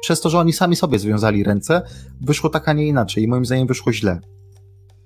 Przez 0.00 0.20
to, 0.20 0.30
że 0.30 0.38
oni 0.38 0.52
sami 0.52 0.76
sobie 0.76 0.98
związali 0.98 1.44
ręce, 1.44 1.82
wyszło 2.20 2.50
tak, 2.50 2.68
a 2.68 2.72
nie 2.72 2.86
inaczej 2.86 3.24
i 3.24 3.28
moim 3.28 3.44
zdaniem 3.44 3.66
wyszło 3.66 3.92
źle. 3.92 4.20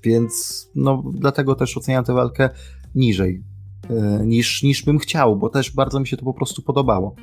Więc 0.03 0.65
no 0.75 1.03
dlatego 1.15 1.55
też 1.55 1.77
oceniam 1.77 2.05
tę 2.05 2.15
walkę 2.15 2.51
niżej 2.95 3.43
e, 3.91 4.27
niż, 4.27 4.62
niż 4.62 4.85
bym 4.85 4.99
chciał, 4.99 5.37
bo 5.37 5.49
też 5.49 5.71
bardzo 5.71 6.01
mi 6.01 6.07
się 6.07 6.17
to 6.17 6.25
po 6.25 6.35
prostu 6.35 6.62
podobało. 6.62 7.15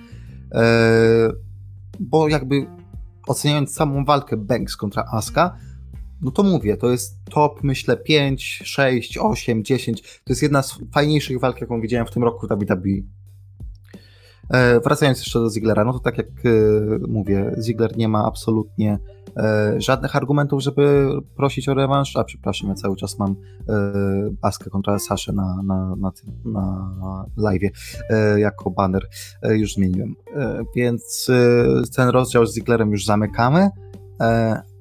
E, 0.51 1.31
bo 2.01 2.27
jakby 2.27 2.67
oceniając 3.27 3.73
samą 3.73 4.05
walkę 4.05 4.37
Banks 4.37 4.77
kontra 4.77 5.05
Aska, 5.11 5.57
no 6.21 6.31
to 6.31 6.43
mówię, 6.43 6.77
to 6.77 6.91
jest 6.91 7.25
top, 7.25 7.63
myślę, 7.63 7.97
5, 7.97 8.61
6, 8.63 9.17
8, 9.17 9.63
10. 9.63 10.01
To 10.01 10.07
jest 10.29 10.41
jedna 10.41 10.61
z 10.63 10.79
fajniejszych 10.93 11.39
walk, 11.39 11.61
jaką 11.61 11.81
widziałem 11.81 12.07
w 12.07 12.11
tym 12.11 12.23
roku 12.23 12.47
w 12.47 12.49
WWE. 12.49 13.20
E, 14.51 14.79
wracając 14.79 15.19
jeszcze 15.19 15.39
do 15.39 15.49
Ziglera, 15.49 15.85
no 15.85 15.93
to 15.93 15.99
tak 15.99 16.17
jak 16.17 16.27
e, 16.27 16.49
mówię, 17.07 17.55
Ziggler 17.59 17.97
nie 17.97 18.07
ma 18.07 18.25
absolutnie 18.25 18.99
e, 19.37 19.75
żadnych 19.77 20.15
argumentów, 20.15 20.61
żeby 20.61 21.09
prosić 21.35 21.69
o 21.69 21.73
rewanż, 21.73 22.17
a 22.17 22.23
przepraszam, 22.23 22.69
ja 22.69 22.75
cały 22.75 22.95
czas 22.95 23.19
mam 23.19 23.35
Askę 24.41 24.69
kontra 24.69 24.99
Saszę 24.99 25.33
na, 25.33 25.63
na, 25.63 25.95
na, 25.95 26.11
na 27.37 27.51
jako 28.37 28.71
banner, 28.71 29.07
już 29.43 29.73
zmieniłem. 29.73 30.15
Więc 30.75 31.31
ten 31.95 32.09
rozdział 32.09 32.45
z 32.45 32.53
Zigglerem 32.53 32.91
już 32.91 33.05
zamykamy, 33.05 33.69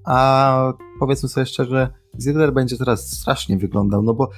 a 0.05 0.73
powiedzmy 1.01 1.29
sobie 1.29 1.47
szczerze, 1.47 1.89
Ziggler 2.21 2.53
będzie 2.53 2.79
teraz 2.79 3.11
strasznie 3.11 3.59
wyglądał, 3.59 4.03
no 4.03 4.15
bo 4.15 4.31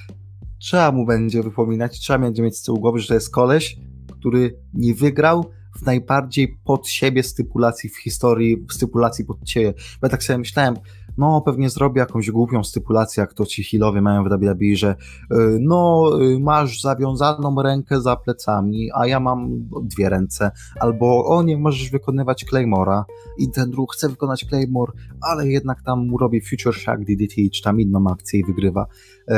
trzeba 0.59 0.91
mu 0.91 1.05
będzie 1.05 1.43
wypominać, 1.43 1.99
trzeba 1.99 2.19
będzie 2.19 2.43
mieć 2.43 2.57
z 2.57 2.63
tyłu 2.63 2.79
głowy, 2.79 2.99
że 2.99 3.07
to 3.07 3.13
jest 3.13 3.31
koleś, 3.31 3.77
który 4.23 4.55
nie 4.73 4.93
wygrał 4.93 5.45
w 5.75 5.85
najbardziej 5.85 6.57
pod 6.63 6.87
siebie 6.87 7.23
stypulacji 7.23 7.89
w 7.89 7.97
historii, 7.97 8.65
stypulacji 8.71 9.25
pod 9.25 9.43
ciebie. 9.43 9.73
Bo 9.73 10.07
ja 10.07 10.09
tak 10.09 10.23
sobie 10.23 10.39
myślałem, 10.39 10.75
no 11.17 11.41
pewnie 11.41 11.69
zrobię 11.69 11.99
jakąś 11.99 12.31
głupią 12.31 12.63
stypulację, 12.63 13.21
jak 13.21 13.33
to 13.33 13.45
ci 13.45 13.63
healowie 13.63 14.01
mają 14.01 14.23
w 14.23 14.27
WWE, 14.29 14.75
że 14.75 14.95
y, 15.31 15.35
no 15.59 16.09
y, 16.21 16.39
masz 16.39 16.81
zawiązaną 16.81 17.61
rękę 17.61 18.01
za 18.01 18.15
plecami, 18.15 18.89
a 18.95 19.07
ja 19.07 19.19
mam 19.19 19.49
dwie 19.83 20.09
ręce, 20.09 20.51
albo 20.79 21.25
o 21.25 21.43
nie 21.43 21.57
możesz 21.57 21.89
wykonywać 21.89 22.45
Claymora 22.49 23.05
i 23.37 23.51
ten 23.51 23.71
drugi 23.71 23.93
chce 23.93 24.09
wykonać 24.09 24.45
Claymore, 24.45 24.93
ale 25.21 25.47
jednak 25.47 25.81
tam 25.81 26.07
mu 26.07 26.17
robi 26.17 26.41
Future 26.41 26.75
Shock 26.75 26.99
DDT, 26.99 27.35
czy 27.53 27.63
tam 27.63 27.79
inną 27.79 28.07
akcję 28.11 28.39
i 28.39 28.43
wygrywa. 28.43 28.85
Y, 29.29 29.33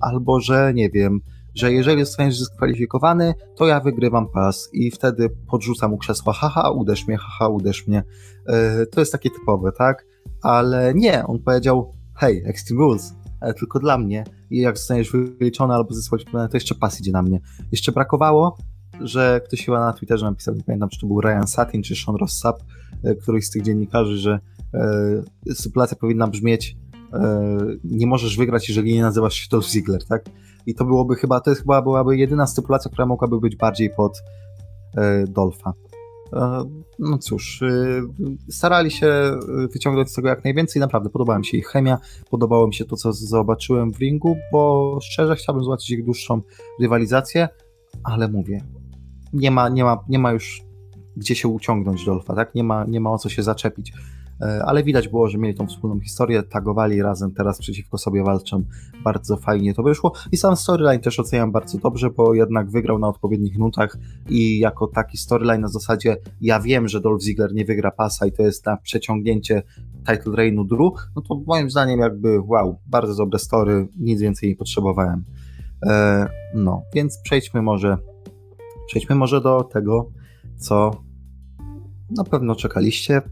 albo, 0.00 0.40
że 0.40 0.72
nie 0.74 0.90
wiem, 0.90 1.20
że 1.54 1.72
jeżeli 1.72 2.04
zostaniesz 2.04 2.38
dyskwalifikowany, 2.38 3.34
to 3.56 3.66
ja 3.66 3.80
wygrywam 3.80 4.28
pas 4.28 4.68
i 4.72 4.90
wtedy 4.90 5.30
podrzucam 5.50 5.90
mu 5.90 5.98
krzesło, 5.98 6.32
haha, 6.32 6.70
uderz 6.70 7.06
mnie, 7.06 7.16
haha, 7.16 7.48
uderz 7.48 7.86
mnie. 7.86 8.04
Yy, 8.46 8.86
to 8.86 9.00
jest 9.00 9.12
takie 9.12 9.30
typowe, 9.30 9.72
tak? 9.72 10.06
Ale 10.42 10.94
nie, 10.94 11.26
on 11.26 11.38
powiedział, 11.38 11.94
hej, 12.14 12.42
Extreme 12.46 12.80
Rules, 12.80 13.14
ale 13.40 13.54
tylko 13.54 13.78
dla 13.78 13.98
mnie 13.98 14.24
i 14.50 14.60
jak 14.60 14.78
zostaniesz 14.78 15.12
wyliczony 15.12 15.74
albo 15.74 15.94
zdyskwalifikowany, 15.94 16.48
to 16.48 16.56
jeszcze 16.56 16.74
pas 16.74 17.00
idzie 17.00 17.12
na 17.12 17.22
mnie. 17.22 17.40
Jeszcze 17.72 17.92
brakowało, 17.92 18.56
że 19.00 19.40
ktoś 19.46 19.64
chyba 19.64 19.80
na 19.80 19.92
Twitterze 19.92 20.26
napisał, 20.26 20.54
nie 20.54 20.62
pamiętam, 20.62 20.88
czy 20.88 21.00
to 21.00 21.06
był 21.06 21.20
Ryan 21.20 21.46
Satin, 21.46 21.82
czy 21.82 21.96
Sean 21.96 22.16
Rossap, 22.16 22.62
yy, 23.02 23.16
któryś 23.16 23.46
z 23.46 23.50
tych 23.50 23.62
dziennikarzy, 23.62 24.18
że 24.18 24.40
yy, 25.46 25.54
sytuacja 25.54 25.96
powinna 25.96 26.26
brzmieć 26.26 26.76
nie 27.84 28.06
możesz 28.06 28.36
wygrać, 28.36 28.68
jeżeli 28.68 28.94
nie 28.94 29.02
nazywasz 29.02 29.34
się 29.34 29.48
Dolph 29.50 29.68
Ziggler, 29.68 30.04
tak? 30.04 30.24
I 30.66 30.74
to 30.74 30.84
byłoby 30.84 31.16
chyba, 31.16 31.40
to 31.40 31.50
jest 31.50 31.62
chyba 31.62 31.82
byłaby 31.82 32.16
jedyna 32.16 32.46
stypulacja, 32.46 32.90
która 32.90 33.06
mogłaby 33.06 33.40
być 33.40 33.56
bardziej 33.56 33.90
pod 33.90 34.22
e, 34.96 35.24
Dolfa. 35.28 35.72
E, 36.32 36.64
no 36.98 37.18
cóż, 37.18 37.62
e, 37.62 38.02
starali 38.50 38.90
się 38.90 39.38
wyciągnąć 39.72 40.10
z 40.10 40.14
tego 40.14 40.28
jak 40.28 40.44
najwięcej. 40.44 40.80
Naprawdę 40.80 41.10
podobała 41.10 41.38
mi 41.38 41.46
się 41.46 41.58
ich 41.58 41.66
chemia, 41.66 41.98
podobało 42.30 42.66
mi 42.66 42.74
się 42.74 42.84
to, 42.84 42.96
co 42.96 43.12
zobaczyłem 43.12 43.92
w 43.92 43.98
ringu, 43.98 44.36
bo 44.52 44.98
szczerze 45.02 45.36
chciałbym 45.36 45.64
zobaczyć 45.64 45.90
ich 45.90 46.04
dłuższą 46.04 46.42
rywalizację, 46.80 47.48
ale 48.04 48.28
mówię, 48.28 48.64
nie 49.32 49.50
ma, 49.50 49.68
nie 49.68 49.84
ma, 49.84 50.04
nie 50.08 50.18
ma 50.18 50.32
już 50.32 50.62
gdzie 51.16 51.34
się 51.34 51.48
uciągnąć 51.48 52.04
Dolfa, 52.04 52.34
tak? 52.34 52.54
Nie 52.54 52.64
ma, 52.64 52.84
nie 52.84 53.00
ma 53.00 53.10
o 53.10 53.18
co 53.18 53.28
się 53.28 53.42
zaczepić. 53.42 53.92
E, 54.42 54.62
ale 54.64 54.84
widać 54.84 55.08
było, 55.08 55.28
że 55.28 55.38
mieli 55.38 55.54
tą 55.54 55.66
wspólną 55.66 56.00
historię, 56.00 56.42
tagowali 56.42 57.02
razem, 57.02 57.32
teraz 57.32 57.58
przeciwko 57.58 57.98
sobie 57.98 58.24
walczą. 58.24 58.64
Bardzo 59.04 59.36
fajnie 59.36 59.74
to 59.74 59.82
wyszło. 59.82 60.12
I 60.32 60.36
sam 60.36 60.56
storyline 60.56 61.00
też 61.00 61.20
oceniam 61.20 61.52
bardzo 61.52 61.78
dobrze, 61.78 62.10
bo 62.10 62.34
jednak 62.34 62.70
wygrał 62.70 62.98
na 62.98 63.08
odpowiednich 63.08 63.58
nutach 63.58 63.96
i 64.28 64.58
jako 64.58 64.86
taki 64.86 65.18
storyline 65.18 65.60
na 65.60 65.68
zasadzie 65.68 66.16
ja 66.40 66.60
wiem, 66.60 66.88
że 66.88 67.00
Dolph 67.00 67.22
Ziggler 67.22 67.54
nie 67.54 67.64
wygra 67.64 67.90
pasa 67.90 68.26
i 68.26 68.32
to 68.32 68.42
jest 68.42 68.66
na 68.66 68.76
przeciągnięcie 68.76 69.62
title 70.06 70.36
reignu 70.36 70.64
Drew, 70.64 70.92
no 71.16 71.22
to 71.22 71.40
moim 71.46 71.70
zdaniem 71.70 72.00
jakby 72.00 72.40
wow, 72.40 72.78
bardzo 72.86 73.14
dobre 73.14 73.38
story, 73.38 73.88
nic 73.98 74.20
więcej 74.20 74.48
nie 74.48 74.56
potrzebowałem. 74.56 75.24
E, 75.86 76.26
no, 76.54 76.82
więc 76.94 77.18
przejdźmy 77.24 77.62
może 77.62 77.96
przejdźmy 78.86 79.16
może 79.16 79.40
do 79.40 79.62
tego, 79.64 80.10
co 80.56 80.90
na 82.16 82.24
pewno 82.24 82.54
czekaliście, 82.54 83.22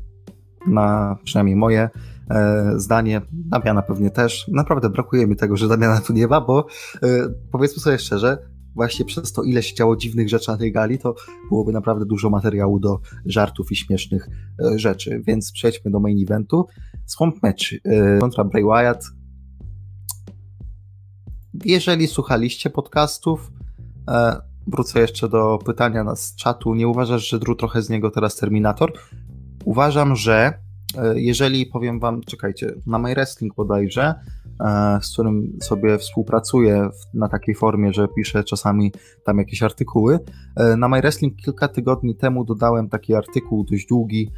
na 0.67 1.17
przynajmniej 1.25 1.57
moje 1.57 1.91
e, 2.31 2.73
zdanie, 2.77 3.21
Damiana 3.33 3.83
pewnie 3.83 4.11
też. 4.11 4.49
Naprawdę 4.49 4.91
brakuje 4.91 5.27
mi 5.27 5.37
tego, 5.37 5.57
że 5.57 5.69
Damiana 5.69 6.01
tu 6.01 6.13
nie 6.13 6.27
ma, 6.27 6.41
bo 6.41 6.67
e, 7.03 7.09
powiedzmy 7.53 7.83
sobie 7.83 7.99
szczerze, 7.99 8.39
właśnie 8.75 9.05
przez 9.05 9.33
to, 9.33 9.43
ile 9.43 9.63
się 9.63 9.75
działo 9.75 9.97
dziwnych 9.97 10.29
rzeczy 10.29 10.51
na 10.51 10.57
tej 10.57 10.73
gali, 10.73 10.99
to 10.99 11.15
byłoby 11.49 11.73
naprawdę 11.73 12.07
dużo 12.07 12.31
materiału 12.31 12.81
do 12.81 13.01
żartów 13.27 13.73
i 13.73 13.77
śmiesznych 13.77 14.29
e, 14.65 14.79
rzeczy. 14.79 15.23
Więc 15.27 15.53
przejdźmy 15.53 15.91
do 15.91 16.01
main 16.01 16.23
eventu. 16.23 16.67
Swamp 17.07 17.43
Match 17.43 17.65
kontra 18.21 18.45
Bray 18.45 18.65
Wyatt. 18.65 19.05
Jeżeli 21.65 22.07
słuchaliście 22.07 22.71
podcastów, 22.71 23.53
wrócę 24.67 25.01
jeszcze 25.01 25.29
do 25.29 25.59
pytania 25.67 26.17
z 26.17 26.35
czatu. 26.35 26.75
Nie 26.75 26.89
uważasz, 26.89 27.29
że 27.29 27.39
Drew 27.39 27.57
trochę 27.57 27.83
z 27.83 27.91
niego 27.91 28.11
teraz 28.11 28.37
Terminator? 28.37 28.93
Uważam, 29.69 30.17
że 30.17 30.53
e, 30.99 31.21
jeżeli 31.21 31.67
powiem 31.67 32.01
wam, 32.01 32.21
czekajcie, 32.21 32.73
na 32.87 32.99
My 32.99 33.15
Wrestling 33.15 33.55
bodajże, 33.55 34.15
e, 34.61 34.99
z 35.03 35.13
którym 35.13 35.59
sobie 35.63 35.99
współpracuję 35.99 36.89
na 37.15 37.29
takiej 37.29 37.55
formie, 37.55 37.93
że 37.93 38.09
piszę 38.17 38.45
czasami 38.45 38.93
tam 39.25 39.39
jakieś 39.39 39.63
artykuły. 39.63 40.19
E, 40.57 40.77
na 40.77 40.89
My 40.89 41.01
Wrestling 41.01 41.37
kilka 41.37 41.69
tygodni 41.69 42.17
temu 42.17 42.45
dodałem 42.45 42.89
taki 42.89 43.15
artykuł 43.15 43.65
dość 43.65 43.87
długi 43.87 44.31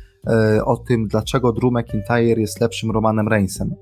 o 0.65 0.77
tym, 0.77 1.09
dlaczego 1.09 1.53
Drew 1.53 1.73
McIntyre 1.73 2.41
jest 2.41 2.61
lepszym 2.61 2.91
Romanem 2.91 3.29
Reignsem. 3.29 3.75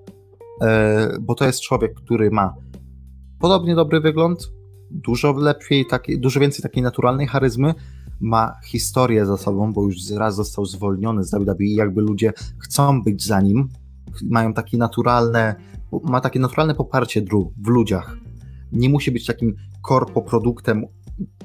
Bo 1.21 1.35
to 1.35 1.45
jest 1.45 1.61
człowiek, 1.61 1.95
który 1.95 2.31
ma 2.31 2.55
podobnie 3.41 3.75
dobry 3.75 4.01
wygląd, 4.01 4.53
dużo 4.91 5.33
lepiej, 5.33 5.87
taki, 5.87 6.21
dużo 6.21 6.41
więcej 6.41 6.63
takiej 6.63 6.83
naturalnej 6.83 7.27
charyzmy, 7.27 7.75
ma 8.21 8.55
historię 8.65 9.27
za 9.27 9.37
sobą, 9.37 9.73
bo 9.73 9.85
już 9.85 10.11
raz 10.11 10.35
został 10.35 10.65
zwolniony 10.65 11.25
z 11.25 11.31
WWE, 11.31 11.65
jakby 11.65 12.01
ludzie 12.01 12.33
chcą 12.59 13.03
być 13.03 13.25
za 13.25 13.41
nim, 13.41 13.69
mają 14.23 14.55
takie 14.55 14.79
naturalne, 14.79 15.55
ma 16.05 16.21
takie 16.21 16.41
naturalne 16.41 16.75
poparcie 16.75 17.23
Drew 17.23 17.47
w 17.65 17.69
ludziach. 17.69 18.19
Nie 18.73 18.89
musi 18.89 19.11
być 19.11 19.27
takim 19.27 19.55
korpoproduktem 19.83 20.85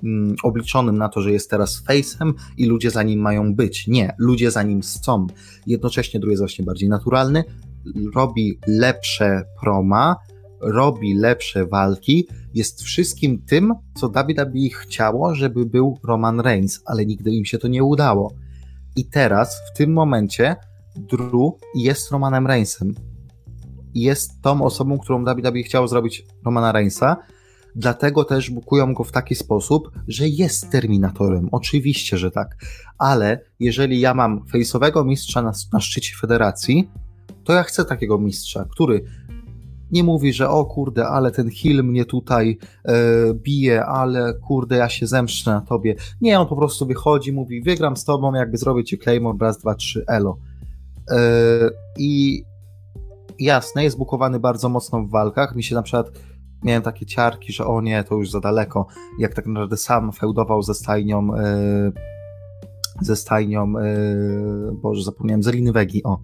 mm, 0.04 0.36
obliczonym 0.44 0.98
na 0.98 1.10
to, 1.10 1.22
że 1.22 1.32
jest 1.32 1.50
teraz 1.50 1.84
face'em 1.86 2.34
i 2.58 2.66
ludzie 2.66 2.92
za 2.92 3.04
nim 3.04 3.20
mają 3.20 3.56
być. 3.56 3.88
Nie, 3.88 4.16
ludzie 4.18 4.52
za 4.52 4.64
nim 4.64 4.84
są. 4.84 5.28
Jednocześnie 5.68 6.20
Drew 6.20 6.32
jest 6.32 6.42
właśnie 6.42 6.66
bardziej 6.66 6.90
naturalny, 6.90 7.44
robi 8.16 8.60
lepsze 8.68 9.44
proma, 9.62 10.16
robi 10.62 11.14
lepsze 11.14 11.66
walki, 11.66 12.28
jest 12.54 12.82
wszystkim 12.82 13.42
tym, 13.46 13.74
co 13.96 14.10
WWE 14.10 14.70
chciało, 14.82 15.36
żeby 15.36 15.66
był 15.66 16.00
Roman 16.04 16.40
Reigns, 16.40 16.82
ale 16.86 17.06
nigdy 17.06 17.32
im 17.32 17.46
się 17.46 17.58
to 17.58 17.68
nie 17.68 17.84
udało. 17.84 18.34
I 18.96 19.06
teraz, 19.06 19.62
w 19.74 19.78
tym 19.78 19.94
momencie, 19.94 20.56
Drew 20.96 21.54
jest 21.76 22.12
Romanem 22.12 22.48
Reignsem. 22.48 22.94
Jest 23.94 24.42
tą 24.42 24.64
osobą, 24.64 25.00
którą 25.00 25.26
WWE 25.26 25.64
chciało 25.64 25.88
zrobić 25.88 26.26
Romana 26.46 26.72
Reignsa, 26.72 27.18
dlatego 27.76 28.24
też 28.24 28.50
bukują 28.50 28.94
go 28.94 29.04
w 29.04 29.12
taki 29.12 29.36
sposób, 29.36 29.92
że 30.08 30.28
jest 30.28 30.70
Terminatorem. 30.70 31.50
Oczywiście, 31.52 32.18
że 32.18 32.32
tak. 32.32 32.56
Ale 32.98 33.40
jeżeli 33.60 34.00
ja 34.00 34.14
mam 34.14 34.46
fejsowego 34.48 35.06
mistrza 35.06 35.42
na, 35.42 35.52
na 35.74 35.80
szczycie 35.80 36.16
federacji, 36.22 36.90
to 37.44 37.54
ja 37.54 37.64
chcę 37.64 37.86
takiego 37.86 38.18
mistrza, 38.20 38.66
który 38.72 39.04
nie 39.94 40.04
mówi, 40.04 40.34
że 40.34 40.50
o 40.50 40.66
kurde, 40.66 41.08
ale 41.08 41.32
ten 41.32 41.50
Hill 41.50 41.84
mnie 41.84 42.06
tutaj 42.06 42.58
e, 42.86 42.94
bije, 43.34 43.86
ale 43.86 44.34
kurde, 44.34 44.78
ja 44.78 44.90
się 44.90 45.08
zemszczę 45.08 45.52
na 45.52 45.62
tobie. 45.62 45.96
Nie, 46.22 46.40
on 46.40 46.48
po 46.48 46.56
prostu 46.56 46.86
wychodzi, 46.86 47.34
mówi, 47.34 47.62
wygram 47.62 47.98
z 47.98 48.04
tobą, 48.04 48.34
jakby 48.34 48.58
zrobię 48.58 48.84
ci 48.84 49.00
Claymore, 49.00 49.38
raz, 49.42 49.58
dwa, 49.58 49.76
trzy, 49.76 50.06
elo. 50.08 50.38
E, 51.12 51.20
I 51.98 52.44
jasne, 53.40 53.84
jest 53.84 53.98
bukowany 53.98 54.40
bardzo 54.40 54.70
mocno 54.70 55.04
w 55.04 55.10
walkach. 55.10 55.56
Mi 55.56 55.64
się 55.64 55.76
na 55.76 55.82
przykład 55.82 56.12
miałem 56.64 56.84
takie 56.84 57.06
ciarki, 57.06 57.54
że 57.54 57.66
o 57.66 57.82
nie, 57.82 58.04
to 58.04 58.16
już 58.16 58.32
za 58.32 58.40
daleko. 58.40 58.88
Jak 59.20 59.34
tak 59.34 59.48
naprawdę 59.48 59.78
sam 59.78 60.12
feudował 60.12 60.62
ze 60.64 60.74
stajnią 60.74 61.36
e, 61.36 61.92
ze 63.02 63.16
stajnią, 63.16 63.74
yy, 63.74 64.72
boże, 64.82 65.04
zapomniałem, 65.04 65.44
Zeliny 65.44 65.72
Wegi, 65.72 66.04
o, 66.04 66.20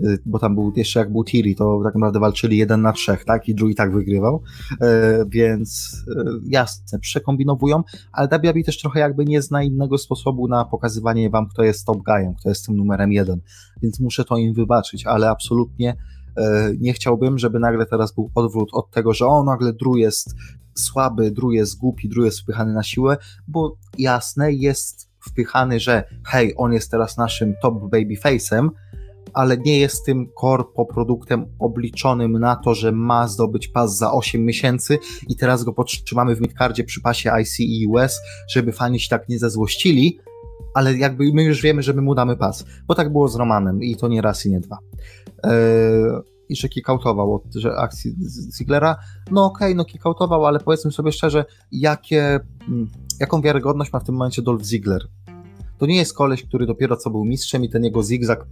yy, 0.00 0.18
bo 0.26 0.38
tam 0.38 0.54
był, 0.54 0.72
jeszcze 0.76 1.00
jak 1.00 1.12
był 1.12 1.24
Tiri, 1.24 1.56
to 1.56 1.80
tak 1.84 1.94
naprawdę 1.94 2.20
walczyli 2.20 2.56
jeden 2.56 2.82
na 2.82 2.92
trzech, 2.92 3.24
tak, 3.24 3.48
i 3.48 3.54
drugi 3.54 3.74
tak 3.74 3.92
wygrywał, 3.92 4.42
yy, 4.70 4.86
więc 5.28 5.96
jasne, 6.44 6.98
przekombinowują, 6.98 7.82
ale 8.12 8.28
WWE 8.28 8.62
też 8.62 8.78
trochę 8.78 9.00
jakby 9.00 9.24
nie 9.24 9.42
zna 9.42 9.62
innego 9.62 9.98
sposobu 9.98 10.48
na 10.48 10.64
pokazywanie 10.64 11.30
wam, 11.30 11.48
kto 11.48 11.62
jest 11.62 11.86
top 11.86 11.98
guyem, 11.98 12.34
kto 12.34 12.48
jest 12.48 12.66
tym 12.66 12.76
numerem 12.76 13.12
jeden, 13.12 13.40
więc 13.82 14.00
muszę 14.00 14.24
to 14.24 14.36
im 14.36 14.54
wybaczyć, 14.54 15.06
ale 15.06 15.30
absolutnie 15.30 15.96
nie 16.80 16.92
chciałbym, 16.92 17.38
żeby 17.38 17.58
nagle 17.58 17.86
teraz 17.86 18.14
był 18.14 18.30
odwrót 18.34 18.68
od 18.72 18.90
tego, 18.90 19.14
że 19.14 19.26
o, 19.26 19.44
nagle 19.44 19.72
Drew 19.72 19.96
jest 19.96 20.34
słaby, 20.74 21.30
Drew 21.30 21.52
jest 21.52 21.78
głupi, 21.78 22.08
Drew 22.08 22.24
jest 22.24 22.40
wpychany 22.40 22.72
na 22.72 22.82
siłę, 22.82 23.16
bo 23.48 23.76
jasne, 23.98 24.52
jest 24.52 25.13
wpychany, 25.28 25.80
że 25.80 26.04
hej, 26.26 26.54
on 26.56 26.72
jest 26.72 26.90
teraz 26.90 27.16
naszym 27.16 27.54
top 27.62 27.74
babyface'em, 27.74 28.68
ale 29.34 29.58
nie 29.58 29.78
jest 29.78 30.06
tym 30.06 30.26
korpo 30.34 30.86
produktem 30.86 31.46
obliczonym 31.58 32.32
na 32.32 32.56
to, 32.56 32.74
że 32.74 32.92
ma 32.92 33.28
zdobyć 33.28 33.68
pas 33.68 33.96
za 33.96 34.12
8 34.12 34.44
miesięcy 34.44 34.98
i 35.28 35.36
teraz 35.36 35.64
go 35.64 35.72
podtrzymamy 35.72 36.34
w 36.34 36.40
midcardzie 36.40 36.84
przy 36.84 37.00
pasie 37.00 37.30
IC 37.40 37.60
i 37.60 37.86
US, 37.86 38.20
żeby 38.48 38.72
fani 38.72 39.00
się 39.00 39.08
tak 39.08 39.28
nie 39.28 39.38
zezłościli, 39.38 40.18
ale 40.74 40.96
jakby 40.96 41.24
my 41.32 41.44
już 41.44 41.62
wiemy, 41.62 41.82
że 41.82 41.92
my 41.92 42.02
mu 42.02 42.14
damy 42.14 42.36
pas, 42.36 42.64
bo 42.86 42.94
tak 42.94 43.12
było 43.12 43.28
z 43.28 43.36
Romanem 43.36 43.82
i 43.82 43.96
to 43.96 44.08
nie 44.08 44.22
raz 44.22 44.46
i 44.46 44.50
nie 44.50 44.60
dwa. 44.60 44.78
Eee, 45.42 45.52
I 46.48 46.56
że 46.56 46.68
kickoutował 46.68 47.34
od 47.34 47.54
że 47.54 47.76
akcji 47.76 48.14
Ziglera, 48.58 48.96
no 49.30 49.44
okej, 49.44 49.66
okay, 49.66 49.74
no 49.74 49.84
kickoutował, 49.84 50.46
ale 50.46 50.60
powiedzmy 50.60 50.92
sobie 50.92 51.12
szczerze, 51.12 51.44
jakie 51.72 52.40
mm, 52.68 52.90
jaką 53.20 53.40
wiarygodność 53.40 53.92
ma 53.92 54.00
w 54.00 54.04
tym 54.04 54.14
momencie 54.14 54.42
Dolph 54.42 54.64
Ziggler. 54.64 55.08
To 55.78 55.86
nie 55.86 55.96
jest 55.96 56.14
koleś, 56.14 56.42
który 56.44 56.66
dopiero 56.66 56.96
co 56.96 57.10
był 57.10 57.24
mistrzem 57.24 57.64
i 57.64 57.68
ten 57.68 57.84
jego 57.84 58.02
zigzag 58.02 58.46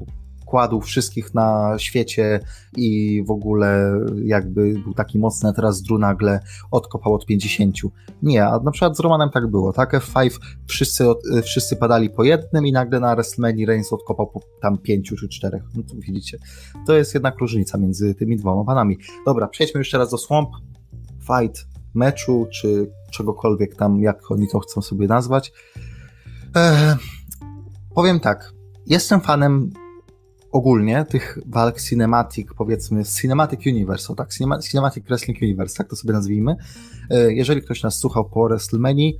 kładł 0.52 0.80
wszystkich 0.80 1.34
na 1.34 1.74
świecie 1.78 2.40
i 2.76 3.22
w 3.26 3.30
ogóle 3.30 4.00
jakby 4.24 4.74
był 4.84 4.94
taki 4.94 5.18
mocny, 5.18 5.48
a 5.48 5.52
teraz 5.52 5.82
Drew 5.82 6.00
nagle 6.00 6.40
odkopał 6.70 7.14
od 7.14 7.26
50. 7.26 7.76
Nie, 8.22 8.46
a 8.46 8.58
na 8.58 8.70
przykład 8.70 8.96
z 8.96 9.00
Romanem 9.00 9.30
tak 9.30 9.46
było, 9.46 9.72
tak? 9.72 9.92
F5 9.92 10.38
wszyscy, 10.66 11.04
wszyscy 11.42 11.76
padali 11.76 12.10
po 12.10 12.24
jednym 12.24 12.66
i 12.66 12.72
nagle 12.72 13.00
na 13.00 13.14
WrestleMania 13.14 13.66
Reigns 13.66 13.92
odkopał 13.92 14.26
po 14.26 14.40
tam 14.62 14.78
pięciu 14.78 15.16
czy 15.16 15.28
czterech. 15.28 15.62
No 15.74 15.82
to 15.82 15.94
widzicie, 15.94 16.38
to 16.86 16.96
jest 16.96 17.14
jednak 17.14 17.38
różnica 17.38 17.78
między 17.78 18.14
tymi 18.14 18.36
dwoma 18.36 18.64
panami. 18.64 18.98
Dobra, 19.26 19.48
przejdźmy 19.48 19.80
jeszcze 19.80 19.98
raz 19.98 20.10
do 20.10 20.18
Swamp. 20.18 20.48
Fight 21.20 21.71
meczu, 21.94 22.46
czy 22.52 22.90
czegokolwiek 23.10 23.76
tam, 23.76 24.00
jak 24.00 24.30
oni 24.30 24.48
to 24.48 24.58
chcą 24.58 24.82
sobie 24.82 25.06
nazwać. 25.06 25.52
Eee, 26.54 26.96
powiem 27.94 28.20
tak, 28.20 28.52
jestem 28.86 29.20
fanem 29.20 29.70
ogólnie 30.52 31.04
tych 31.04 31.38
walk 31.46 31.80
cinematic, 31.80 32.48
powiedzmy 32.56 33.04
Cinematic 33.04 33.66
Universe, 33.66 34.12
o 34.12 34.16
tak, 34.16 34.28
Cinematic 34.62 35.04
Wrestling 35.04 35.42
Universe, 35.42 35.76
tak 35.76 35.88
to 35.88 35.96
sobie 35.96 36.12
nazwijmy. 36.12 36.56
Eee, 37.10 37.36
jeżeli 37.36 37.62
ktoś 37.62 37.82
nas 37.82 37.98
słuchał 37.98 38.30
po 38.30 38.48
WrestleMania, 38.48 39.10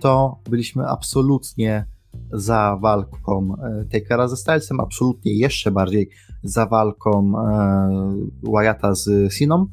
to 0.00 0.38
byliśmy 0.50 0.88
absolutnie 0.88 1.86
za 2.32 2.78
walką 2.80 3.54
e, 3.62 3.84
Takera 3.84 4.28
ze 4.28 4.36
Stylesem, 4.36 4.80
absolutnie 4.80 5.34
jeszcze 5.34 5.70
bardziej 5.70 6.10
za 6.42 6.66
walką 6.66 7.32
e, 7.38 8.14
Wyatta 8.42 8.94
z 8.94 9.32
Siną. 9.32 9.66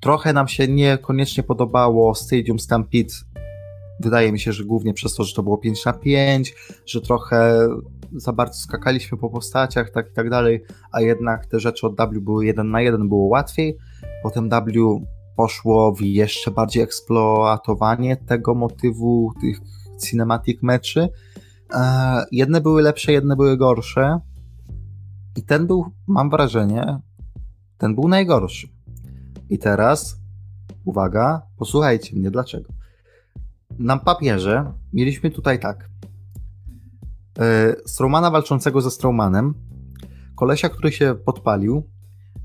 Trochę 0.00 0.32
nam 0.32 0.48
się 0.48 0.68
niekoniecznie 0.68 1.42
podobało 1.42 2.14
Stadium 2.14 2.58
Stampede. 2.58 3.14
Wydaje 4.00 4.32
mi 4.32 4.40
się, 4.40 4.52
że 4.52 4.64
głównie 4.64 4.94
przez 4.94 5.14
to, 5.14 5.24
że 5.24 5.34
to 5.34 5.42
było 5.42 5.58
5 5.58 5.84
na 5.84 5.92
5, 5.92 6.54
że 6.86 7.00
trochę 7.00 7.68
za 8.12 8.32
bardzo 8.32 8.58
skakaliśmy 8.58 9.18
po 9.18 9.30
postaciach, 9.30 9.90
tak 9.90 10.10
i 10.10 10.14
tak 10.14 10.30
dalej, 10.30 10.62
a 10.92 11.00
jednak 11.00 11.46
te 11.46 11.60
rzeczy 11.60 11.86
od 11.86 11.96
W 11.96 12.20
były 12.20 12.46
1 12.46 12.70
na 12.70 12.80
1, 12.80 13.08
było 13.08 13.26
łatwiej. 13.26 13.76
Potem 14.22 14.48
W 14.48 15.00
poszło 15.36 15.92
w 15.92 16.00
jeszcze 16.00 16.50
bardziej 16.50 16.82
eksploatowanie 16.82 18.16
tego 18.16 18.54
motywu 18.54 19.32
tych 19.40 19.58
cinematic 20.02 20.62
meczy. 20.62 21.08
E, 21.74 22.24
jedne 22.32 22.60
były 22.60 22.82
lepsze, 22.82 23.12
jedne 23.12 23.36
były 23.36 23.56
gorsze. 23.56 24.20
I 25.36 25.42
ten 25.42 25.66
był, 25.66 25.84
mam 26.06 26.30
wrażenie, 26.30 26.98
ten 27.78 27.94
był 27.94 28.08
najgorszy. 28.08 28.79
I 29.50 29.58
teraz, 29.58 30.20
uwaga, 30.84 31.42
posłuchajcie 31.56 32.16
mnie, 32.16 32.30
dlaczego. 32.30 32.72
Na 33.78 33.98
papierze 33.98 34.72
mieliśmy 34.92 35.30
tutaj 35.30 35.60
tak. 35.60 35.88
E, 37.38 37.74
Strowmana 37.86 38.30
walczącego 38.30 38.80
ze 38.80 38.90
Strowmanem, 38.90 39.54
kolesia, 40.36 40.68
który 40.68 40.92
się 40.92 41.14
podpalił, 41.24 41.82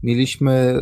mieliśmy 0.03 0.79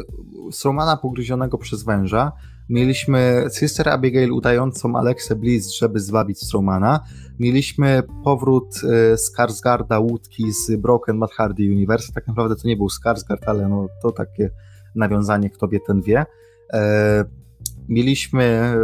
Strowmana 0.51 0.97
pogryzionego 0.97 1.57
przez 1.57 1.83
węża, 1.83 2.31
mieliśmy 2.69 3.45
Sister 3.51 3.89
Abigail 3.89 4.31
udającą 4.31 4.95
Alexę 4.95 5.35
Bliss, 5.35 5.77
żeby 5.77 5.99
zwabić 5.99 6.39
Strowmana, 6.39 6.99
mieliśmy 7.39 8.03
powrót 8.23 8.81
e, 8.83 9.17
Skarsgarda 9.17 9.99
łódki 9.99 10.51
z 10.51 10.75
Broken 10.81 11.17
Matt 11.17 11.31
Hardy 11.31 11.63
Universe, 11.63 12.13
tak 12.13 12.27
naprawdę 12.27 12.55
to 12.55 12.67
nie 12.67 12.77
był 12.77 12.89
Skarsgard, 12.89 13.43
ale 13.45 13.69
no, 13.69 13.87
to 14.01 14.11
takie 14.11 14.49
nawiązanie, 14.95 15.49
kto 15.49 15.67
wie, 15.67 15.79
ten 15.79 16.01
wie. 16.01 16.25
E, 16.73 17.25
mieliśmy 17.89 18.43
e, 18.43 18.77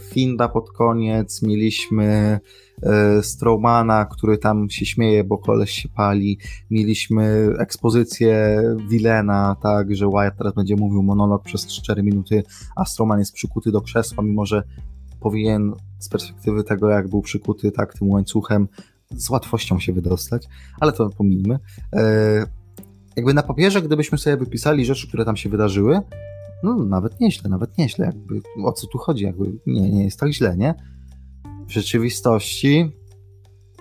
Finda 0.00 0.48
pod 0.48 0.72
koniec, 0.72 1.42
mieliśmy 1.42 2.40
e, 2.82 3.22
Strowmana, 3.22 4.04
który 4.04 4.38
tam 4.38 4.70
się 4.70 4.86
śmieje, 4.86 5.24
bo 5.24 5.38
koleś 5.38 5.70
się 5.70 5.88
pali, 5.88 6.38
mieliśmy 6.70 7.52
ekspozycję 7.58 8.62
Wilena, 8.90 9.56
tak, 9.62 9.94
że 9.94 10.08
Wyatt 10.08 10.38
teraz 10.38 10.54
będzie 10.54 10.76
mówił 10.76 11.02
monolog 11.02 11.42
przez 11.42 11.66
4 11.66 12.02
minuty, 12.02 12.42
a 12.76 12.84
Strowman 12.84 13.18
jest 13.18 13.32
przykuty 13.32 13.72
do 13.72 13.80
krzesła, 13.80 14.24
mimo 14.24 14.46
że 14.46 14.62
powinien 15.20 15.72
z 15.98 16.08
perspektywy 16.08 16.64
tego, 16.64 16.90
jak 16.90 17.08
był 17.08 17.22
przykuty 17.22 17.72
tak 17.72 17.94
tym 17.94 18.10
łańcuchem, 18.10 18.68
z 19.10 19.30
łatwością 19.30 19.78
się 19.78 19.92
wydostać, 19.92 20.48
ale 20.80 20.92
to 20.92 21.10
pomijmy 21.10 21.58
jakby 23.16 23.34
na 23.34 23.42
papierze, 23.42 23.82
gdybyśmy 23.82 24.18
sobie 24.18 24.36
wypisali 24.36 24.84
rzeczy, 24.84 25.08
które 25.08 25.24
tam 25.24 25.36
się 25.36 25.48
wydarzyły, 25.48 26.00
no 26.62 26.84
nawet 26.84 27.20
nieźle, 27.20 27.50
nawet 27.50 27.78
nieźle, 27.78 28.06
jakby 28.06 28.40
o 28.64 28.72
co 28.72 28.86
tu 28.86 28.98
chodzi, 28.98 29.24
jakby 29.24 29.52
nie, 29.66 29.90
nie 29.90 30.04
jest 30.04 30.20
tak 30.20 30.32
źle, 30.32 30.56
nie? 30.56 30.74
W 31.68 31.72
rzeczywistości 31.72 32.92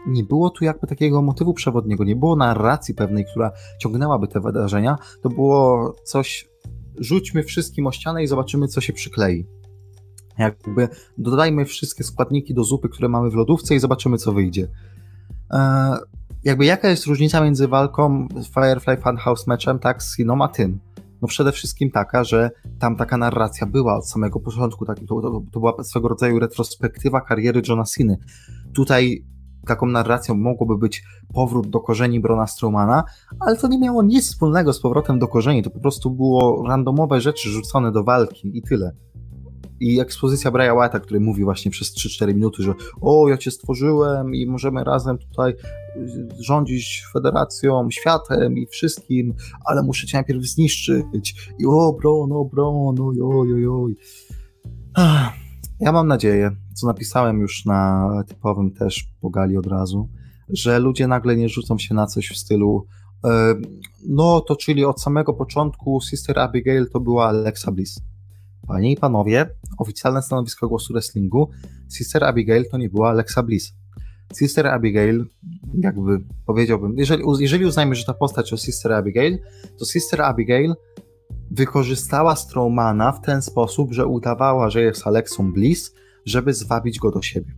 nie 0.07 0.23
było 0.23 0.49
tu 0.49 0.65
jakby 0.65 0.87
takiego 0.87 1.21
motywu 1.21 1.53
przewodniego, 1.53 2.03
nie 2.03 2.15
było 2.15 2.35
narracji 2.35 2.93
pewnej, 2.93 3.25
która 3.25 3.51
ciągnęłaby 3.79 4.27
te 4.27 4.39
wydarzenia, 4.39 4.97
to 5.21 5.29
było 5.29 5.95
coś, 6.03 6.49
rzućmy 6.97 7.43
wszystkim 7.43 7.87
o 7.87 7.91
ścianę 7.91 8.23
i 8.23 8.27
zobaczymy, 8.27 8.67
co 8.67 8.81
się 8.81 8.93
przyklei. 8.93 9.45
Jakby 10.37 10.87
dodajmy 11.17 11.65
wszystkie 11.65 12.03
składniki 12.03 12.53
do 12.53 12.63
zupy, 12.63 12.89
które 12.89 13.09
mamy 13.09 13.29
w 13.29 13.33
lodówce 13.33 13.75
i 13.75 13.79
zobaczymy, 13.79 14.17
co 14.17 14.31
wyjdzie. 14.31 14.67
Eee, 15.51 15.97
jakby 16.43 16.65
jaka 16.65 16.89
jest 16.89 17.05
różnica 17.05 17.43
między 17.43 17.67
walką 17.67 18.27
Firefly 18.53 18.97
Funhouse 18.97 19.47
meczem, 19.47 19.79
tak, 19.79 20.03
z 20.03 20.15
Siną, 20.15 20.43
a 20.43 20.47
tym? 20.47 20.79
No 21.21 21.27
przede 21.27 21.51
wszystkim 21.51 21.91
taka, 21.91 22.23
że 22.23 22.51
tam 22.79 22.95
taka 22.95 23.17
narracja 23.17 23.67
była 23.67 23.97
od 23.97 24.09
samego 24.09 24.39
początku, 24.39 24.85
tak, 24.85 24.99
to, 24.99 25.21
to, 25.21 25.41
to 25.51 25.59
była 25.59 25.83
swego 25.83 26.07
rodzaju 26.07 26.39
retrospektywa 26.39 27.21
kariery 27.21 27.61
Johna 27.67 27.83
Ciny. 27.83 28.17
Tutaj 28.73 29.25
taką 29.67 29.85
narracją 29.85 30.35
mogłoby 30.35 30.77
być 30.77 31.03
powrót 31.33 31.69
do 31.69 31.79
korzeni 31.79 32.19
Brona 32.19 32.47
Strowmana, 32.47 33.03
ale 33.39 33.57
to 33.57 33.67
nie 33.67 33.79
miało 33.79 34.03
nic 34.03 34.25
wspólnego 34.25 34.73
z 34.73 34.81
powrotem 34.81 35.19
do 35.19 35.27
korzeni, 35.27 35.63
to 35.63 35.69
po 35.69 35.79
prostu 35.79 36.11
było 36.11 36.63
randomowe 36.67 37.21
rzeczy 37.21 37.49
rzucone 37.49 37.91
do 37.91 38.03
walki 38.03 38.57
i 38.57 38.61
tyle. 38.61 38.91
I 39.81 39.99
ekspozycja 39.99 40.51
Braya 40.51 40.75
Wyatta, 40.75 40.99
który 40.99 41.19
mówi 41.19 41.43
właśnie 41.43 41.71
przez 41.71 41.95
3-4 41.95 42.27
minuty, 42.27 42.63
że 42.63 42.73
o, 43.01 43.29
ja 43.29 43.37
cię 43.37 43.51
stworzyłem 43.51 44.35
i 44.35 44.45
możemy 44.45 44.83
razem 44.83 45.17
tutaj 45.17 45.51
y, 45.51 46.27
rządzić 46.39 47.03
federacją, 47.13 47.91
światem 47.91 48.57
i 48.57 48.67
wszystkim, 48.67 49.33
ale 49.65 49.83
muszę 49.83 50.07
cię 50.07 50.17
najpierw 50.17 50.43
zniszczyć. 50.43 51.51
I 51.59 51.65
o, 51.65 51.93
bron, 52.01 52.31
o, 52.31 52.45
bron, 52.45 52.95
oj, 53.01 53.21
oj, 53.21 53.67
oj. 53.67 53.95
Ja 55.79 55.91
mam 55.91 56.07
nadzieję, 56.07 56.51
co 56.73 56.87
napisałem 56.87 57.39
już 57.39 57.65
na 57.65 58.09
typowym 58.27 58.71
też 58.71 59.07
pogali 59.21 59.57
od 59.57 59.67
razu, 59.67 60.09
że 60.49 60.79
ludzie 60.79 61.07
nagle 61.07 61.35
nie 61.35 61.49
rzucą 61.49 61.77
się 61.77 61.93
na 61.93 62.07
coś 62.07 62.27
w 62.27 62.37
stylu 62.37 62.87
no 64.07 64.41
to 64.41 64.55
czyli 64.55 64.85
od 64.85 65.01
samego 65.01 65.33
początku 65.33 66.01
Sister 66.01 66.39
Abigail 66.39 66.89
to 66.89 66.99
była 66.99 67.27
Alexa 67.27 67.71
Bliss 67.71 68.01
Panie 68.71 68.91
i 68.91 68.97
panowie, 68.97 69.49
oficjalne 69.77 70.21
stanowisko 70.21 70.67
głosu 70.67 70.93
wrestlingu, 70.93 71.49
Sister 71.89 72.23
Abigail 72.23 72.69
to 72.69 72.77
nie 72.77 72.89
była 72.89 73.09
Alexa 73.09 73.43
Bliss. 73.43 73.73
Sister 74.33 74.67
Abigail, 74.67 75.25
jakby 75.73 76.19
powiedziałbym, 76.45 76.97
jeżeli, 76.97 77.23
jeżeli 77.39 77.65
uznajmy, 77.65 77.95
że 77.95 78.05
ta 78.05 78.13
postać 78.13 78.49
to 78.49 78.57
Sister 78.57 78.93
Abigail, 78.93 79.39
to 79.79 79.85
Sister 79.85 80.21
Abigail 80.21 80.73
wykorzystała 81.51 82.35
Strowmana 82.35 83.11
w 83.11 83.21
ten 83.21 83.41
sposób, 83.41 83.93
że 83.93 84.05
udawała, 84.05 84.69
że 84.69 84.81
jest 84.81 85.07
Alexą 85.07 85.53
Bliss, 85.53 85.93
żeby 86.25 86.53
zwabić 86.53 86.99
go 86.99 87.11
do 87.11 87.21
siebie. 87.21 87.53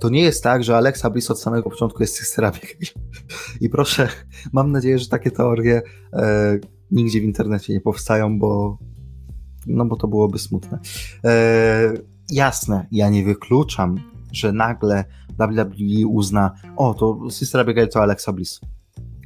To 0.00 0.08
nie 0.08 0.22
jest 0.22 0.42
tak, 0.42 0.64
że 0.64 0.76
Alexa 0.76 1.10
Bliss 1.10 1.30
od 1.30 1.40
samego 1.40 1.70
początku 1.70 2.02
jest 2.02 2.18
Sister 2.18 2.44
Abigail. 2.44 2.86
I 3.60 3.68
proszę, 3.68 4.08
mam 4.52 4.72
nadzieję, 4.72 4.98
że 4.98 5.08
takie 5.08 5.30
teorie 5.30 5.82
e, 6.12 6.58
nigdzie 6.90 7.20
w 7.20 7.24
internecie 7.24 7.72
nie 7.72 7.80
powstają, 7.80 8.38
bo 8.38 8.78
no 9.66 9.84
bo 9.84 9.96
to 9.96 10.08
byłoby 10.08 10.38
smutne. 10.38 10.78
E, 11.24 11.92
jasne, 12.30 12.86
ja 12.92 13.08
nie 13.08 13.24
wykluczam, 13.24 13.96
że 14.32 14.52
nagle 14.52 15.04
WWE 15.38 16.06
uzna, 16.06 16.54
o, 16.76 16.94
to 16.94 17.30
Sister 17.30 17.60
Abigail 17.60 17.88
to 17.88 18.02
Alexa 18.02 18.32
Bliss. 18.32 18.60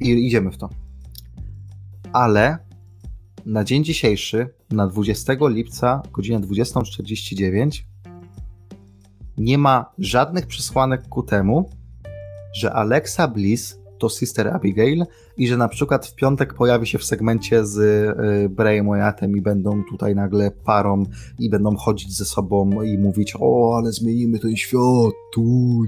I 0.01 0.27
idziemy 0.27 0.51
w 0.51 0.57
to. 0.57 0.69
Ale 2.13 2.57
na 3.45 3.63
dzień 3.63 3.83
dzisiejszy, 3.83 4.49
na 4.71 4.87
20 4.87 5.33
lipca, 5.41 6.01
godzinę 6.11 6.39
20.49, 6.39 7.83
nie 9.37 9.57
ma 9.57 9.91
żadnych 9.97 10.47
przesłanek 10.47 11.07
ku 11.07 11.23
temu, 11.23 11.69
że 12.53 12.73
Alexa 12.73 13.27
Bliss 13.27 13.79
to 14.05 14.09
Sister 14.09 14.47
Abigail 14.47 15.05
i 15.37 15.47
że 15.47 15.57
na 15.57 15.67
przykład 15.67 16.07
w 16.07 16.15
piątek 16.15 16.53
pojawi 16.53 16.87
się 16.87 16.97
w 16.97 17.03
segmencie 17.03 17.65
z 17.65 17.77
y, 17.77 18.49
Brayem 18.49 18.89
Wyattem 18.89 19.37
i 19.37 19.41
będą 19.41 19.83
tutaj 19.89 20.15
nagle 20.15 20.51
parą 20.51 21.03
i 21.39 21.49
będą 21.49 21.75
chodzić 21.75 22.17
ze 22.17 22.25
sobą 22.25 22.81
i 22.81 22.97
mówić 22.97 23.33
o, 23.39 23.77
ale 23.77 23.91
zmienimy 23.91 24.39
ten 24.39 24.55
świat. 24.55 25.13
Tu. 25.33 25.83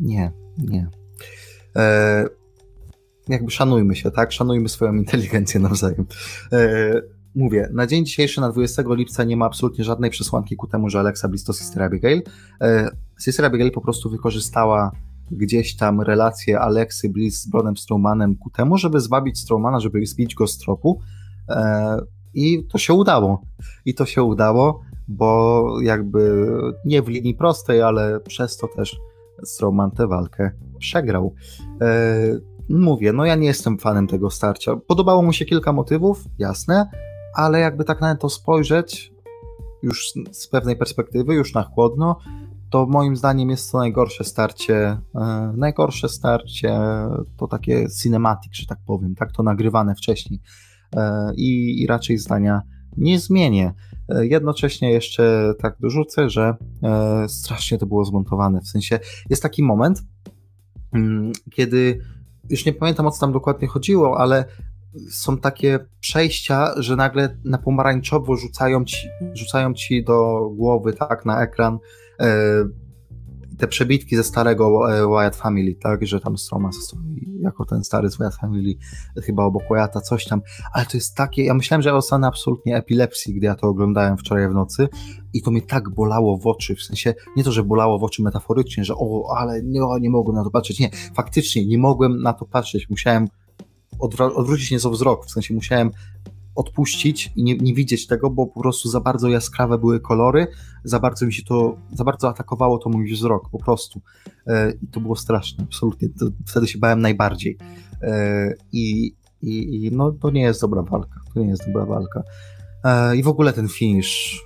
Nie, 0.00 0.32
nie. 0.58 0.88
E, 1.76 2.24
jakby 3.28 3.50
szanujmy 3.50 3.96
się, 3.96 4.10
tak? 4.10 4.32
Szanujmy 4.32 4.68
swoją 4.68 4.94
inteligencję 4.94 5.60
nawzajem. 5.60 6.06
E, 6.52 6.92
mówię, 7.34 7.68
na 7.72 7.86
dzień 7.86 8.06
dzisiejszy, 8.06 8.40
na 8.40 8.52
20 8.52 8.82
lipca 8.86 9.24
nie 9.24 9.36
ma 9.36 9.46
absolutnie 9.46 9.84
żadnej 9.84 10.10
przesłanki 10.10 10.56
ku 10.56 10.66
temu, 10.66 10.88
że 10.88 11.00
Alexa 11.00 11.28
Bliss 11.28 11.44
to 11.44 11.52
Sister 11.52 11.82
Abigail. 11.82 12.22
E, 12.60 12.90
Sister 13.20 13.44
Abigail 13.44 13.70
po 13.70 13.80
prostu 13.80 14.10
wykorzystała 14.10 14.90
gdzieś 15.30 15.76
tam 15.76 16.00
relacje 16.00 16.60
Aleksy 16.60 17.08
Bliss 17.08 17.42
z 17.42 17.48
Bronem 17.48 17.76
Strowmanem 17.76 18.36
ku 18.36 18.50
temu, 18.50 18.78
żeby 18.78 19.00
zwabić 19.00 19.38
Strowmana, 19.38 19.80
żeby 19.80 20.06
zbić 20.06 20.34
go 20.34 20.46
z 20.46 20.58
tropu 20.58 21.00
e, 21.48 21.98
i 22.34 22.64
to 22.64 22.78
się 22.78 22.94
udało. 22.94 23.42
I 23.84 23.94
to 23.94 24.06
się 24.06 24.22
udało, 24.22 24.80
bo 25.08 25.64
jakby 25.82 26.46
nie 26.84 27.02
w 27.02 27.08
linii 27.08 27.34
prostej, 27.34 27.82
ale 27.82 28.20
przez 28.20 28.56
to 28.56 28.68
też 28.68 29.00
Strowman 29.44 29.90
tę 29.90 30.06
walkę 30.06 30.50
przegrał. 30.78 31.34
E, 31.80 32.38
mówię, 32.68 33.12
no 33.12 33.24
ja 33.24 33.34
nie 33.34 33.46
jestem 33.46 33.78
fanem 33.78 34.06
tego 34.06 34.30
starcia. 34.30 34.76
Podobało 34.76 35.22
mu 35.22 35.32
się 35.32 35.44
kilka 35.44 35.72
motywów, 35.72 36.24
jasne, 36.38 36.90
ale 37.34 37.60
jakby 37.60 37.84
tak 37.84 38.00
na 38.00 38.16
to 38.16 38.28
spojrzeć, 38.28 39.12
już 39.82 40.12
z 40.30 40.48
pewnej 40.48 40.76
perspektywy, 40.76 41.34
już 41.34 41.54
na 41.54 41.62
chłodno, 41.62 42.16
to 42.70 42.86
moim 42.86 43.16
zdaniem 43.16 43.50
jest 43.50 43.72
to 43.72 43.78
najgorsze 43.78 44.24
starcie. 44.24 44.76
E, 45.14 45.52
najgorsze 45.56 46.08
starcie 46.08 46.78
to 47.36 47.46
takie 47.48 47.86
cinematic, 48.02 48.52
że 48.54 48.66
tak 48.66 48.78
powiem, 48.86 49.14
tak 49.14 49.32
to 49.32 49.42
nagrywane 49.42 49.94
wcześniej. 49.94 50.40
E, 50.96 51.32
I, 51.36 51.82
i 51.82 51.86
raczej 51.86 52.18
zdania 52.18 52.62
nie 52.96 53.18
zmienię. 53.18 53.74
E, 54.08 54.26
jednocześnie 54.26 54.90
jeszcze 54.90 55.54
tak 55.58 55.76
dorzucę, 55.80 56.30
że 56.30 56.54
strasznie 57.28 57.78
to 57.78 57.86
było 57.86 58.04
zmontowane. 58.04 58.60
W 58.60 58.68
sensie 58.68 58.98
jest 59.30 59.42
taki 59.42 59.62
moment, 59.62 60.02
mm, 60.92 61.32
kiedy 61.50 62.00
już 62.50 62.66
nie 62.66 62.72
pamiętam 62.72 63.06
o 63.06 63.10
co 63.10 63.20
tam 63.20 63.32
dokładnie 63.32 63.68
chodziło, 63.68 64.18
ale 64.18 64.44
są 65.10 65.38
takie 65.38 65.78
przejścia, 66.00 66.82
że 66.82 66.96
nagle 66.96 67.36
na 67.44 67.58
pomarańczowo 67.58 68.36
rzucają 68.36 68.84
ci, 68.84 69.08
rzucają 69.34 69.74
ci 69.74 70.04
do 70.04 70.48
głowy, 70.54 70.92
tak, 70.92 71.24
na 71.24 71.42
ekran 71.42 71.78
te 73.60 73.66
przebitki 73.68 74.16
ze 74.16 74.24
starego 74.24 74.92
e, 74.92 75.08
Wyatt 75.08 75.36
Family, 75.36 75.74
tak, 75.74 76.06
że 76.06 76.20
tam 76.20 76.38
Stroma 76.38 76.72
stoi 76.72 77.40
jako 77.40 77.64
ten 77.64 77.84
stary 77.84 78.10
z 78.10 78.16
Wyatt 78.16 78.34
Family, 78.34 78.74
chyba 79.22 79.44
obok 79.44 79.62
Wyatta, 79.70 80.00
coś 80.00 80.24
tam, 80.24 80.40
ale 80.72 80.86
to 80.86 80.96
jest 80.96 81.16
takie, 81.16 81.44
ja 81.44 81.54
myślałem, 81.54 81.82
że 81.82 81.88
ja 81.88 81.94
dostanę 81.94 82.26
absolutnie 82.26 82.76
epilepsji, 82.76 83.34
gdy 83.34 83.46
ja 83.46 83.54
to 83.54 83.66
oglądałem 83.66 84.18
wczoraj 84.18 84.48
w 84.48 84.52
nocy 84.52 84.88
i 85.32 85.42
to 85.42 85.50
mnie 85.50 85.62
tak 85.62 85.90
bolało 85.90 86.38
w 86.38 86.46
oczy, 86.46 86.76
w 86.76 86.82
sensie, 86.82 87.14
nie 87.36 87.44
to, 87.44 87.52
że 87.52 87.62
bolało 87.62 87.98
w 87.98 88.04
oczy 88.04 88.22
metaforycznie, 88.22 88.84
że 88.84 88.94
o, 88.96 89.34
ale 89.36 89.62
nie, 89.62 89.80
nie 90.00 90.10
mogłem 90.10 90.36
na 90.36 90.44
to 90.44 90.50
patrzeć, 90.50 90.80
nie, 90.80 90.90
faktycznie 91.14 91.66
nie 91.66 91.78
mogłem 91.78 92.22
na 92.22 92.32
to 92.32 92.44
patrzeć, 92.44 92.90
musiałem 92.90 93.28
odwrócić 94.34 94.70
nieco 94.70 94.90
wzrok, 94.90 95.26
w 95.26 95.30
sensie 95.30 95.54
musiałem 95.54 95.90
odpuścić 96.60 97.32
i 97.36 97.44
nie, 97.44 97.56
nie, 97.56 97.74
widzieć 97.74 98.06
tego, 98.06 98.30
bo 98.30 98.46
po 98.46 98.60
prostu 98.60 98.88
za 98.88 99.00
bardzo 99.00 99.28
jaskrawe 99.28 99.78
były 99.78 100.00
kolory, 100.00 100.46
za 100.84 101.00
bardzo 101.00 101.26
mi 101.26 101.32
się 101.32 101.42
to, 101.42 101.76
za 101.92 102.04
bardzo 102.04 102.28
atakowało 102.28 102.78
to 102.78 102.90
mój 102.90 103.12
wzrok, 103.12 103.50
po 103.50 103.58
prostu. 103.58 104.00
E, 104.46 104.72
I 104.82 104.86
to 104.86 105.00
było 105.00 105.16
straszne, 105.16 105.64
absolutnie. 105.64 106.08
To, 106.08 106.26
wtedy 106.46 106.66
się 106.66 106.78
bałem 106.78 107.00
najbardziej. 107.00 107.58
E, 108.02 108.54
I, 108.72 109.14
i, 109.42 109.84
i 109.86 109.90
no, 109.92 110.12
to 110.12 110.30
nie 110.30 110.42
jest 110.42 110.60
dobra 110.60 110.82
walka. 110.82 111.20
To 111.34 111.40
nie 111.40 111.48
jest 111.48 111.66
dobra 111.66 111.86
walka. 111.86 112.22
E, 112.84 113.16
I 113.16 113.22
w 113.22 113.28
ogóle 113.28 113.52
ten 113.52 113.68
finish, 113.68 114.42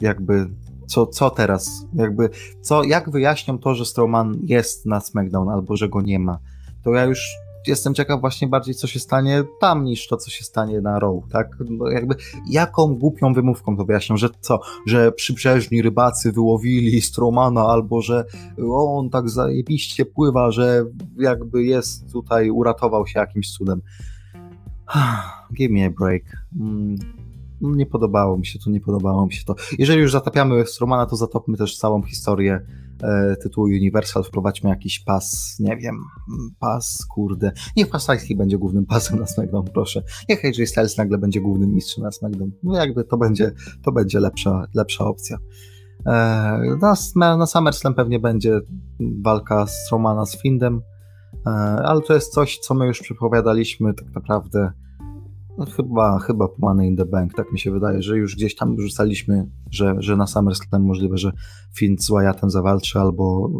jakby 0.00 0.50
co, 0.86 1.06
co 1.06 1.30
teraz? 1.30 1.86
Jakby, 1.94 2.30
co, 2.60 2.84
jak 2.84 3.10
wyjaśnią 3.10 3.58
to, 3.58 3.74
że 3.74 3.84
Strowman 3.84 4.38
jest 4.42 4.86
na 4.86 5.00
SmackDown 5.00 5.48
albo 5.48 5.76
że 5.76 5.88
go 5.88 6.02
nie 6.02 6.18
ma? 6.18 6.38
To 6.84 6.90
ja 6.90 7.04
już 7.04 7.43
jestem 7.66 7.94
ciekaw 7.94 8.20
właśnie 8.20 8.48
bardziej, 8.48 8.74
co 8.74 8.86
się 8.86 8.98
stanie 9.00 9.44
tam, 9.60 9.84
niż 9.84 10.08
to, 10.08 10.16
co 10.16 10.30
się 10.30 10.44
stanie 10.44 10.80
na 10.80 10.98
Row, 10.98 11.24
tak? 11.32 11.56
No 11.70 11.90
jakby, 11.90 12.14
jaką 12.50 12.94
głupią 12.94 13.34
wymówką 13.34 13.76
to 13.76 13.84
wyjaśnią, 13.84 14.16
że 14.16 14.28
co, 14.40 14.60
że 14.86 15.12
przybrzeżni 15.12 15.82
rybacy 15.82 16.32
wyłowili 16.32 17.00
Stromana, 17.00 17.66
albo 17.66 18.02
że 18.02 18.24
on 18.70 19.10
tak 19.10 19.28
zajebiście 19.28 20.04
pływa, 20.04 20.50
że 20.50 20.84
jakby 21.18 21.64
jest 21.64 22.12
tutaj, 22.12 22.50
uratował 22.50 23.06
się 23.06 23.18
jakimś 23.18 23.52
cudem. 23.52 23.80
Give 25.56 25.70
me 25.70 25.86
a 25.86 25.90
break. 25.90 26.22
Mm, 26.60 26.96
nie 27.60 27.86
podobało 27.86 28.38
mi 28.38 28.46
się 28.46 28.58
to, 28.58 28.70
nie 28.70 28.80
podobało 28.80 29.26
mi 29.26 29.32
się 29.32 29.44
to. 29.44 29.54
Jeżeli 29.78 30.00
już 30.00 30.12
zatapiamy 30.12 30.66
Stromana, 30.66 31.06
to 31.06 31.16
zatopmy 31.16 31.56
też 31.56 31.76
całą 31.76 32.02
historię 32.02 32.60
tytułu 33.42 33.66
Universal, 33.66 34.24
wprowadźmy 34.24 34.70
jakiś 34.70 35.00
pas, 35.00 35.56
nie 35.60 35.76
wiem, 35.76 35.96
pas, 36.58 37.06
kurde. 37.14 37.52
Niech 37.76 37.90
pas 37.90 38.08
będzie 38.36 38.58
głównym 38.58 38.86
pasem 38.86 39.18
na 39.18 39.26
SmackDown, 39.26 39.64
proszę. 39.74 40.02
Niech 40.28 40.44
AJ 40.44 40.66
Styles 40.66 40.98
nagle 40.98 41.18
będzie 41.18 41.40
głównym 41.40 41.74
mistrzem 41.74 42.04
na 42.04 42.10
SmackDown. 42.10 42.50
No 42.62 42.76
jakby 42.76 43.04
to 43.04 43.16
będzie, 43.16 43.52
to 43.82 43.92
będzie 43.92 44.20
lepsza, 44.20 44.66
lepsza 44.74 45.04
opcja. 45.04 45.38
E, 46.06 46.76
na, 47.16 47.36
na 47.36 47.46
SummerSlam 47.46 47.94
pewnie 47.94 48.20
będzie 48.20 48.60
walka 49.24 49.66
Stromana 49.66 50.26
z 50.26 50.42
Findem, 50.42 50.82
e, 51.46 51.50
ale 51.84 52.00
to 52.00 52.14
jest 52.14 52.32
coś, 52.32 52.58
co 52.58 52.74
my 52.74 52.86
już 52.86 53.00
przepowiadaliśmy 53.00 53.94
tak 53.94 54.14
naprawdę 54.14 54.72
no 55.58 55.66
chyba, 55.66 56.18
chyba 56.18 56.48
Money 56.58 56.88
in 56.88 56.96
the 56.96 57.06
Bank, 57.06 57.34
tak 57.34 57.52
mi 57.52 57.58
się 57.58 57.70
wydaje, 57.70 58.02
że 58.02 58.18
już 58.18 58.36
gdzieś 58.36 58.54
tam 58.54 58.80
rzucaliśmy, 58.80 59.46
że, 59.70 59.94
że 59.98 60.16
na 60.16 60.26
SummerSlam 60.26 60.82
możliwe, 60.82 61.18
że 61.18 61.32
Finn 61.74 61.96
z 61.98 62.10
Wyattem 62.10 62.50
zawalczy, 62.50 62.98
albo 62.98 63.50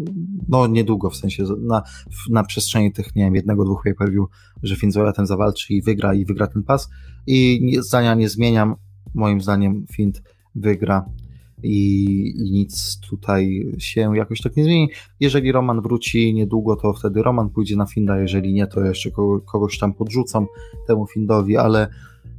no 0.49 0.67
niedługo, 0.67 1.11
w 1.11 1.17
sensie 1.17 1.45
na, 1.59 1.83
na 2.31 2.45
przestrzeni 2.45 2.93
tych, 2.93 3.17
nie 3.17 3.25
wiem, 3.25 3.35
jednego, 3.35 3.65
dwóch 3.65 3.83
pay-per-view, 3.85 4.27
że 4.63 4.77
Finn 4.77 4.93
z 4.93 4.95
Wyattem 4.95 5.27
zawalczy 5.27 5.75
i 5.75 5.83
wygra, 5.83 6.15
i 6.15 6.25
wygra 6.25 6.47
ten 6.47 6.63
pas. 6.63 6.89
I 7.27 7.71
zdania 7.81 8.15
nie 8.15 8.29
zmieniam, 8.29 8.75
moim 9.15 9.41
zdaniem 9.41 9.87
Finn 9.93 10.13
wygra 10.55 11.05
i, 11.63 12.05
i, 12.37 12.51
nic 12.51 13.01
tutaj 13.01 13.73
się 13.79 14.17
jakoś 14.17 14.41
tak 14.41 14.57
nie 14.57 14.65
zmieni. 14.65 14.91
Jeżeli 15.21 15.53
Roman 15.53 15.81
wróci 15.81 16.35
niedługo, 16.35 16.77
to 16.77 16.93
wtedy 16.93 17.23
Roman 17.23 17.51
pójdzie 17.51 17.77
na 17.77 17.87
Finda, 17.87 18.19
jeżeli 18.19 18.53
nie, 18.53 18.67
to 18.67 18.81
jeszcze 18.81 19.11
kogoś 19.45 19.79
tam 19.79 19.95
podrzucą 19.95 20.47
temu 20.87 21.07
Findowi, 21.07 21.57
ale 21.57 21.89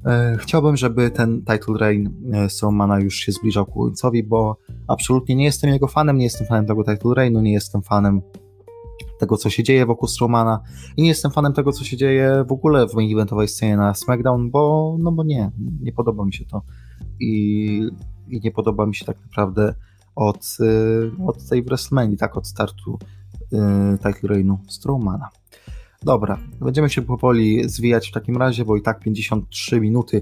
e, 0.05 0.37
chciałbym, 0.39 0.77
żeby 0.77 1.11
ten 1.11 1.41
title 1.41 1.77
reign 1.79 2.09
e, 2.33 2.49
Strowmana 2.49 2.99
już 2.99 3.15
się 3.15 3.31
zbliżał 3.31 3.65
ku 3.65 3.79
końcowi, 3.79 4.23
bo 4.23 4.57
absolutnie 4.87 5.35
nie 5.35 5.45
jestem 5.45 5.69
jego 5.69 5.87
fanem, 5.87 6.17
nie 6.17 6.23
jestem 6.23 6.47
fanem 6.47 6.65
tego 6.65 6.83
title 6.83 7.13
reignu, 7.13 7.41
nie 7.41 7.53
jestem 7.53 7.81
fanem 7.81 8.21
tego, 9.19 9.37
co 9.37 9.49
się 9.49 9.63
dzieje 9.63 9.85
wokół 9.85 10.07
Strowmana 10.07 10.59
i 10.97 11.01
nie 11.01 11.07
jestem 11.07 11.31
fanem 11.31 11.53
tego, 11.53 11.71
co 11.71 11.83
się 11.83 11.97
dzieje 11.97 12.45
w 12.47 12.51
ogóle 12.51 12.87
w 12.87 12.93
main 12.93 13.13
eventowej 13.13 13.47
scenie 13.47 13.77
na 13.77 13.93
SmackDown, 13.93 14.51
bo, 14.51 14.95
no 14.99 15.11
bo 15.11 15.23
nie, 15.23 15.51
nie 15.81 15.91
podoba 15.91 16.25
mi 16.25 16.33
się 16.33 16.45
to 16.45 16.61
i 17.19 17.89
i 18.29 18.41
nie 18.43 18.51
podoba 18.51 18.85
mi 18.85 18.95
się 18.95 19.05
tak 19.05 19.17
naprawdę 19.21 19.73
od, 20.15 20.57
y, 20.59 21.11
od 21.27 21.47
tej 21.49 21.63
WrestleMania, 21.63 22.17
tak 22.17 22.37
od 22.37 22.47
startu 22.47 22.99
y, 23.53 23.57
title 23.97 24.29
reignu 24.29 24.59
Strowmana. 24.67 25.29
Dobra, 26.03 26.37
będziemy 26.61 26.89
się 26.89 27.01
powoli 27.01 27.69
zwijać 27.69 28.09
w 28.09 28.11
takim 28.11 28.37
razie, 28.37 28.65
bo 28.65 28.77
i 28.77 28.81
tak 28.81 28.99
53 28.99 29.81
minuty 29.81 30.21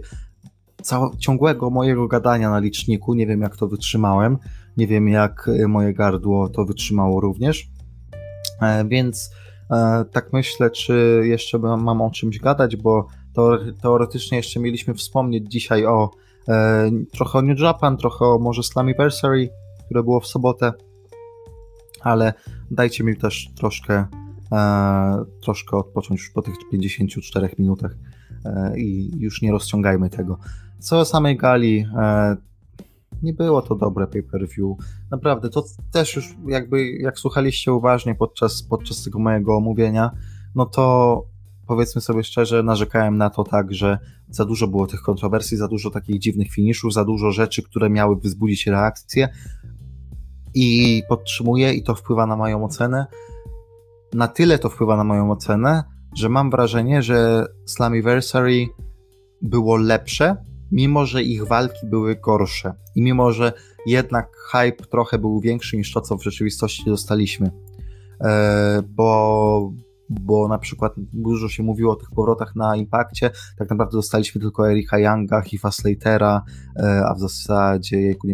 całego, 0.81 1.17
ciągłego 1.17 1.69
mojego 1.69 2.07
gadania 2.07 2.49
na 2.49 2.59
liczniku. 2.59 3.13
Nie 3.13 3.27
wiem, 3.27 3.41
jak 3.41 3.57
to 3.57 3.67
wytrzymałem. 3.67 4.37
Nie 4.77 4.87
wiem, 4.87 5.07
jak 5.07 5.47
y, 5.47 5.67
moje 5.67 5.93
gardło 5.93 6.49
to 6.49 6.65
wytrzymało 6.65 7.21
również. 7.21 7.69
E, 8.61 8.85
więc 8.85 9.31
e, 9.71 10.05
tak 10.11 10.33
myślę, 10.33 10.71
czy 10.71 11.21
jeszcze 11.25 11.59
mam 11.59 12.01
o 12.01 12.11
czymś 12.11 12.39
gadać, 12.39 12.75
bo 12.75 13.07
teoretycznie 13.81 14.37
jeszcze 14.37 14.59
mieliśmy 14.59 14.93
wspomnieć 14.93 15.51
dzisiaj 15.51 15.85
o 15.85 16.11
trochę 17.13 17.39
o 17.39 17.41
New 17.41 17.59
Japan, 17.59 17.97
trochę 17.97 18.25
o 18.25 18.39
może 18.39 18.63
Slammiversary, 18.63 19.49
które 19.85 20.03
było 20.03 20.19
w 20.19 20.27
sobotę, 20.27 20.73
ale 22.01 22.33
dajcie 22.71 23.03
mi 23.03 23.17
też 23.17 23.49
troszkę, 23.55 24.05
e, 24.51 25.25
troszkę 25.41 25.77
odpocząć 25.77 26.19
już 26.19 26.29
po 26.29 26.41
tych 26.41 26.53
54 26.71 27.49
minutach 27.59 27.91
e, 28.45 28.79
i 28.79 29.19
już 29.19 29.41
nie 29.41 29.51
rozciągajmy 29.51 30.09
tego. 30.09 30.37
Co 30.79 30.99
o 30.99 31.05
samej 31.05 31.37
gali, 31.37 31.85
nie 33.23 33.33
było 33.33 33.61
to 33.61 33.75
dobre 33.75 34.07
pay-per-view. 34.07 34.77
Naprawdę, 35.11 35.49
to 35.49 35.63
też 35.91 36.15
już 36.15 36.35
jakby, 36.47 36.91
jak 36.91 37.19
słuchaliście 37.19 37.73
uważnie 37.73 38.15
podczas, 38.15 38.63
podczas 38.63 39.03
tego 39.03 39.19
mojego 39.19 39.57
omówienia, 39.57 40.11
no 40.55 40.65
to 40.65 41.25
powiedzmy 41.67 42.01
sobie 42.01 42.23
szczerze, 42.23 42.63
narzekałem 42.63 43.17
na 43.17 43.29
to 43.29 43.43
tak, 43.43 43.73
że 43.73 43.99
za 44.29 44.45
dużo 44.45 44.67
było 44.67 44.87
tych 44.87 45.01
kontrowersji, 45.01 45.57
za 45.57 45.67
dużo 45.67 45.89
takich 45.89 46.19
dziwnych 46.19 46.51
finiszów, 46.51 46.93
za 46.93 47.05
dużo 47.05 47.31
rzeczy, 47.31 47.63
które 47.63 47.89
miały 47.89 48.15
wzbudzić 48.15 48.67
reakcję 48.67 49.29
i 50.53 51.01
podtrzymuję 51.09 51.73
i 51.73 51.83
to 51.83 51.95
wpływa 51.95 52.25
na 52.25 52.35
moją 52.35 52.65
ocenę. 52.65 53.05
Na 54.13 54.27
tyle 54.27 54.59
to 54.59 54.69
wpływa 54.69 54.97
na 54.97 55.03
moją 55.03 55.31
ocenę, 55.31 55.83
że 56.15 56.29
mam 56.29 56.51
wrażenie, 56.51 57.01
że 57.01 57.45
Slammiversary 57.65 58.67
było 59.41 59.77
lepsze, 59.77 60.35
mimo 60.71 61.05
że 61.05 61.23
ich 61.23 61.47
walki 61.47 61.87
były 61.87 62.15
gorsze 62.15 62.73
i 62.95 63.01
mimo 63.01 63.31
że 63.31 63.53
jednak 63.85 64.35
hype 64.51 64.85
trochę 64.85 65.17
był 65.17 65.39
większy 65.39 65.77
niż 65.77 65.93
to, 65.93 66.01
co 66.01 66.17
w 66.17 66.23
rzeczywistości 66.23 66.85
dostaliśmy. 66.85 67.51
E, 68.21 68.81
bo 68.87 69.71
bo 70.21 70.47
na 70.47 70.57
przykład 70.57 70.93
dużo 71.13 71.49
się 71.49 71.63
mówiło 71.63 71.93
o 71.93 71.95
tych 71.95 72.09
powrotach 72.11 72.55
na 72.55 72.75
Impakcie, 72.75 73.31
tak 73.57 73.69
naprawdę 73.69 73.97
dostaliśmy 73.97 74.41
tylko 74.41 74.71
Erika 74.71 74.99
Younga, 74.99 75.41
Heath'a 75.41 75.71
Slatera, 75.71 76.43
e, 76.79 77.05
a 77.05 77.13
w 77.13 77.19
zasadzie 77.19 78.01
jejku, 78.01 78.27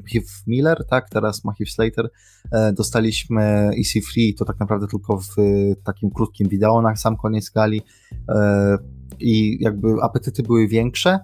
Miller, 0.48 0.86
tak, 0.90 1.10
teraz 1.10 1.46
ma 1.46 1.54
Slater, 1.68 2.10
e, 2.52 2.74
dostaliśmy 2.74 3.72
EC3, 3.80 4.34
to 4.38 4.46
tak 4.46 4.60
naprawdę 4.60 4.88
tylko 4.88 5.18
w 5.18 5.36
takim 5.84 6.12
krótkim 6.12 6.50
wideo 6.50 6.82
na 6.82 6.96
sam 6.96 7.18
koniec 7.18 7.50
gali. 7.50 7.82
E, 8.30 8.78
i 9.20 9.58
jakby 9.64 9.88
apetyty 10.02 10.44
były 10.44 10.68
większe, 10.68 11.20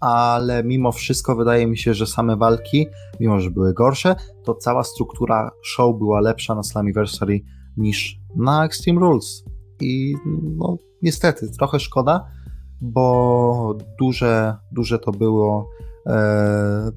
ale 0.00 0.64
mimo 0.64 0.92
wszystko 0.92 1.36
wydaje 1.36 1.66
mi 1.66 1.78
się, 1.78 1.94
że 1.94 2.06
same 2.06 2.36
walki, 2.36 2.86
mimo 3.20 3.40
że 3.40 3.50
były 3.50 3.74
gorsze, 3.74 4.16
to 4.44 4.54
cała 4.54 4.84
struktura 4.84 5.50
show 5.64 5.98
była 5.98 6.20
lepsza 6.20 6.54
na 6.54 6.62
Slammiversary 6.62 7.40
niż 7.76 8.20
na 8.36 8.64
Extreme 8.64 9.00
Rules. 9.00 9.44
I 9.80 10.14
no, 10.56 10.76
niestety, 11.02 11.50
trochę 11.50 11.80
szkoda, 11.80 12.26
bo 12.80 13.76
duże, 13.98 14.56
duże 14.72 14.98
to 14.98 15.12
było. 15.12 15.70
E, 16.06 16.90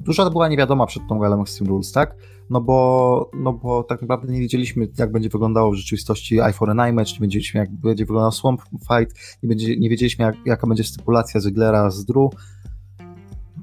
duża 0.00 0.24
to 0.24 0.30
była 0.30 0.48
niewiadoma 0.48 0.86
przed 0.86 1.02
tą 1.08 1.18
galą 1.18 1.42
Extreme 1.42 1.70
Rules, 1.70 1.92
tak? 1.92 2.16
No 2.50 2.60
bo, 2.60 3.30
no 3.34 3.52
bo 3.52 3.82
tak 3.82 4.00
naprawdę 4.00 4.32
nie 4.32 4.40
wiedzieliśmy, 4.40 4.88
jak 4.98 5.12
będzie 5.12 5.28
wyglądało 5.28 5.70
w 5.70 5.74
rzeczywistości 5.74 6.34
I 6.50 6.52
for 6.52 6.70
a 6.70 6.92
Match, 6.92 7.12
nie 7.12 7.20
wiedzieliśmy, 7.20 7.60
jak 7.60 7.70
będzie 7.70 8.04
wyglądał 8.04 8.32
Swamp 8.32 8.62
Fight, 8.62 9.38
nie, 9.42 9.48
będzie, 9.48 9.76
nie 9.76 9.90
wiedzieliśmy, 9.90 10.24
jak, 10.24 10.36
jaka 10.46 10.66
będzie 10.66 10.84
stypulacja 10.84 11.40
Ziglera 11.40 11.90
z 11.90 12.04
Drew, 12.04 12.30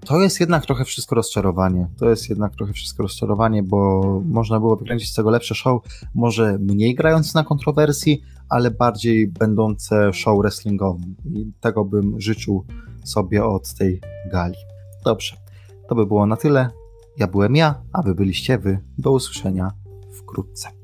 to 0.05 0.21
jest 0.21 0.39
jednak 0.39 0.65
trochę 0.65 0.85
wszystko 0.85 1.15
rozczarowanie. 1.15 1.87
To 1.97 2.09
jest 2.09 2.29
jednak 2.29 2.55
trochę 2.55 2.73
wszystko 2.73 3.03
rozczarowanie, 3.03 3.63
bo 3.63 4.01
można 4.25 4.59
było 4.59 4.75
wykręcić 4.75 5.09
z 5.09 5.15
tego 5.15 5.29
lepsze 5.29 5.55
show, 5.55 5.81
może 6.15 6.57
mniej 6.59 6.95
grając 6.95 7.33
na 7.33 7.43
kontrowersji, 7.43 8.21
ale 8.49 8.71
bardziej 8.71 9.27
będące 9.27 10.13
show 10.13 10.39
wrestlingowym. 10.39 11.15
I 11.25 11.51
tego 11.61 11.85
bym 11.85 12.21
życzył 12.21 12.65
sobie 13.03 13.45
od 13.45 13.73
tej 13.73 14.01
gali. 14.31 14.57
Dobrze, 15.05 15.35
to 15.89 15.95
by 15.95 16.05
było 16.05 16.25
na 16.25 16.37
tyle. 16.37 16.69
Ja 17.17 17.27
byłem 17.27 17.55
ja, 17.55 17.81
a 17.93 18.01
wy 18.01 18.15
byliście 18.15 18.57
wy. 18.57 18.79
Do 18.97 19.11
usłyszenia 19.11 19.71
wkrótce. 20.11 20.82